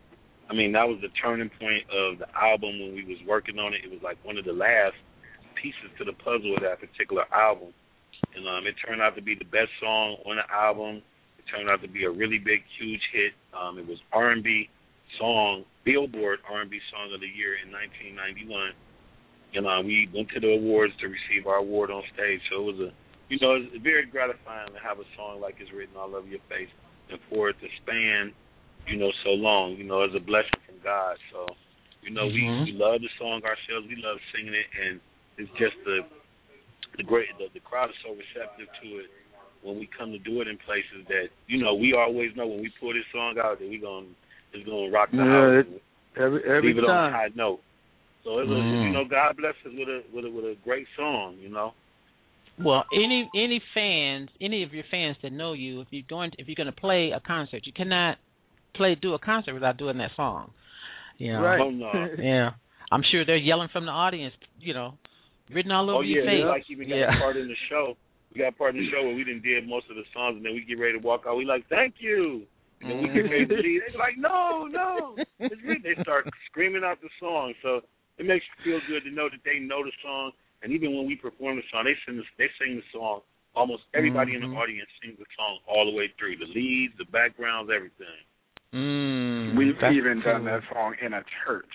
I 0.49 0.53
mean, 0.53 0.71
that 0.73 0.87
was 0.87 0.97
the 1.01 1.13
turning 1.21 1.49
point 1.59 1.85
of 1.93 2.19
the 2.19 2.27
album 2.35 2.79
when 2.79 2.95
we 2.95 3.05
was 3.05 3.17
working 3.27 3.59
on 3.59 3.73
it. 3.73 3.81
It 3.85 3.91
was 3.91 4.01
like 4.03 4.17
one 4.25 4.37
of 4.37 4.45
the 4.45 4.53
last 4.53 4.97
pieces 5.61 5.93
to 5.97 6.05
the 6.05 6.13
puzzle 6.13 6.55
of 6.57 6.63
that 6.63 6.79
particular 6.79 7.25
album, 7.33 7.69
and 8.35 8.47
um, 8.47 8.65
it 8.65 8.75
turned 8.81 9.01
out 9.01 9.15
to 9.15 9.21
be 9.21 9.35
the 9.35 9.45
best 9.45 9.69
song 9.79 10.17
on 10.25 10.37
the 10.37 10.47
album. 10.49 11.01
It 11.37 11.45
turned 11.51 11.69
out 11.69 11.81
to 11.81 11.87
be 11.87 12.05
a 12.05 12.11
really 12.11 12.39
big, 12.39 12.65
huge 12.79 13.01
hit. 13.13 13.33
Um, 13.53 13.77
it 13.77 13.85
was 13.85 13.99
R&B 14.11 14.69
song, 15.17 15.65
Billboard 15.85 16.39
R&B 16.49 16.79
Song 16.91 17.13
of 17.13 17.21
the 17.21 17.29
Year 17.29 17.57
in 17.61 17.71
1991. 17.71 18.73
And 19.53 19.65
uh, 19.65 19.81
we 19.81 20.09
went 20.13 20.29
to 20.33 20.39
the 20.39 20.53
awards 20.53 20.93
to 21.01 21.09
receive 21.09 21.47
our 21.47 21.57
award 21.57 21.89
on 21.89 22.03
stage. 22.13 22.41
So 22.49 22.61
it 22.61 22.65
was 22.73 22.79
a 22.89 22.91
you 23.29 23.37
know, 23.41 23.61
it's 23.61 23.83
very 23.83 24.09
gratifying 24.09 24.73
to 24.73 24.81
have 24.81 24.97
a 24.97 25.05
song 25.15 25.39
like 25.39 25.61
it's 25.61 25.71
written 25.71 25.95
all 25.95 26.15
over 26.17 26.25
your 26.25 26.41
face 26.49 26.69
and 27.13 27.19
for 27.29 27.49
it 27.49 27.57
to 27.61 27.67
span, 27.81 28.33
you 28.87 28.97
know, 28.97 29.11
so 29.23 29.31
long. 29.31 29.75
You 29.77 29.83
know, 29.83 30.01
it's 30.03 30.15
a 30.15 30.19
blessing 30.19 30.59
from 30.65 30.75
God. 30.83 31.17
So, 31.31 31.47
you 32.01 32.11
know, 32.11 32.27
Mhm. 32.29 32.65
we 32.65 32.71
we 32.71 32.77
love 32.77 33.01
the 33.01 33.09
song 33.17 33.43
ourselves. 33.43 33.87
We 33.87 33.95
love 33.97 34.19
singing 34.33 34.53
it, 34.53 34.67
and 34.81 34.99
it's 35.37 35.51
just 35.57 35.75
the 35.85 36.05
the 36.97 37.03
great 37.03 37.27
the, 37.37 37.47
the 37.53 37.59
crowd 37.59 37.89
is 37.89 37.95
so 38.03 38.13
receptive 38.13 38.67
to 38.81 38.87
it 38.99 39.09
when 39.61 39.77
we 39.79 39.87
come 39.87 40.11
to 40.11 40.19
do 40.19 40.41
it 40.41 40.47
in 40.47 40.57
places 40.57 41.05
that 41.07 41.29
you 41.47 41.57
know 41.61 41.75
we 41.75 41.93
always 41.93 42.35
know 42.35 42.47
when 42.47 42.61
we 42.61 42.69
pull 42.79 42.93
this 42.93 43.05
song 43.11 43.37
out 43.39 43.59
that 43.59 43.69
we 43.69 43.77
gonna 43.77 44.07
it's 44.53 44.65
gonna 44.67 44.89
rock 44.89 45.11
the 45.11 45.17
Yeah, 45.17 45.25
house. 45.25 45.65
it- 45.65 45.83
every 46.17 46.43
every 46.43 46.69
leave 46.73 46.77
it 46.79 46.85
on 46.85 46.89
a 46.89 46.93
time. 46.93 47.13
high 47.13 47.29
note. 47.35 47.61
So 48.23 48.39
it's 48.39 48.49
a, 48.49 48.53
Mm. 48.53 48.83
you 48.83 48.89
know, 48.91 49.05
God 49.05 49.37
bless 49.37 49.55
us 49.65 49.71
with 49.73 49.87
a 49.87 50.03
with 50.11 50.25
a 50.25 50.29
with 50.31 50.45
a 50.45 50.55
great 50.63 50.87
song. 50.95 51.37
You 51.39 51.49
know. 51.49 51.73
Well, 52.57 52.83
any 52.91 53.29
any 53.33 53.59
fans, 53.73 54.29
any 54.41 54.63
of 54.63 54.73
your 54.73 54.83
fans 54.91 55.15
that 55.23 55.31
know 55.31 55.53
you, 55.53 55.79
if 55.79 55.87
you're 55.91 56.03
going, 56.09 56.31
to, 56.31 56.41
if 56.41 56.47
you're 56.47 56.55
going 56.57 56.67
to 56.67 56.73
play 56.73 57.11
a 57.11 57.19
concert, 57.21 57.65
you 57.65 57.71
cannot 57.71 58.17
play 58.75 58.95
do 58.95 59.13
a 59.13 59.19
concert 59.19 59.53
without 59.53 59.77
doing 59.77 59.97
that 59.97 60.11
song. 60.15 60.51
You 61.17 61.33
know? 61.33 61.41
Right. 61.41 61.61
Oh 61.61 61.69
no. 61.69 61.91
Yeah, 62.17 62.51
I'm 62.91 63.03
sure 63.11 63.25
they're 63.25 63.37
yelling 63.37 63.69
from 63.71 63.85
the 63.85 63.91
audience. 63.91 64.33
You 64.59 64.73
know, 64.73 64.97
written 65.53 65.71
all 65.71 65.89
over 65.89 65.99
Oh 65.99 66.01
your 66.01 66.23
yeah, 66.23 66.29
face. 66.29 66.43
we 66.43 66.49
like 66.49 66.65
even 66.69 66.89
got 66.89 66.95
yeah. 66.95 67.17
a 67.17 67.19
part 67.19 67.37
in 67.37 67.47
the 67.47 67.59
show. 67.69 67.95
We 68.33 68.41
got 68.41 68.53
a 68.53 68.57
part 68.57 68.75
in 68.75 68.81
the 68.81 68.89
show 68.93 69.01
where 69.03 69.15
we 69.15 69.23
didn't 69.23 69.41
did 69.41 69.67
most 69.67 69.89
of 69.89 69.95
the 69.97 70.05
songs, 70.13 70.37
and 70.37 70.45
then 70.45 70.53
we 70.53 70.61
get 70.61 70.77
ready 70.77 70.93
to 70.93 71.03
walk 71.03 71.25
out. 71.25 71.37
We 71.37 71.45
like, 71.45 71.65
thank 71.67 71.95
you, 71.97 72.45
And 72.81 72.89
then 72.89 72.97
we 73.01 73.07
get 73.09 73.25
mm-hmm. 73.25 73.33
ready 73.33 73.45
to 73.49 73.57
leave. 73.57 73.81
They're 73.89 73.97
like, 73.97 74.21
no, 74.21 74.67
no, 74.71 75.17
it's 75.39 75.61
written. 75.65 75.81
They 75.81 75.97
start 76.03 76.29
screaming 76.45 76.85
out 76.85 77.01
the 77.01 77.09
song. 77.19 77.53
So 77.63 77.81
it 78.21 78.29
makes 78.29 78.45
you 78.45 78.55
feel 78.61 78.81
good 78.85 79.01
to 79.09 79.11
know 79.11 79.33
that 79.33 79.41
they 79.41 79.57
know 79.57 79.81
the 79.81 79.91
song. 80.05 80.31
And 80.61 80.71
even 80.71 80.93
when 80.95 81.07
we 81.07 81.15
perform 81.15 81.57
the 81.57 81.65
song, 81.73 81.89
they 81.89 81.97
sing 82.05 82.21
the, 82.21 82.25
they 82.37 82.51
sing 82.61 82.77
the 82.77 82.87
song. 82.93 83.25
Almost 83.55 83.89
everybody 83.97 84.35
in 84.37 84.45
the 84.45 84.47
mm-hmm. 84.47 84.61
audience 84.61 84.89
sings 85.01 85.17
the 85.17 85.25
song 85.33 85.59
all 85.65 85.89
the 85.89 85.95
way 85.95 86.13
through. 86.19 86.37
The 86.37 86.51
leads, 86.53 86.93
the 87.01 87.09
backgrounds, 87.09 87.71
everything. 87.73 88.21
Mm, 88.73 89.57
We've 89.57 89.75
that's 89.81 89.95
even 89.95 90.21
done 90.21 90.45
that 90.45 90.61
song 90.71 90.93
in 91.03 91.13
a 91.13 91.21
church. 91.45 91.65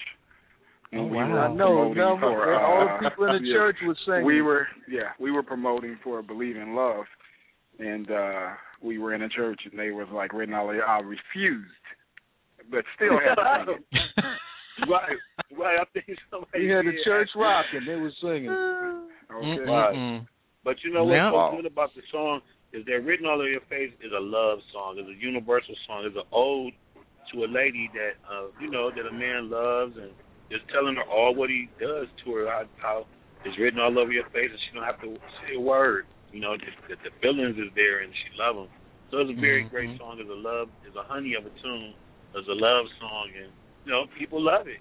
Oh, 0.95 1.05
we 1.07 1.16
wow. 1.16 1.28
were 1.28 1.40
I 1.40 1.49
know. 1.55 1.57
promoting 1.92 1.97
Now, 1.99 2.18
for, 2.20 2.55
all 2.55 2.82
uh, 2.88 2.99
the 3.03 3.11
people 3.11 3.24
in 3.34 3.42
the 3.42 3.49
yeah, 3.49 3.55
church 3.55 3.76
was 3.82 3.97
singing. 4.07 4.24
We 4.24 4.42
were, 4.42 4.66
yeah, 4.88 5.11
we 5.18 5.32
were 5.32 5.42
promoting 5.42 5.99
for 6.05 6.22
Believe 6.22 6.57
in 6.57 6.76
Love, 6.76 7.05
and 7.80 8.11
uh 8.11 8.49
we 8.80 8.99
were 8.99 9.14
in 9.14 9.22
a 9.22 9.28
church, 9.28 9.61
and 9.68 9.78
they 9.78 9.90
was 9.90 10.07
like 10.12 10.32
written 10.32 10.55
all. 10.55 10.68
I 10.70 11.01
refused, 11.01 11.70
but 12.70 12.84
still 12.95 13.18
had 13.18 13.34
to 13.34 13.74
sing 13.74 13.74
it. 13.92 14.88
right, 14.88 15.16
right. 15.59 15.78
I 15.80 15.84
think 15.92 16.16
somebody 16.30 16.66
We 16.66 16.70
had 16.70 16.84
the 16.86 16.92
church 17.05 17.28
rocking. 17.34 17.80
They 17.86 17.97
was 17.97 18.12
singing. 18.20 18.51
Okay. 19.34 19.64
Right. 19.66 20.22
But 20.62 20.76
you 20.84 20.92
know 20.92 21.05
what's 21.05 21.16
Yeah. 21.16 21.32
so 21.32 21.57
good 21.57 21.66
about 21.66 21.90
the 21.97 22.03
song 22.12 22.40
is 22.72 22.84
that 22.86 23.03
written 23.05 23.26
all 23.26 23.40
over 23.40 23.49
your 23.49 23.62
face 23.68 23.90
is 24.05 24.12
a 24.16 24.20
love 24.20 24.59
song. 24.72 24.95
It's 24.99 25.09
a 25.09 25.20
universal 25.20 25.74
song. 25.88 26.05
It's 26.07 26.14
an 26.14 26.22
ode 26.30 26.72
to 27.35 27.45
a 27.45 27.51
lady 27.51 27.91
that 27.93 28.14
uh, 28.30 28.47
you 28.61 28.70
know 28.70 28.91
that 28.91 29.07
a 29.07 29.12
man 29.12 29.51
loves 29.51 29.95
and 29.99 30.11
just 30.51 30.62
telling 30.72 30.95
her 30.95 31.05
all 31.11 31.35
what 31.35 31.51
he 31.51 31.68
does 31.80 32.07
to 32.24 32.32
her. 32.35 32.47
How, 32.47 32.62
how 32.80 33.07
it's 33.45 33.59
written 33.59 33.80
all 33.80 33.99
over 33.99 34.12
your 34.12 34.24
face, 34.30 34.49
and 34.51 34.61
she 34.64 34.74
don't 34.74 34.87
have 34.87 35.01
to 35.03 35.16
say 35.43 35.57
a 35.57 35.61
word. 35.61 36.07
You 36.32 36.41
know 36.41 36.57
that, 36.57 36.74
that 36.89 36.99
the 37.03 37.11
feelings 37.20 37.57
is 37.59 37.70
there, 37.74 38.03
and 38.03 38.12
she 38.12 38.39
love 38.39 38.57
him. 38.57 38.68
So 39.11 39.18
it's 39.18 39.30
a 39.30 39.41
very 39.41 39.64
Mhm. 39.64 39.70
great 39.70 39.99
song. 39.99 40.18
It's 40.18 40.30
a 40.30 40.32
love. 40.32 40.68
It's 40.87 40.97
a 40.97 41.03
honey 41.03 41.35
of 41.35 41.45
a 41.47 41.51
tune. 41.61 41.95
It's 42.35 42.49
a 42.49 42.55
love 42.55 42.87
song, 42.99 43.30
and 43.37 43.53
you 43.85 43.93
know 43.93 44.07
people 44.18 44.41
love 44.41 44.66
it. 44.66 44.80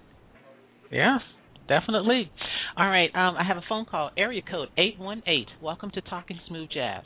Yes, 0.90 1.20
definitely. 1.68 2.30
All 2.76 2.88
right, 2.88 3.10
um, 3.14 3.36
I 3.36 3.44
have 3.44 3.56
a 3.56 3.64
phone 3.68 3.84
call. 3.84 4.10
Area 4.16 4.42
code 4.42 4.70
eight 4.78 4.98
one 4.98 5.22
eight. 5.26 5.48
Welcome 5.60 5.90
to 5.92 6.00
Talking 6.02 6.40
Smooth 6.46 6.70
Jazz. 6.70 7.04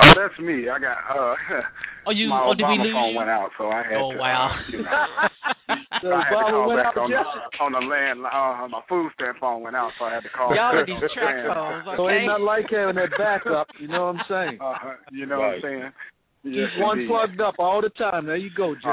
Oh, 0.00 0.12
that's 0.14 0.38
me. 0.38 0.68
I 0.68 0.78
got 0.78 0.98
uh 1.10 1.34
Oh, 2.06 2.10
you? 2.12 2.28
my 2.28 2.42
oh, 2.44 2.54
did 2.54 2.66
we 2.66 2.78
lose 2.78 2.94
phone 2.94 3.12
you? 3.12 3.18
went 3.18 3.30
out, 3.30 3.50
so 3.58 3.68
I 3.68 3.82
had 3.84 4.00
Oh, 4.00 4.12
to. 4.12 4.16
wow. 4.18 4.50
Uh, 4.50 4.72
you 4.72 4.82
know, 4.84 4.90
So 6.00 6.08
I 6.16 6.24
had 6.24 6.30
to 6.30 6.50
call 6.50 6.68
went 6.68 6.80
back 6.82 6.86
out, 6.86 6.98
on, 6.98 7.10
the, 7.10 7.64
on 7.64 7.72
the 7.72 7.84
land. 7.84 8.20
Uh, 8.24 8.68
my 8.68 8.80
food 8.88 9.12
stamp 9.14 9.38
phone 9.38 9.62
went 9.62 9.76
out, 9.76 9.92
so 9.98 10.06
I 10.06 10.14
had 10.14 10.22
to 10.24 10.30
call. 10.30 10.54
Y'all 10.56 10.74
are 10.74 10.86
these 10.86 10.96
the 11.00 11.08
track 11.12 11.44
land. 11.44 11.52
phones, 11.54 11.84
So 11.96 12.08
okay? 12.08 12.16
ain't 12.16 12.26
nothing 12.26 12.44
like 12.44 12.66
having 12.70 12.96
that 12.96 13.10
backup. 13.18 13.68
You 13.78 13.88
know 13.88 14.06
what 14.06 14.16
I'm 14.16 14.24
saying? 14.28 14.58
Uh, 14.64 14.74
you 15.12 15.26
know 15.26 15.40
Right. 15.40 15.62
what 15.62 15.70
I'm 15.70 15.80
saying? 15.80 15.92
Keep 16.42 16.54
Yes, 16.56 16.70
one 16.78 16.98
indeed. 16.98 17.08
plugged 17.12 17.40
up 17.40 17.54
all 17.58 17.82
the 17.82 17.90
time. 17.90 18.26
There 18.26 18.36
you 18.36 18.50
go, 18.56 18.74
Jesse. 18.74 18.88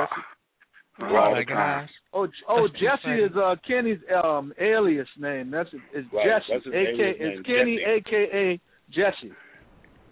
Uh, 0.99 1.05
oh 1.07 1.31
my 1.31 1.43
gosh. 1.43 1.89
Oh, 2.13 2.27
oh, 2.49 2.67
Jesse 2.67 3.21
is 3.21 3.31
uh 3.37 3.55
Keni's 3.69 4.01
um 4.23 4.51
alias 4.59 5.07
name. 5.17 5.49
That's 5.51 5.69
is 5.95 6.03
Right, 6.11 6.25
Jesse. 6.27 6.51
that's 6.51 6.65
his 6.65 6.73
AKA 6.73 6.91
alias 6.91 7.15
it's 7.19 7.47
Keni, 7.47 7.77
Jesse. 7.77 8.15
aka 8.15 8.59
Jesse. 8.89 9.31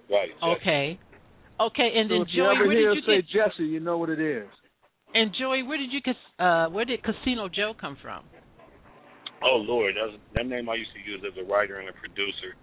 Right. 0.10 0.30
Jesse. 0.30 0.46
Okay. 0.62 1.00
Okay, 1.60 1.88
and 1.96 2.10
So 2.10 2.14
then 2.14 2.22
if 2.24 2.28
you 2.36 2.44
Joey, 2.44 2.56
ever 2.56 2.68
where 2.68 2.76
hear 2.76 2.94
did 2.94 3.00
you 3.00 3.04
say 3.08 3.22
get? 3.24 3.32
Jesse, 3.32 3.64
you 3.64 3.80
know 3.80 3.98
what 3.98 4.10
it 4.10 4.20
is. 4.20 4.48
And 5.16 5.32
Joey, 5.40 5.64
where 5.64 5.78
did 5.78 5.92
you 5.92 6.02
cas- 6.04 6.32
uh 6.40 6.68
where 6.68 6.84
did 6.84 7.00
Casino 7.04 7.48
Joe 7.48 7.74
come 7.80 7.98
from? 8.02 8.28
Oh 9.42 9.64
Lord, 9.64 9.96
that's 9.96 10.20
that 10.36 10.48
name 10.48 10.68
I 10.68 10.76
used 10.76 10.92
to 10.92 11.00
use 11.00 11.24
as 11.24 11.32
a 11.40 11.48
writer 11.48 11.80
and 11.80 11.88
a 11.88 11.96
producer. 11.96 12.60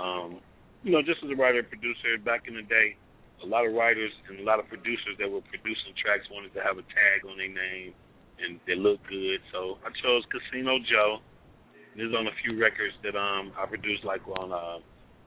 Um, 0.00 0.40
you 0.82 0.92
know, 0.92 1.02
just 1.04 1.20
as 1.20 1.28
a 1.28 1.36
writer 1.36 1.60
and 1.60 1.68
producer 1.68 2.16
back 2.24 2.48
in 2.48 2.56
the 2.56 2.64
day, 2.64 2.96
a 3.44 3.46
lot 3.46 3.66
of 3.68 3.76
writers 3.76 4.10
and 4.30 4.40
a 4.40 4.44
lot 4.44 4.58
of 4.58 4.66
producers 4.72 5.20
that 5.20 5.28
were 5.28 5.44
producing 5.52 5.92
tracks 6.00 6.24
wanted 6.32 6.56
to 6.56 6.64
have 6.64 6.80
a 6.80 6.86
tag 6.88 7.28
on 7.28 7.36
their 7.36 7.52
name 7.52 7.92
and 8.40 8.56
they 8.66 8.74
looked 8.74 9.04
good. 9.12 9.44
So 9.52 9.76
I 9.84 9.92
chose 10.00 10.24
Casino 10.32 10.80
Joe. 10.88 11.20
This 11.92 12.08
is 12.08 12.14
on 12.16 12.26
a 12.26 12.34
few 12.40 12.56
records 12.56 12.96
that 13.04 13.12
um 13.12 13.52
I 13.60 13.68
produced 13.68 14.08
like 14.08 14.24
on 14.40 14.48
uh 14.56 14.80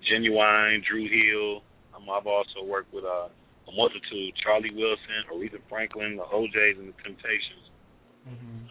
Genuine, 0.10 0.82
Drew 0.82 1.06
Hill. 1.06 1.62
Um, 1.96 2.10
I've 2.10 2.28
also 2.28 2.64
worked 2.64 2.94
with 2.94 3.06
uh, 3.06 3.32
a 3.32 3.72
multitude, 3.72 4.36
Charlie 4.44 4.76
Wilson, 4.76 5.26
Aretha 5.32 5.60
Franklin, 5.70 6.18
the 6.18 6.28
O'Jays 6.28 6.78
and 6.78 6.90
the 6.90 6.98
Temptations. 7.04 7.66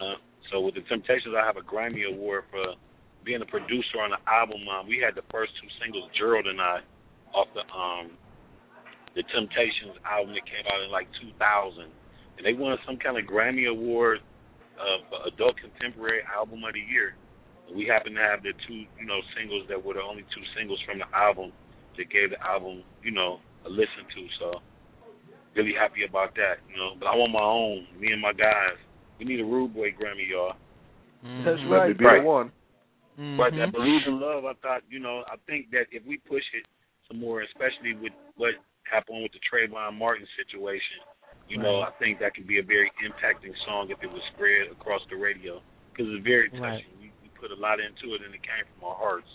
Uh, 0.01 0.19
so 0.51 0.61
with 0.61 0.75
the 0.75 0.85
Temptations, 0.87 1.33
I 1.35 1.45
have 1.45 1.57
a 1.57 1.65
Grammy 1.65 2.05
Award 2.07 2.43
for 2.51 2.75
being 3.25 3.41
a 3.41 3.49
producer 3.49 3.99
on 3.99 4.11
the 4.13 4.21
album. 4.29 4.61
Um, 4.69 4.87
we 4.87 5.01
had 5.01 5.15
the 5.15 5.25
first 5.31 5.51
two 5.57 5.67
singles, 5.81 6.09
Gerald 6.17 6.45
and 6.45 6.61
I, 6.61 6.79
off 7.33 7.47
the 7.57 7.65
um 7.73 8.11
the 9.15 9.23
Temptations 9.31 9.95
album 10.03 10.35
that 10.35 10.43
came 10.43 10.67
out 10.67 10.83
in 10.83 10.91
like 10.91 11.07
2000, 11.23 11.87
and 11.87 12.43
they 12.43 12.51
won 12.51 12.75
some 12.85 12.99
kind 12.99 13.15
of 13.15 13.23
Grammy 13.23 13.63
Award 13.71 14.19
of 14.75 14.99
Adult 15.31 15.55
Contemporary 15.55 16.19
Album 16.27 16.63
of 16.67 16.75
the 16.75 16.83
Year. 16.83 17.15
We 17.71 17.87
happened 17.87 18.19
to 18.19 18.21
have 18.21 18.43
the 18.43 18.51
two, 18.67 18.83
you 18.99 19.07
know, 19.07 19.23
singles 19.39 19.63
that 19.71 19.79
were 19.79 19.95
the 19.95 20.03
only 20.03 20.27
two 20.35 20.43
singles 20.51 20.83
from 20.85 20.99
the 20.99 21.07
album 21.15 21.55
that 21.97 22.09
gave 22.09 22.31
the 22.31 22.41
album, 22.43 22.83
you 23.03 23.11
know, 23.11 23.39
a 23.65 23.69
listen 23.69 24.05
to. 24.15 24.21
So 24.39 24.61
really 25.55 25.73
happy 25.73 26.03
about 26.07 26.35
that, 26.35 26.59
you 26.69 26.77
know. 26.77 26.93
But 26.99 27.07
I 27.07 27.15
want 27.15 27.31
my 27.31 27.41
own, 27.41 27.87
me 27.99 28.11
and 28.11 28.21
my 28.21 28.33
guys. 28.33 28.77
We 29.19 29.25
need 29.25 29.39
a 29.39 29.45
Rude 29.45 29.73
Boy 29.73 29.91
Grammy, 29.91 30.27
y'all. 30.29 30.53
That's 31.43 31.59
Let 31.65 31.87
right. 31.87 31.97
be 31.97 32.05
Right. 32.05 32.21
the 32.21 32.27
one. 32.27 32.51
But 33.37 33.55
that 33.55 33.69
Mhm. 33.69 33.71
believe 33.71 34.07
in 34.07 34.19
love, 34.19 34.45
I 34.45 34.53
thought, 34.55 34.83
you 34.89 34.99
know, 34.99 35.23
I 35.27 35.37
think 35.47 35.71
that 35.71 35.87
if 35.91 36.03
we 36.05 36.17
push 36.19 36.43
it 36.53 36.65
some 37.07 37.19
more, 37.19 37.41
especially 37.41 37.93
with 37.95 38.13
what 38.35 38.55
happened 38.83 39.23
with 39.23 39.31
the 39.31 39.39
Trayvon 39.39 39.95
Martin 39.97 40.27
situation, 40.35 40.99
you 41.47 41.57
know, 41.57 41.81
I 41.81 41.91
think 41.99 42.19
that 42.19 42.33
could 42.33 42.47
be 42.47 42.59
a 42.59 42.63
very 42.63 42.91
impacting 43.03 43.53
song 43.65 43.89
if 43.89 44.01
it 44.01 44.11
was 44.11 44.21
spread 44.33 44.71
across 44.71 45.01
the 45.09 45.15
radio 45.15 45.61
because 45.91 46.11
it's 46.11 46.23
very 46.23 46.49
touching. 46.49 46.61
Right. 46.61 46.85
We, 46.99 47.11
we 47.21 47.29
put 47.39 47.51
a 47.51 47.55
lot 47.55 47.79
into 47.79 48.15
it, 48.15 48.21
and 48.23 48.33
it 48.33 48.41
came 48.41 48.65
from 48.73 48.89
our 48.89 48.95
hearts. 48.95 49.27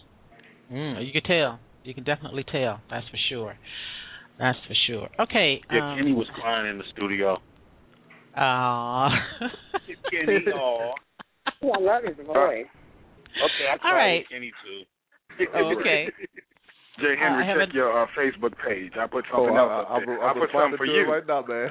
Mm, 0.73 1.07
you 1.07 1.13
can 1.13 1.23
tell. 1.23 1.61
You 1.85 1.95
can 1.95 2.05
definitely 2.05 2.45
tell. 2.51 2.81
That's 2.91 3.07
for 3.09 3.19
sure. 3.29 3.57
That's 4.39 4.59
for 4.67 4.75
sure. 4.87 5.09
Okay. 5.21 5.61
Yeah, 5.71 5.93
um, 5.93 5.99
Keni 5.99 6.15
was 6.15 6.27
crying 6.41 6.71
in 6.71 6.79
the 6.79 6.85
studio. 6.93 7.39
Aw. 8.37 9.09
Keni, 10.13 10.47
aw. 10.55 10.95
Oh, 11.63 11.71
I 11.75 11.81
love 11.81 12.03
his 12.05 12.17
voice. 12.27 12.67
Okay, 13.31 13.67
I 13.73 13.79
cried 13.79 13.95
right. 13.95 14.25
Keni 14.33 14.51
too. 14.65 15.47
Oh, 15.55 15.73
okay. 15.81 16.07
J. 17.01 17.17
Henry, 17.19 17.45
I 17.45 17.47
haven't- 17.49 17.67
check 17.69 17.75
your 17.75 18.03
uh, 18.03 18.07
Facebook 18.19 18.53
page. 18.67 18.93
I 19.01 19.07
put 19.07 19.25
Oh, 19.33 19.47
something 19.47 19.57
I, 19.57 19.61
else 19.61 19.71
I, 19.73 19.81
up 19.81 19.89
I'm, 19.91 20.07
there. 20.07 20.21
I'm 20.23 20.37
I 20.37 20.41
put 20.41 20.51
something 20.53 20.77
for 20.77 20.85
it 20.85 20.93
you. 20.93 21.11
right 21.11 21.27
now, 21.27 21.41
man. 21.49 21.71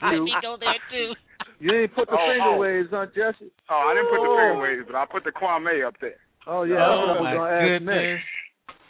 Let 0.00 0.20
me 0.24 0.32
go 0.40 0.56
there 0.58 0.80
too. 0.90 1.12
You 1.58 1.80
ain't 1.82 1.94
put 1.94 2.08
the 2.08 2.16
Oh, 2.16 2.28
finger 2.32 2.56
oh. 2.56 2.58
waves, 2.58 2.88
huh, 2.90 3.06
Jesse? 3.12 3.52
Oh, 3.68 3.88
I 3.90 3.94
didn't 3.94 4.08
put 4.08 4.24
the 4.24 4.30
Oh. 4.30 4.36
finger 4.40 4.60
waves, 4.62 4.84
but 4.88 4.96
I 4.96 5.04
put 5.04 5.24
the 5.24 5.32
Kwame 5.32 5.86
up 5.86 5.94
there. 6.00 6.16
Oh 6.50 6.64
yeah, 6.66 6.82
that's 6.82 6.98
what 6.98 7.14
I 7.14 7.14
oh 7.14 7.22
was 7.22 7.30
my 7.30 7.34
gonna 7.38 7.54
ask 7.54 7.62
goodness. 7.70 8.02
next. 8.18 8.26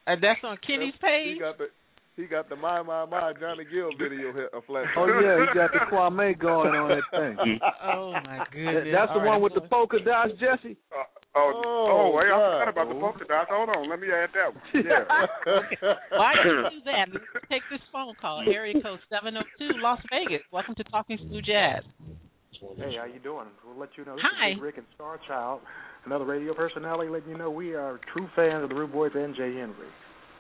And 0.09 0.17
that's 0.25 0.41
on 0.49 0.57
Keni's 0.65 0.97
page. 0.97 1.29
he 1.29 1.33
page. 1.37 1.41
got 1.45 1.59
the 1.61 1.69
he 2.17 2.25
got 2.27 2.49
the 2.49 2.57
my 2.57 2.81
my 2.83 3.05
my 3.05 3.33
Johnny 3.39 3.65
Gill 3.69 3.93
video 4.01 4.33
hit 4.33 4.49
a 4.57 4.61
flash. 4.65 4.89
Oh 4.97 5.05
yeah, 5.07 5.45
he 5.45 5.47
got 5.53 5.71
the 5.77 5.85
Kwame 5.93 6.41
going 6.41 6.73
on 6.73 6.89
that 6.89 7.05
thing. 7.13 7.37
Oh 7.85 8.13
my 8.13 8.45
goodness. 8.51 8.89
That's 8.97 9.13
the 9.13 9.21
All 9.21 9.29
right, 9.29 9.37
one 9.37 9.43
with 9.45 9.55
the 9.55 9.61
polka 9.69 10.01
dots, 10.01 10.33
Jesse. 10.41 10.77
Uh, 10.89 11.05
oh, 11.37 11.53
Oh, 11.63 12.11
oh, 12.11 12.17
wait, 12.17 12.27
I 12.27 12.35
God. 12.35 12.59
forgot 12.65 12.69
about 12.73 12.89
the 12.93 12.99
polka 13.01 13.25
dots. 13.29 13.49
Hold 13.53 13.69
on, 13.71 13.89
let 13.89 14.01
me 14.01 14.09
add 14.09 14.31
that 14.35 14.51
one. 14.57 14.65
Yeah. 14.85 15.05
Why 16.17 16.33
did 16.41 16.49
you 16.49 16.81
do 16.81 16.81
that? 16.89 17.07
Let's 17.13 17.45
take 17.53 17.63
this 17.71 17.81
phone 17.93 18.15
call. 18.21 18.43
Area 18.49 18.75
code 18.83 19.01
702, 19.13 19.79
Las 19.81 20.01
Vegas. 20.11 20.43
Welcome 20.51 20.75
to 20.77 20.85
Talking 20.85 21.19
Smooth 21.29 21.45
Jazz. 21.45 21.85
Hey, 22.77 22.97
how 22.99 23.07
you 23.07 23.21
doing? 23.23 23.47
We'll 23.65 23.79
let 23.79 23.91
you 23.97 24.05
know 24.05 24.17
this 24.17 24.25
Hi. 24.37 24.53
is 24.53 24.61
Rick 24.61 24.77
and 24.79 24.87
Star 24.95 25.19
Child, 25.27 25.61
another 26.07 26.25
radio 26.25 26.55
personality, 26.55 27.11
letting 27.11 27.31
you 27.31 27.39
know 27.39 27.51
we 27.51 27.75
are 27.75 28.01
true 28.13 28.29
fans 28.37 28.63
of 28.65 28.69
the 28.71 28.75
Rude 28.75 28.93
Boys 28.93 29.13
and 29.15 29.35
J. 29.35 29.55
Henry. 29.55 29.91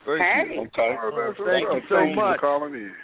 Thank 0.06 0.20
Hey. 0.20 0.54
you. 0.54 0.60
Okay. 0.62 0.96
Oh, 1.00 1.10
that's 1.14 1.38
Thank 1.38 1.68
you 1.68 1.82
so 1.88 1.96
Thank 1.96 2.16
much. 2.16 2.40
for 2.40 2.46
calling 2.46 2.74
in. 2.74 2.94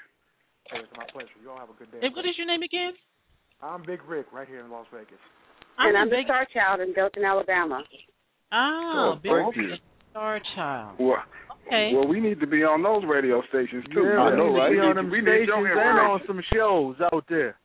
Hey, 0.71 0.79
it's 0.81 0.93
my 0.97 1.05
pleasure. 1.13 1.29
You 1.43 1.51
all 1.51 1.59
have 1.59 1.71
a 1.71 1.75
good 1.79 1.91
day. 1.93 1.99
And 2.03 2.15
what 2.17 2.25
is 2.25 2.37
your 2.39 2.47
name 2.47 2.63
again? 2.63 2.93
I'm 3.63 3.83
Big 3.83 4.01
Rick 4.09 4.27
right 4.33 4.49
here 4.49 4.61
in 4.61 4.71
Las 4.71 4.87
Vegas. 4.93 5.21
and 5.79 5.97
I'm 5.97 6.09
the 6.09 6.17
Big. 6.17 6.27
star 6.27 6.47
child 6.53 6.81
in 6.81 6.93
Belton, 6.95 7.25
Alabama. 7.25 7.85
Oh, 8.53 9.13
Oh, 9.15 9.19
Big 9.23 9.33
thank 9.33 9.57
you. 9.57 9.75
Star 10.11 10.41
Child. 10.55 10.97
Well, 10.99 11.23
Okay. 11.67 11.93
well, 11.95 12.09
we 12.09 12.21
need 12.21 12.41
to 12.41 12.47
be 12.47 12.65
on 12.65 12.83
those 12.83 13.05
radio 13.05 13.43
stations 13.49 13.85
too. 13.93 14.05
Yeah, 14.05 14.23
I 14.23 14.31
we 14.31 14.37
know, 14.37 14.49
need 14.49 14.57
right? 14.59 14.67
to 14.69 14.71
be 14.71 14.77
We 14.77 14.81
on 14.81 14.89
need- 14.89 14.97
them 14.97 15.11
we 15.11 15.21
need 15.21 15.47
your 15.49 15.79
and 15.79 15.99
on 15.99 16.27
some 16.27 16.41
shows 16.55 16.97
out 17.13 17.25
there. 17.29 17.59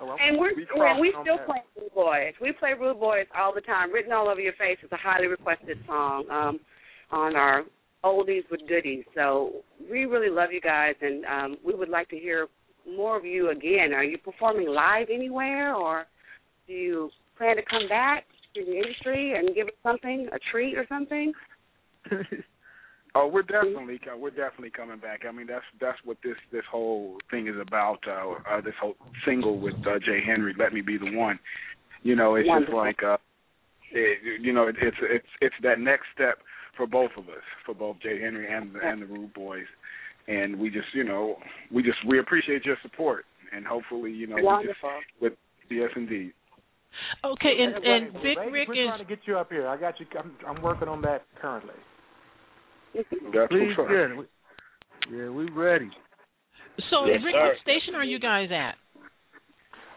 Oh, 0.00 0.16
And 0.20 0.38
we're 0.38 0.54
we 0.54 0.66
and 0.74 1.00
we 1.00 1.12
still 1.22 1.38
that. 1.38 1.46
play 1.46 1.62
Rude 1.76 1.94
Boys. 1.94 2.32
We 2.40 2.52
play 2.52 2.70
Rude 2.78 3.00
Boys 3.00 3.26
all 3.36 3.52
the 3.54 3.60
time. 3.60 3.92
Written 3.92 4.12
all 4.12 4.28
over 4.28 4.40
your 4.40 4.52
face 4.54 4.78
is 4.82 4.90
a 4.92 4.96
highly 4.96 5.26
requested 5.26 5.78
song 5.86 6.24
um, 6.30 6.60
on 7.10 7.34
our 7.36 7.64
oldies 8.04 8.44
with 8.50 8.60
goodies. 8.68 9.04
So 9.14 9.64
we 9.90 10.04
really 10.04 10.30
love 10.30 10.50
you 10.52 10.60
guys, 10.60 10.94
and 11.00 11.24
um, 11.24 11.56
we 11.64 11.74
would 11.74 11.88
like 11.88 12.08
to 12.10 12.16
hear 12.16 12.46
more 12.86 13.16
of 13.16 13.24
you 13.24 13.50
again. 13.50 13.92
Are 13.92 14.04
you 14.04 14.18
performing 14.18 14.68
live 14.68 15.08
anywhere, 15.12 15.74
or 15.74 16.04
do 16.66 16.72
you 16.72 17.10
plan 17.36 17.56
to 17.56 17.62
come 17.68 17.88
back 17.88 18.24
to 18.54 18.64
the 18.64 18.76
industry 18.76 19.34
and 19.36 19.54
give 19.54 19.66
us 19.66 19.74
something, 19.82 20.28
a 20.32 20.38
treat 20.52 20.76
or 20.76 20.86
something? 20.88 21.32
Oh, 23.14 23.26
we're 23.26 23.42
definitely 23.42 23.98
co- 24.04 24.16
we're 24.16 24.30
definitely 24.30 24.70
coming 24.70 24.98
back. 24.98 25.22
I 25.28 25.32
mean, 25.32 25.46
that's 25.46 25.64
that's 25.80 25.98
what 26.04 26.18
this 26.22 26.36
this 26.52 26.64
whole 26.70 27.16
thing 27.30 27.48
is 27.48 27.56
about. 27.60 27.98
Uh, 28.06 28.34
uh 28.48 28.60
this 28.60 28.74
whole 28.80 28.94
single 29.26 29.58
with 29.58 29.74
uh, 29.86 29.98
J. 29.98 30.20
Henry, 30.24 30.54
"Let 30.58 30.72
Me 30.72 30.80
Be 30.80 30.98
the 30.98 31.16
One." 31.16 31.38
You 32.02 32.16
know, 32.16 32.36
it's 32.36 32.48
just 32.48 32.72
like 32.72 33.02
uh, 33.02 33.16
it, 33.92 34.42
you 34.42 34.52
know, 34.52 34.68
it, 34.68 34.76
it's 34.80 34.96
it's 35.02 35.26
it's 35.40 35.54
that 35.62 35.80
next 35.80 36.06
step 36.14 36.38
for 36.76 36.86
both 36.86 37.10
of 37.16 37.24
us, 37.24 37.42
for 37.64 37.74
both 37.74 37.96
J. 38.02 38.20
Henry 38.20 38.46
and 38.52 38.74
the, 38.74 38.80
and 38.82 39.02
the 39.02 39.06
Rude 39.06 39.32
Boys, 39.34 39.66
and 40.28 40.58
we 40.58 40.70
just 40.70 40.88
you 40.94 41.04
know 41.04 41.36
we 41.72 41.82
just 41.82 41.98
we 42.06 42.18
appreciate 42.18 42.64
your 42.64 42.76
support, 42.82 43.24
and 43.54 43.66
hopefully 43.66 44.12
you 44.12 44.26
know 44.26 44.36
we 44.36 44.42
just 44.42 44.82
Wonderful. 44.82 44.90
with 45.20 45.32
yes 45.70 45.90
indeed. 45.96 46.32
Okay, 47.24 47.54
and 47.60 47.74
and 47.84 48.12
Vegas, 48.12 48.22
Big 48.22 48.36
Vegas, 48.36 48.52
Rick 48.52 48.68
we're 48.68 48.82
is 48.82 48.88
trying 48.88 49.06
to 49.06 49.16
get 49.16 49.20
you 49.26 49.38
up 49.38 49.50
here. 49.50 49.66
I 49.66 49.76
got 49.76 49.98
you. 50.00 50.06
I'm, 50.18 50.32
I'm 50.46 50.62
working 50.62 50.88
on 50.88 51.02
that 51.02 51.22
currently. 51.40 51.74
That's 53.34 53.48
Please, 53.50 53.74
what's 53.76 53.80
up. 53.80 53.88
good. 53.88 54.16
We- 54.18 54.26
Yeah, 55.16 55.28
we 55.30 55.48
ready. 55.50 55.90
so 56.90 57.06
Yes, 57.06 57.20
Rick. 57.24 57.34
sir. 57.34 57.46
What 57.46 57.58
station 57.62 57.94
are 57.94 58.04
you 58.04 58.18
guys 58.18 58.50
at? 58.52 58.74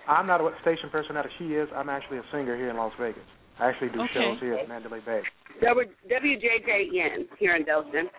I'm 0.07 0.27
not 0.27 0.41
a 0.41 0.49
station 0.61 0.89
personality. 0.91 1.29
She 1.37 1.53
is. 1.55 1.67
I'm 1.75 1.89
actually 1.89 2.17
a 2.19 2.23
singer 2.31 2.55
here 2.55 2.69
in 2.69 2.77
Las 2.77 2.93
Vegas. 2.99 3.23
I 3.59 3.69
actually 3.69 3.89
do 3.89 4.01
Okay. 4.01 4.13
shows 4.13 4.39
here 4.39 4.53
at 4.55 4.67
Mandalay 4.67 4.99
Bay. 5.05 5.21
W- 5.61 5.89
WJJN 6.09 7.27
here 7.37 7.55
in 7.55 7.63
Dothan. 7.65 8.09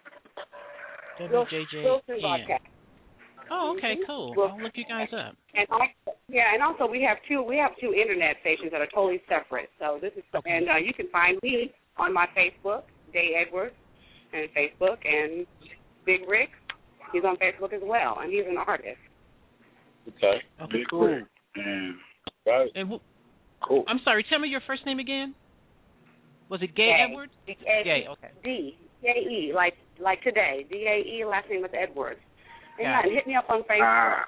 Wilson 1.30 1.66
WJJN. 1.74 2.58
Oh, 3.50 3.74
okay, 3.76 3.96
cool. 4.06 4.34
Well- 4.36 4.52
I'll 4.52 4.60
look 4.62 4.72
you 4.76 4.84
guys 4.88 5.08
up. 5.12 5.34
And 5.54 5.66
also, 5.70 6.16
yeah, 6.28 6.54
and 6.54 6.62
also 6.62 6.86
we 6.86 7.02
have 7.02 7.18
two 7.28 7.42
we 7.42 7.56
have 7.58 7.72
two 7.80 7.92
internet 7.94 8.36
stations 8.40 8.70
that 8.72 8.80
are 8.80 8.86
totally 8.94 9.20
separate. 9.28 9.68
So 9.78 9.98
this 10.00 10.12
is 10.16 10.24
and 10.46 10.68
uh, 10.70 10.76
you 10.76 10.94
can 10.94 11.08
find 11.08 11.38
me 11.42 11.72
on 11.98 12.12
my 12.14 12.26
Facebook, 12.36 12.82
Dae 13.12 13.34
Edwards, 13.46 13.74
and 14.32 14.48
Facebook, 14.56 14.98
and 15.04 15.46
Big 16.06 16.28
Rick. 16.28 16.50
He's 17.12 17.24
on 17.24 17.36
Facebook 17.36 17.72
as 17.72 17.82
well, 17.84 18.18
and 18.22 18.32
he's 18.32 18.44
an 18.48 18.56
artist. 18.56 18.96
Okay. 20.08 20.38
Okay, 20.62 20.72
Big 20.72 20.86
cool. 20.90 21.06
Rick. 21.06 21.24
And 21.56 21.94
Right. 22.46 22.70
And 22.74 22.88
wh- 22.90 23.66
cool. 23.66 23.84
I'm 23.86 24.00
sorry. 24.04 24.24
Tell 24.28 24.38
me 24.40 24.48
your 24.48 24.62
first 24.66 24.84
name 24.86 24.98
again. 24.98 25.34
Was 26.48 26.60
it 26.62 26.74
Gay 26.74 26.88
Gay. 26.88 27.06
Edwards? 27.08 27.32
D 27.46 27.56
Gay. 27.62 28.06
Okay. 28.10 28.28
D 28.42 28.76
D 29.00 29.08
A 29.08 29.28
E 29.30 29.52
like 29.54 29.74
like 30.00 30.20
today. 30.22 30.66
D 30.70 30.86
A 30.88 31.06
E 31.08 31.24
last 31.24 31.48
name 31.48 31.64
is 31.64 31.70
Edwards. 31.72 32.20
And 32.78 32.86
Got 32.86 33.08
yeah, 33.08 33.14
hit 33.14 33.26
me 33.26 33.34
up 33.36 33.48
on 33.48 33.60
Facebook. 33.62 33.80
Ah, 33.82 34.24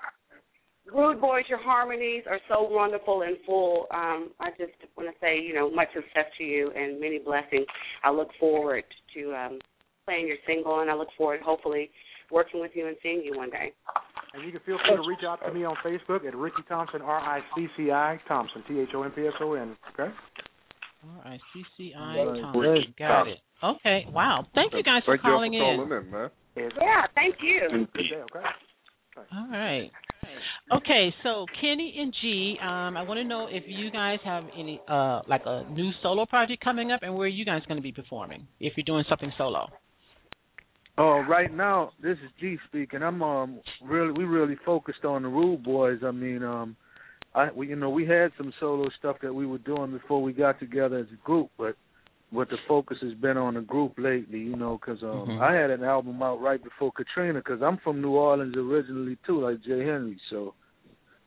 Rude 0.93 1.21
Boys, 1.21 1.45
your 1.49 1.59
harmonies 1.63 2.25
are 2.29 2.39
so 2.49 2.63
wonderful 2.71 3.23
and 3.23 3.37
full. 3.47 3.87
Um, 3.91 4.31
I 4.39 4.51
just 4.51 4.73
want 4.97 5.09
to 5.09 5.15
say, 5.21 5.41
you 5.41 5.55
know, 5.55 5.71
much 5.71 5.89
success 5.95 6.27
to 6.39 6.45
you 6.45 6.71
and 6.77 7.01
many 7.01 7.19
blessings. 7.19 7.67
I 8.05 8.11
look 8.11 8.29
forward 8.39 8.85
to 9.15 9.35
um, 9.35 9.59
playing 10.05 10.29
your 10.29 10.37
single, 10.47 10.81
and 10.81 10.91
I 10.91 10.95
look 10.95 11.09
forward, 11.17 11.41
hopefully, 11.45 11.91
working 12.31 12.61
with 12.61 12.73
you 12.75 12.87
and 12.87 12.97
seeing 13.03 13.23
you 13.25 13.37
one 13.37 13.51
day. 13.51 13.73
And 14.33 14.45
you 14.45 14.51
can 14.51 14.61
feel 14.67 14.79
free 14.87 14.97
to 14.97 15.09
reach 15.09 15.25
out 15.27 15.41
to 15.47 15.53
me 15.53 15.65
on 15.65 15.77
Facebook 15.85 16.27
at 16.27 16.35
Ricci 16.35 16.63
Thompson, 16.69 17.03
R 17.03 17.19
I 17.19 17.41
C 17.55 17.67
C 17.77 17.91
I 17.91 18.21
Thompson, 18.27 18.63
T 18.67 18.81
H 18.81 18.89
O 18.95 19.03
M 19.03 19.13
P 19.13 19.27
S 19.27 19.33
O 19.41 19.55
N. 19.55 19.77
Okay. 19.93 20.13
R 21.05 21.33
I 21.33 21.39
C 21.53 21.63
C 21.77 21.93
I 21.97 22.17
Thompson. 22.41 22.95
Got 22.99 23.29
it. 23.29 23.39
Okay. 23.63 24.07
Wow. 24.11 24.47
Thank 24.55 24.73
you 24.75 24.83
guys 24.83 25.03
for 25.05 25.17
calling 25.19 25.53
for 25.53 25.73
in. 25.73 25.89
calling 25.89 26.05
in, 26.05 26.11
man. 26.11 26.31
Yeah, 26.57 27.03
thank 27.15 27.37
you. 27.41 27.87
Good 27.93 27.93
day, 27.95 28.23
okay? 28.37 28.47
All 29.33 29.49
right. 29.51 29.91
Okay, 30.73 31.15
so 31.23 31.47
Keni 31.63 32.01
and 32.01 32.13
Gee, 32.21 32.57
um, 32.61 32.97
I 32.97 33.03
want 33.03 33.19
to 33.19 33.25
know 33.25 33.47
if 33.49 33.65
you 33.67 33.91
guys 33.91 34.19
have 34.25 34.45
any, 34.59 34.81
uh, 34.89 35.21
like 35.29 35.43
a 35.47 35.65
new 35.71 35.91
solo 36.03 36.27
project 36.27 36.65
coming 36.65 36.91
up, 36.91 37.01
and 37.03 37.15
where 37.15 37.27
are 37.27 37.29
you 37.29 37.45
guys 37.45 37.63
going 37.69 37.77
to 37.77 37.83
be 37.83 37.93
performing 37.93 38.47
if 38.61 38.73
you're 38.77 38.85
doing 38.85 39.05
something 39.09 39.33
solo? 39.37 39.69
Oh, 40.97 41.25
right 41.29 41.53
now 41.53 41.91
this 42.01 42.17
is 42.25 42.31
Gee 42.41 42.59
speaking. 42.69 43.03
I'm 43.03 43.23
um 43.23 43.61
really 43.83 44.13
we 44.13 44.25
really 44.25 44.57
focused 44.65 45.05
on 45.05 45.23
the 45.23 45.29
Rude 45.29 45.65
Boys. 45.65 45.99
I 46.05 46.13
mean, 46.13 46.43
um, 46.45 46.77
I 47.35 47.51
we 47.51 47.69
you 47.69 47.77
know 47.77 47.91
we 47.91 48.07
had 48.07 48.31
some 48.37 48.53
solo 48.61 48.89
stuff 48.99 49.17
that 49.23 49.35
we 49.35 49.45
were 49.45 49.59
doing 49.59 49.91
before 49.91 50.23
we 50.23 50.33
got 50.33 50.61
together 50.61 50.99
as 50.99 51.07
a 51.13 51.27
group, 51.27 51.51
but 51.59 51.75
what 52.31 52.49
the 52.49 52.59
focus 52.69 52.99
has 53.03 53.15
been 53.15 53.37
on 53.37 53.55
the 53.55 53.61
group 53.61 53.95
lately. 53.99 54.39
You 54.39 54.55
know, 54.57 54.79
because 54.79 55.03
um, 55.03 55.29
Mhm. 55.29 55.41
I 55.41 55.53
had 55.55 55.71
an 55.71 55.83
album 55.83 56.23
out 56.23 56.41
right 56.41 56.63
before 56.63 56.93
Katrina, 56.93 57.41
because 57.41 57.61
I'm 57.61 57.79
from 57.79 58.01
New 58.01 58.13
Orleans 58.13 58.57
originally 58.57 59.19
too, 59.27 59.41
like 59.41 59.63
J. 59.63 59.85
Henry. 59.85 60.21
So, 60.31 60.55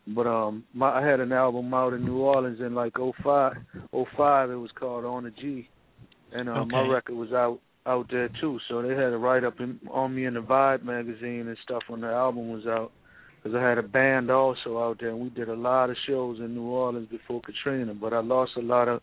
but 0.08 0.28
um, 0.28 0.64
my 0.74 0.92
I 0.92 1.06
had 1.06 1.20
an 1.20 1.34
album 1.34 1.74
out 1.74 1.92
in 1.92 2.06
New 2.06 2.20
Orleans 2.20 2.62
in 2.62 2.74
like 2.74 2.98
oh 3.00 3.14
five, 3.22 3.58
oh 3.92 4.06
five. 4.16 4.50
It 4.50 4.56
was 4.56 4.72
called 4.80 5.04
On 5.04 5.26
the 5.26 5.32
G, 5.32 5.68
and 6.32 6.48
um, 6.48 6.70
my 6.72 6.88
record 6.88 7.16
was 7.16 7.34
out 7.34 7.60
out 7.88 8.08
there 8.12 8.30
too. 8.42 8.60
So 8.68 8.82
they 8.82 8.90
had 8.90 9.14
a 9.14 9.18
write 9.18 9.44
up 9.44 9.56
on 9.92 10.16
me 10.16 10.26
in 10.26 10.34
the 10.34 10.42
Vibe 10.42 10.84
magazine 10.84 11.48
and 11.48 11.58
stuff 11.64 11.84
when 11.88 12.02
the 12.02 12.08
album 12.08 12.50
was 12.52 12.66
out. 12.68 12.92
Because 13.42 13.56
I 13.56 13.68
had 13.70 13.78
a 13.78 13.84
band 13.84 14.30
also 14.30 14.80
out 14.80 14.98
there, 15.00 15.10
and 15.10 15.20
we 15.20 15.30
did 15.30 15.48
a 15.50 15.54
lot 15.56 15.90
of 15.90 15.96
shows 16.08 16.40
in 16.40 16.56
New 16.56 16.64
Orleans 16.64 17.08
before 17.10 17.42
Katrina. 17.42 17.94
But 17.94 18.14
I 18.14 18.20
lost 18.20 18.52
a 18.58 18.62
lot 18.62 18.88
of, 18.88 19.02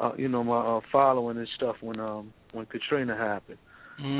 uh, 0.00 0.12
you 0.16 0.28
know, 0.28 0.44
my 0.44 0.58
uh, 0.58 0.80
following 0.90 1.38
and 1.38 1.48
stuff 1.56 1.76
when 1.80 2.00
um 2.00 2.32
when 2.52 2.66
Katrina 2.66 3.16
happened. 3.16 3.58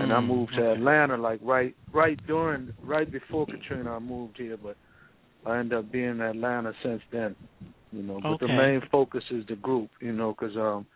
And 0.00 0.12
I 0.12 0.20
Mm, 0.20 0.28
moved 0.28 0.54
to 0.54 0.60
okay. 0.62 0.80
Atlanta 0.80 1.16
like 1.16 1.40
right 1.42 1.74
right 1.92 2.18
during 2.26 2.70
right 2.82 3.10
before 3.10 3.46
Katrina. 3.46 3.96
I 3.96 3.98
moved 4.00 4.36
here, 4.38 4.56
but 4.56 4.76
I 5.46 5.58
ended 5.58 5.78
up 5.78 5.90
being 5.92 6.10
in 6.10 6.20
Atlanta 6.20 6.72
since 6.82 7.02
then. 7.12 7.36
You 7.92 8.02
know, 8.02 8.20
but 8.20 8.40
the 8.40 8.48
main 8.48 8.82
focus 8.90 9.22
is 9.30 9.46
the 9.46 9.56
group. 9.56 9.90
You 10.00 10.12
know, 10.12 10.34
because 10.38 10.56
um 10.56 10.86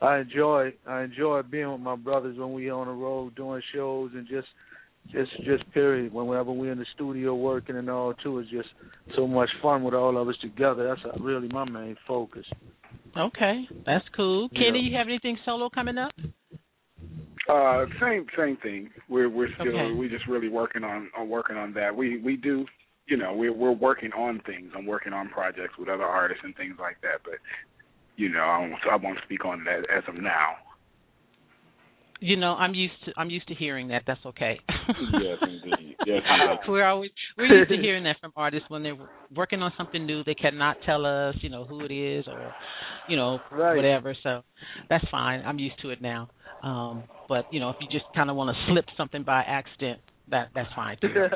I 0.00 0.18
enjoy 0.18 0.72
I 0.86 1.02
enjoy 1.02 1.42
being 1.42 1.70
with 1.70 1.80
my 1.80 1.96
brothers 1.96 2.38
when 2.38 2.52
we 2.52 2.70
on 2.70 2.86
the 2.86 2.92
road 2.92 3.34
doing 3.34 3.62
shows 3.74 4.10
and 4.14 4.26
just 4.26 4.48
just 5.12 5.30
just 5.44 5.70
period. 5.72 6.12
Whenever 6.12 6.52
we 6.52 6.70
in 6.70 6.78
the 6.78 6.86
studio 6.94 7.34
working 7.34 7.76
and 7.76 7.88
all 7.88 8.14
too, 8.14 8.38
it's 8.38 8.50
just 8.50 8.68
so 9.16 9.26
much 9.26 9.50
fun 9.62 9.82
with 9.82 9.94
all 9.94 10.20
of 10.20 10.28
us 10.28 10.36
together. 10.40 10.88
That's 10.88 11.16
uh, 11.16 11.22
really 11.22 11.48
my 11.48 11.64
main 11.68 11.96
focus. 12.06 12.46
Okay, 13.16 13.68
that's 13.86 14.04
cool. 14.16 14.48
Yeah. 14.52 14.60
Keni, 14.62 14.90
you 14.90 14.96
have 14.96 15.06
anything 15.06 15.38
solo 15.44 15.68
coming 15.68 15.98
up? 15.98 16.12
Uh, 17.48 17.84
same 18.00 18.26
same 18.36 18.56
thing. 18.62 18.90
We're 19.08 19.28
we're 19.28 19.52
still 19.54 19.68
Okay. 19.68 19.92
we 19.92 20.08
just 20.08 20.26
really 20.26 20.48
working 20.48 20.82
on 20.82 21.10
on 21.16 21.28
working 21.28 21.56
on 21.56 21.72
that. 21.74 21.94
We 21.94 22.18
we 22.18 22.36
do 22.36 22.64
you 23.06 23.16
know 23.16 23.34
we're 23.34 23.52
we're 23.52 23.72
working 23.72 24.12
on 24.12 24.40
things. 24.46 24.72
I'm 24.76 24.86
working 24.86 25.12
on 25.12 25.28
projects 25.28 25.74
with 25.78 25.88
other 25.88 26.04
artists 26.04 26.42
and 26.42 26.56
things 26.56 26.76
like 26.80 27.00
that. 27.02 27.20
But 27.22 27.34
you 28.16 28.28
know 28.28 28.40
I 28.40 28.58
won't 28.58 28.74
I 28.90 28.96
won't 28.96 29.18
speak 29.24 29.44
on 29.44 29.64
that 29.64 29.80
as 29.94 30.04
of 30.08 30.14
now. 30.14 30.54
You 32.20 32.36
know, 32.36 32.54
I'm 32.54 32.74
used 32.74 32.94
to 33.04 33.12
I'm 33.16 33.28
used 33.28 33.48
to 33.48 33.54
hearing 33.54 33.88
that. 33.88 34.02
That's 34.06 34.24
okay. 34.24 34.58
Yes, 34.68 35.38
indeed. 35.42 35.96
Yes, 36.06 36.22
indeed. 36.24 36.58
we're 36.68 36.86
always 36.86 37.10
we're 37.36 37.46
used 37.46 37.70
to 37.70 37.76
hearing 37.76 38.04
that 38.04 38.16
from 38.20 38.32
artists 38.36 38.70
when 38.70 38.82
they're 38.82 38.96
working 39.34 39.62
on 39.62 39.72
something 39.76 40.06
new. 40.06 40.22
They 40.24 40.34
cannot 40.34 40.76
tell 40.86 41.04
us, 41.06 41.34
you 41.40 41.48
know, 41.48 41.64
who 41.64 41.84
it 41.84 41.90
is 41.90 42.26
or, 42.28 42.52
you 43.08 43.16
know, 43.16 43.40
Right. 43.50 43.76
whatever. 43.76 44.14
So 44.22 44.42
that's 44.88 45.04
fine. 45.10 45.42
I'm 45.44 45.58
used 45.58 45.80
to 45.82 45.90
it 45.90 46.00
now. 46.00 46.28
Um, 46.62 47.04
but 47.28 47.46
you 47.50 47.60
know, 47.60 47.70
if 47.70 47.76
you 47.80 47.88
just 47.88 48.06
kind 48.14 48.30
of 48.30 48.36
want 48.36 48.54
to 48.54 48.72
slip 48.72 48.84
something 48.96 49.22
by 49.22 49.42
accident, 49.42 50.00
that 50.28 50.48
that's 50.54 50.72
fine 50.74 50.96
too. 51.00 51.08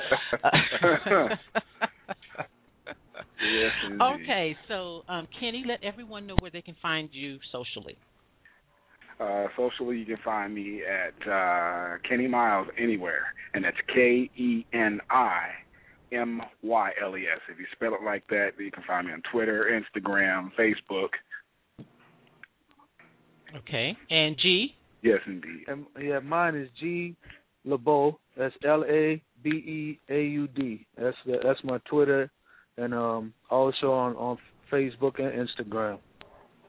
Yes, 3.41 3.73
indeed. 3.87 4.03
okay, 4.03 4.57
so 4.67 5.03
um, 5.09 5.29
Keni, 5.41 5.67
let 5.67 5.83
everyone 5.85 6.27
know 6.27 6.37
where 6.41 6.51
they 6.51 6.63
can 6.63 6.77
find 6.83 7.09
you 7.13 7.39
socially. 7.53 7.97
Uh, 9.21 9.47
socially, 9.57 9.99
you 9.99 10.07
can 10.07 10.19
find 10.25 10.55
me 10.55 10.83
at 10.83 11.29
uh, 11.29 11.99
Keni 12.09 12.29
Myles 12.29 12.69
anywhere, 12.81 13.27
and 13.55 13.65
that's 13.65 13.77
K 13.93 14.31
E 14.37 14.67
N 14.73 15.01
I 15.11 15.49
M 16.13 16.41
Y 16.63 16.91
L 17.03 17.17
E 17.17 17.23
S. 17.23 17.41
If 17.51 17.59
you 17.59 17.67
spell 17.73 17.95
it 17.95 18.05
like 18.05 18.27
that, 18.29 18.51
you 18.59 18.71
can 18.71 18.85
find 18.87 19.07
me 19.07 19.13
on 19.13 19.23
Twitter, 19.33 19.83
Instagram, 19.83 20.51
Facebook. 20.59 21.09
Okay, 23.57 23.97
and 24.11 24.37
Gee. 24.41 24.75
Yes, 25.03 25.19
indeed. 25.27 25.65
And 25.69 25.87
yeah, 26.01 26.19
mine 26.21 26.57
is 26.57 26.69
Gee 26.81 27.17
Labeaud. 27.67 28.17
That's 28.37 28.55
L 28.65 28.85
A 28.89 29.23
B 29.43 29.51
E 29.51 30.01
A 30.09 30.23
U 30.23 30.49
D. 30.49 30.87
That's 30.97 31.17
the, 31.27 31.39
that's 31.43 31.63
my 31.65 31.79
Twitter, 31.91 32.31
and 32.79 32.95
um 32.95 33.33
also 33.51 33.91
on 33.93 34.15
on 34.17 34.39
Facebook 34.73 35.19
and 35.21 35.49
Instagram. 35.49 35.99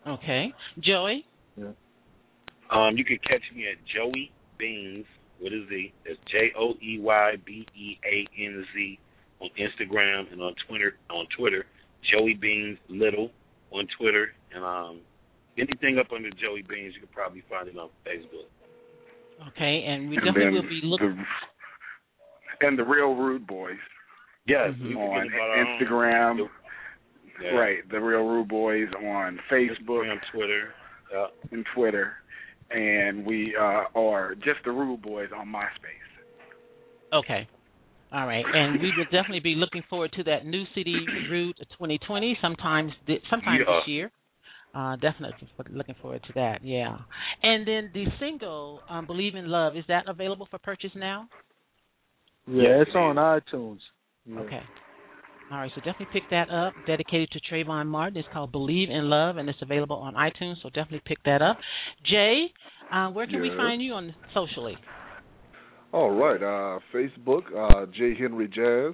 Okay, 0.07 0.51
Joey. 0.79 1.25
Yeah. 1.57 1.71
Um, 2.71 2.97
you 2.97 3.03
can 3.03 3.17
catch 3.27 3.41
me 3.55 3.65
at 3.67 3.77
Joey 3.93 4.31
Beanz 4.61 5.05
with 5.41 5.53
a 5.53 5.65
Z. 5.69 5.93
That's 6.05 6.19
J 6.31 6.51
O 6.57 6.73
E 6.81 6.99
Y 6.99 7.31
B 7.45 7.65
E 7.75 7.97
A 8.05 8.27
N 8.41 8.65
Z 8.73 8.99
on 9.41 9.49
Instagram 9.59 10.31
and 10.31 10.41
on 10.41 10.53
Twitter. 10.67 10.95
On 11.09 11.25
Twitter, 11.37 11.65
Joey 12.11 12.37
Beanz 12.41 12.77
Little 12.89 13.31
on 13.71 13.87
Twitter, 13.99 14.29
and 14.53 14.63
um, 14.63 14.99
anything 15.57 15.97
up 15.99 16.07
under 16.15 16.29
Joey 16.31 16.63
Beanz, 16.63 16.93
you 16.93 16.99
can 17.01 17.09
probably 17.13 17.43
find 17.49 17.67
it 17.67 17.77
on 17.77 17.89
Facebook. 18.07 18.47
Okay, 19.49 19.83
and 19.87 20.09
we 20.09 20.17
And 20.17 20.25
definitely 20.25 20.43
then 20.45 20.53
will 20.53 20.61
be 20.69 20.81
looking. 20.83 21.25
the, 22.61 22.67
and 22.67 22.77
the 22.79 22.83
real 22.83 23.15
Rude 23.15 23.47
Boys 23.47 23.77
Yes, 24.47 24.73
Mhm. 24.75 24.97
on 24.97 25.21
forget 25.23 25.33
about 25.35 25.49
our 25.49 25.57
own- 25.57 25.79
Instagram. 25.79 26.49
Yeah. 27.41 27.49
Right, 27.51 27.87
the 27.89 27.99
real 28.01 28.27
Rude 28.27 28.47
Boys 28.49 28.89
on 28.95 29.37
Facebook 29.49 30.05
Instagram, 30.05 30.21
Twitter. 30.31 30.73
Yeah. 31.11 31.27
and 31.51 31.65
Twitter. 31.73 32.15
and 32.71 33.25
we 33.25 33.55
uh, 33.55 33.85
are 33.95 34.35
just 34.35 34.63
the 34.63 34.71
Rude 34.71 35.01
Boys 35.01 35.29
on 35.35 35.47
MySpace. 35.47 36.11
Okay. 37.11 37.47
All 38.11 38.27
right, 38.27 38.45
and 38.45 38.79
we 38.79 38.91
will 38.95 39.05
definitely 39.05 39.39
be 39.39 39.55
looking 39.55 39.81
forward 39.89 40.11
to 40.13 40.23
that 40.25 40.45
new 40.45 40.65
city 40.75 40.95
route 41.31 41.55
2020, 41.71 42.37
sometimes 42.41 42.91
thi- 43.07 43.21
sometime 43.29 43.59
Yeah. 43.59 43.65
this 43.79 43.87
year. 43.87 44.11
Uh, 44.75 44.95
definitely 44.97 45.47
looking 45.69 45.95
forward 45.95 46.21
to 46.23 46.33
that. 46.33 46.63
Yeah, 46.63 46.97
and 47.41 47.65
then 47.67 47.89
the 47.93 48.05
single, 48.19 48.83
um, 48.87 49.05
"Believe 49.07 49.33
in 49.35 49.47
Love," 49.49 49.75
is 49.75 49.85
that 49.87 50.07
available 50.07 50.45
for 50.45 50.59
purchase 50.59 50.93
now? 50.93 51.27
Yeah, 52.45 52.81
it's 52.81 52.93
on 52.95 53.15
iTunes. 53.15 53.79
Yeah. 54.29 54.39
Okay. 54.41 54.61
All 55.51 55.57
right, 55.57 55.71
so 55.73 55.81
definitely 55.81 56.07
pick 56.13 56.29
that 56.29 56.51
up. 56.51 56.73
Dedicated 56.85 57.31
to 57.31 57.39
Trayvon 57.51 57.87
Martin. 57.87 58.17
It's 58.17 58.27
called 58.31 58.51
"Believe 58.51 58.89
in 58.89 59.09
Love," 59.09 59.37
and 59.37 59.49
it's 59.49 59.57
available 59.63 59.95
on 59.95 60.13
iTunes. 60.13 60.55
So 60.61 60.69
definitely 60.69 61.01
pick 61.05 61.17
that 61.25 61.41
up. 61.41 61.57
Jay, 62.05 62.45
uh, 62.93 63.09
where 63.09 63.25
can 63.25 63.41
we 63.41 63.49
find 63.57 63.81
you 63.81 63.93
on 63.93 64.13
socially? 64.33 64.77
All 65.91 66.11
right. 66.11 66.41
Uh, 66.41 66.79
Facebook, 66.93 67.43
uh, 67.57 67.87
J 67.97 68.13
Henry 68.19 68.47
Jazz. 68.47 68.93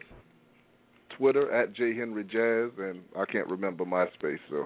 Twitter 1.18 1.52
at 1.54 1.74
J 1.74 1.96
Henry 1.96 2.24
Jazz, 2.24 2.72
and 2.78 3.02
I 3.18 3.24
can't 3.32 3.48
remember 3.48 3.86
MySpace. 3.86 4.38
So. 4.50 4.58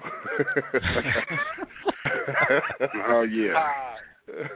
oh 3.08 3.22
yeah. 3.22 3.54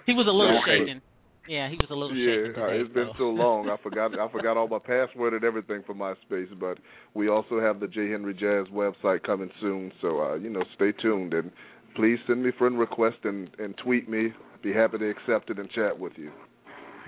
He 0.07 0.13
was 0.13 0.27
a 0.27 0.31
little 0.31 0.61
Okay. 0.63 0.85
shaken. 0.85 1.03
Yeah, 1.47 1.69
he 1.69 1.77
was 1.77 1.89
a 1.91 1.95
little 1.95 2.17
yeah, 2.17 2.53
today. 2.53 2.81
it's 2.81 2.95
been 2.95 3.11
so. 3.13 3.19
so 3.19 3.25
long. 3.25 3.69
I 3.69 3.77
forgot. 3.83 4.19
I 4.19 4.29
forgot 4.33 4.57
all 4.57 4.69
my 4.69 4.79
password 4.79 5.35
and 5.35 5.45
everything 5.45 5.83
for 5.87 5.95
MySpace. 5.95 6.59
But 6.59 6.79
we 7.13 7.29
also 7.29 7.61
have 7.61 7.81
the 7.81 7.87
J 7.87 8.11
Henry 8.11 8.33
Jazz 8.35 8.67
website 8.73 9.23
coming 9.25 9.51
soon. 9.61 9.93
So 10.01 10.21
uh, 10.21 10.35
you 10.37 10.51
know, 10.51 10.65
stay 10.75 10.93
tuned 10.93 11.35
and 11.35 11.51
please 11.97 12.19
send 12.27 12.43
me 12.43 12.51
friend 12.59 12.79
request 12.79 13.19
and 13.25 13.51
and 13.59 13.77
tweet 13.77 14.09
me. 14.09 14.33
Be 14.63 14.73
happy 14.73 14.97
to 14.99 15.11
accept 15.11 15.51
it 15.51 15.59
and 15.59 15.71
chat 15.71 15.99
with 15.99 16.15
you. 16.17 16.33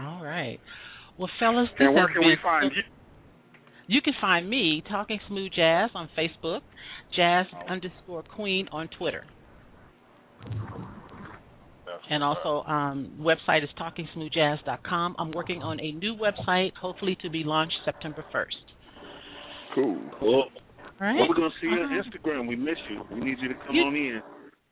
All 0.01 0.23
right. 0.23 0.59
Well, 1.19 1.31
fellas, 1.41 1.69
this 1.79 1.87
And 1.87 1.95
where 1.95 2.09
can 2.09 2.21
we 2.21 2.37
find 2.43 2.71
so- 2.71 2.77
you? 2.77 2.83
You 3.89 4.03
can 4.03 4.15
find 4.21 4.51
me 4.51 4.83
talking 4.91 5.21
smooth 5.29 5.53
jazz 5.53 5.91
on 5.95 6.09
Facebook, 6.19 6.61
jazz 7.15 7.47
underscore 7.71 8.25
queen 8.25 8.69
on 8.73 8.89
Twitter, 8.89 9.25
and 12.11 12.23
also 12.23 12.63
um, 12.69 13.13
website 13.21 13.63
is 13.65 13.71
talkingsmoothjazz.com. 13.79 15.17
I'm 15.19 15.31
working 15.33 15.63
on 15.63 15.81
a 15.81 15.93
new 15.93 16.17
website, 16.17 16.73
hopefully 16.81 17.17
to 17.23 17.31
be 17.31 17.43
launched 17.45 17.75
September 17.85 18.25
1st. 18.35 18.45
Cool. 19.75 19.99
Cool. 20.19 20.45
All 20.45 21.07
right. 21.07 21.17
Well, 21.17 21.29
we're 21.29 21.35
gonna 21.35 21.51
see 21.61 21.67
you 21.67 21.73
on 21.73 21.85
Uh-huh. 21.99 22.03
Instagram. 22.03 22.49
We 22.49 22.57
miss 22.57 22.79
you. 22.91 23.05
We 23.11 23.21
need 23.21 23.39
you 23.41 23.49
to 23.49 23.55
come 23.55 23.75
You- 23.75 23.85
on 23.85 23.95
in. 23.97 24.23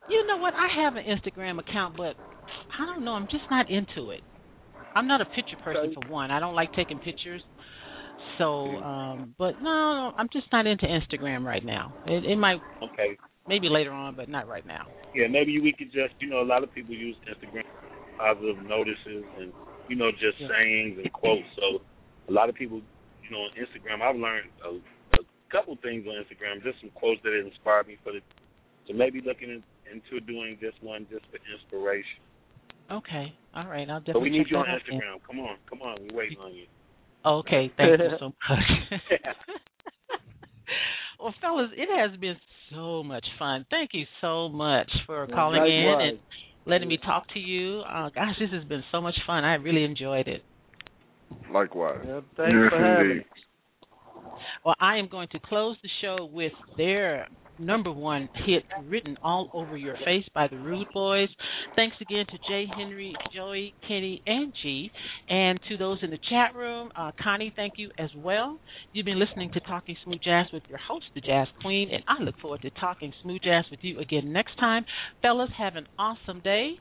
You 0.08 0.26
know 0.26 0.36
what? 0.36 0.54
I 0.54 0.68
have 0.82 0.96
an 0.96 1.04
Instagram 1.04 1.58
account, 1.58 1.96
but 1.96 2.16
I 2.78 2.84
don't 2.86 3.04
know. 3.04 3.12
I'm 3.12 3.26
just 3.28 3.44
not 3.50 3.70
into 3.70 4.10
it. 4.10 4.22
I'm 4.94 5.06
not 5.06 5.20
a 5.20 5.24
picture 5.24 5.56
person 5.64 5.92
for 5.94 6.08
one. 6.08 6.30
I 6.30 6.38
don't 6.40 6.54
like 6.54 6.72
taking 6.74 6.98
pictures. 6.98 7.42
So, 8.38 8.66
um, 8.82 9.34
but 9.38 9.60
no, 9.62 10.12
I'm 10.16 10.28
just 10.32 10.46
not 10.52 10.66
into 10.66 10.86
Instagram 10.86 11.44
right 11.44 11.64
now. 11.64 11.92
It, 12.06 12.24
it 12.24 12.36
might 12.36 12.60
Okay. 12.82 13.16
Maybe 13.48 13.68
later 13.68 13.92
on, 13.92 14.14
but 14.14 14.28
not 14.28 14.48
right 14.48 14.66
now. 14.66 14.86
Yeah, 15.14 15.28
maybe 15.28 15.60
we 15.60 15.72
could 15.72 15.92
just, 15.92 16.14
you 16.18 16.28
know, 16.28 16.40
a 16.42 16.48
lot 16.48 16.62
of 16.62 16.72
people 16.74 16.94
use 16.94 17.16
Instagram 17.28 17.62
positive 18.18 18.58
notices 18.66 19.24
and, 19.38 19.52
you 19.88 19.96
know, 19.96 20.10
just 20.10 20.38
Yeah. 20.40 20.48
sayings 20.48 20.98
and 20.98 21.12
quotes. 21.12 21.46
So 21.56 21.82
a 22.28 22.32
lot 22.32 22.48
of 22.48 22.54
people, 22.54 22.80
you 23.22 23.30
know, 23.30 23.42
on 23.42 23.50
Instagram, 23.52 24.02
I've 24.02 24.16
learned 24.16 24.50
a, 24.64 24.70
a 25.18 25.24
couple 25.50 25.76
things 25.82 26.06
on 26.06 26.14
Instagram, 26.14 26.62
just 26.62 26.80
some 26.80 26.90
quotes 26.90 27.22
that 27.22 27.32
inspired 27.38 27.86
me 27.88 27.96
for 28.02 28.12
the. 28.12 28.20
So 28.86 28.92
maybe 28.92 29.20
looking 29.24 29.48
in, 29.50 29.62
into 29.90 30.20
doing 30.26 30.58
this 30.60 30.74
one 30.80 31.06
just 31.10 31.24
for 31.30 31.38
inspiration. 31.52 32.20
Okay, 32.90 33.32
all 33.54 33.66
right. 33.66 33.88
I'll 33.88 34.00
definitely. 34.00 34.12
So 34.12 34.18
we 34.20 34.30
need 34.30 34.46
you 34.50 34.58
on. 34.58 34.66
Instagram. 34.66 35.20
Come 35.26 35.40
on, 35.40 35.56
come 35.68 35.80
on, 35.80 35.96
we're 36.10 36.16
waiting 36.18 36.38
on 36.38 36.54
you. 36.54 36.66
Okay, 37.24 37.72
thank 37.78 37.98
you 37.98 38.10
so 38.18 38.26
much. 38.50 38.90
well, 41.24 41.34
fellas, 41.40 41.70
it 41.76 41.88
has 41.90 42.18
been 42.20 42.36
so 42.70 43.02
much 43.02 43.24
fun. 43.38 43.64
Thank 43.70 43.90
you 43.94 44.04
so 44.20 44.48
much 44.48 44.90
for 45.06 45.26
Well, 45.26 45.34
calling 45.34 45.62
in 45.64 45.86
likewise. 45.86 46.10
and 46.10 46.18
letting 46.66 46.88
me 46.88 46.98
talk 46.98 47.24
to 47.34 47.40
you. 47.40 47.80
Uh, 47.80 48.10
gosh, 48.14 48.34
this 48.38 48.50
has 48.52 48.64
been 48.64 48.82
so 48.92 49.00
much 49.00 49.16
fun. 49.26 49.42
I 49.44 49.54
really 49.54 49.84
enjoyed 49.84 50.28
it. 50.28 50.42
Likewise. 51.52 52.00
Yep, 52.06 52.24
thanks 52.36 52.52
for 52.70 52.78
having 52.78 53.08
me. 53.18 53.24
Well, 54.64 54.74
I 54.80 54.98
am 54.98 55.08
going 55.08 55.28
to 55.32 55.38
close 55.40 55.76
the 55.82 55.88
show 56.02 56.28
with 56.30 56.52
their 56.76 57.26
number 57.58 57.92
one 57.92 58.28
hit, 58.46 58.64
Written 58.86 59.16
All 59.22 59.50
Over 59.52 59.76
Your 59.76 59.96
Face 60.04 60.24
by 60.34 60.48
the 60.48 60.56
Rude 60.56 60.88
Boys. 60.92 61.28
Thanks 61.76 61.96
again 62.00 62.24
to 62.26 62.38
J. 62.48 62.66
Henry, 62.76 63.14
Joey, 63.34 63.74
Keni, 63.88 64.20
and 64.26 64.52
Gee. 64.62 64.90
And 65.28 65.58
to 65.68 65.76
those 65.76 65.98
in 66.02 66.10
the 66.10 66.18
chat 66.30 66.54
room, 66.54 66.90
uh, 66.96 67.12
Connie, 67.22 67.52
thank 67.54 67.74
you 67.76 67.90
as 67.98 68.10
well. 68.16 68.58
You've 68.92 69.06
been 69.06 69.18
listening 69.18 69.50
to 69.52 69.60
Talking 69.60 69.96
Smooth 70.04 70.20
Jazz 70.22 70.46
with 70.52 70.62
your 70.68 70.78
host, 70.78 71.06
the 71.14 71.20
Jazz 71.20 71.48
Queen, 71.62 71.90
and 71.92 72.02
I 72.08 72.22
look 72.22 72.38
forward 72.40 72.62
to 72.62 72.70
talking 72.70 73.12
smooth 73.22 73.42
jazz 73.42 73.64
with 73.70 73.80
you 73.82 74.00
again 74.00 74.32
next 74.32 74.56
time. 74.58 74.84
Fellas, 75.22 75.50
have 75.58 75.76
an 75.76 75.86
awesome 75.98 76.40
day. 76.40 76.72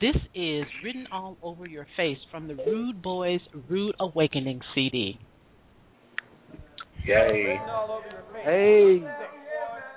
This 0.00 0.16
is 0.34 0.64
Written 0.84 1.06
All 1.12 1.36
Over 1.42 1.66
Your 1.66 1.86
Face 1.96 2.18
from 2.30 2.48
the 2.48 2.54
Rude 2.54 3.02
Boys 3.02 3.40
Rude 3.68 3.94
Awakening 4.00 4.60
CD. 4.74 5.18
Yay. 7.04 7.56
Hey. 8.44 9.02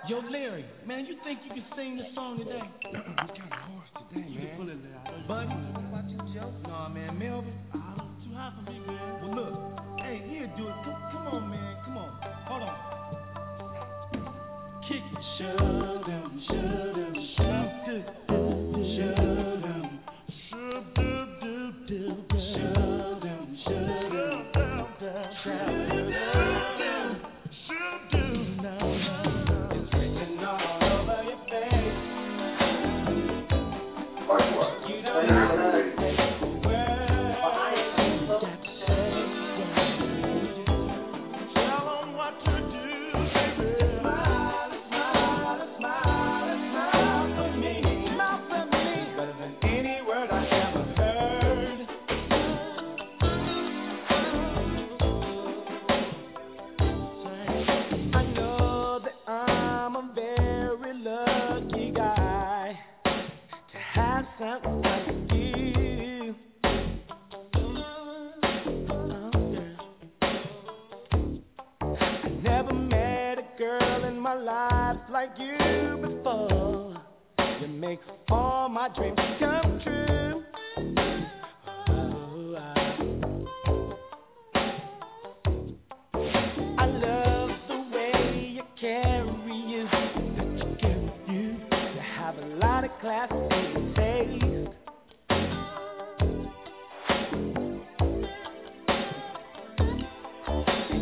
Yo, 0.08 0.18
Larry, 0.32 0.66
man, 0.88 1.06
you 1.06 1.16
think 1.24 1.40
you 1.46 1.54
can 1.54 1.66
sing 1.78 1.96
this 1.96 2.08
song 2.16 2.40
today? 2.40 2.58
it's 2.58 3.38
kind 3.38 3.54
of 3.54 3.60
hoarse 3.70 3.88
today, 4.10 4.22
man. 4.22 4.32
You 4.32 4.40
can 4.40 4.58
pull 4.58 4.70
it 4.70 4.78
out. 4.98 5.28
Buddy, 5.28 5.61
my 74.22 74.36
life 74.36 74.98
like 75.12 75.32
you 75.40 75.98
before. 76.00 76.96
You 77.60 77.68
make 77.68 78.00
all 78.30 78.70
my 78.70 78.88
dreams 78.96 79.18
come 79.40 79.80
true. 79.84 80.44
Oh, 81.90 82.56
I- 86.78 86.86
love 86.86 87.50
the 87.68 87.96
way 87.96 88.52
you 88.54 88.64
carry 88.80 89.56
you, 89.56 89.88
you 90.36 90.76
carry 90.80 91.12
you. 91.28 91.58
You 91.72 92.02
have 92.20 92.36
a 92.38 92.46
lot 92.58 92.84
of 92.84 92.92
class. 93.02 93.32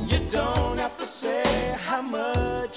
You 0.10 0.20
don't 0.32 0.78
have 0.78 0.98
to 0.98 1.06
say 1.22 1.76
how 1.88 2.02
much 2.02 2.69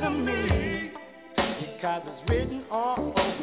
for 0.00 0.10
me, 0.10 0.90
because 1.36 2.02
it's 2.06 2.30
written 2.30 2.64
all 2.70 2.98
over 2.98 3.33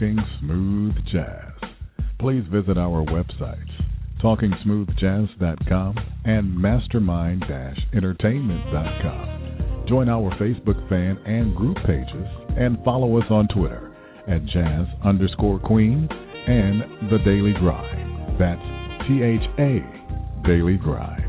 Talking 0.00 0.24
Smooth 0.40 0.94
Jazz. 1.12 1.52
Please 2.18 2.42
visit 2.50 2.78
our 2.78 3.04
websites, 3.04 3.68
talkingsmoothjazz.com 4.22 5.94
and 6.24 6.58
mastermind 6.58 7.44
entertainment.com. 7.92 9.84
Join 9.90 10.08
our 10.08 10.30
Facebook 10.38 10.88
fan 10.88 11.18
and 11.26 11.54
group 11.54 11.76
pages 11.86 12.26
and 12.56 12.82
follow 12.82 13.18
us 13.18 13.26
on 13.28 13.46
Twitter 13.54 13.94
at 14.26 14.42
jazz 14.46 14.86
underscore 15.04 15.58
queen 15.60 16.08
and 16.46 16.80
the 17.12 17.18
daily 17.18 17.52
drive. 17.60 18.38
That's 18.38 18.62
T 19.06 19.22
H 19.22 19.46
A 19.58 19.84
Daily 20.48 20.78
Drive. 20.78 21.19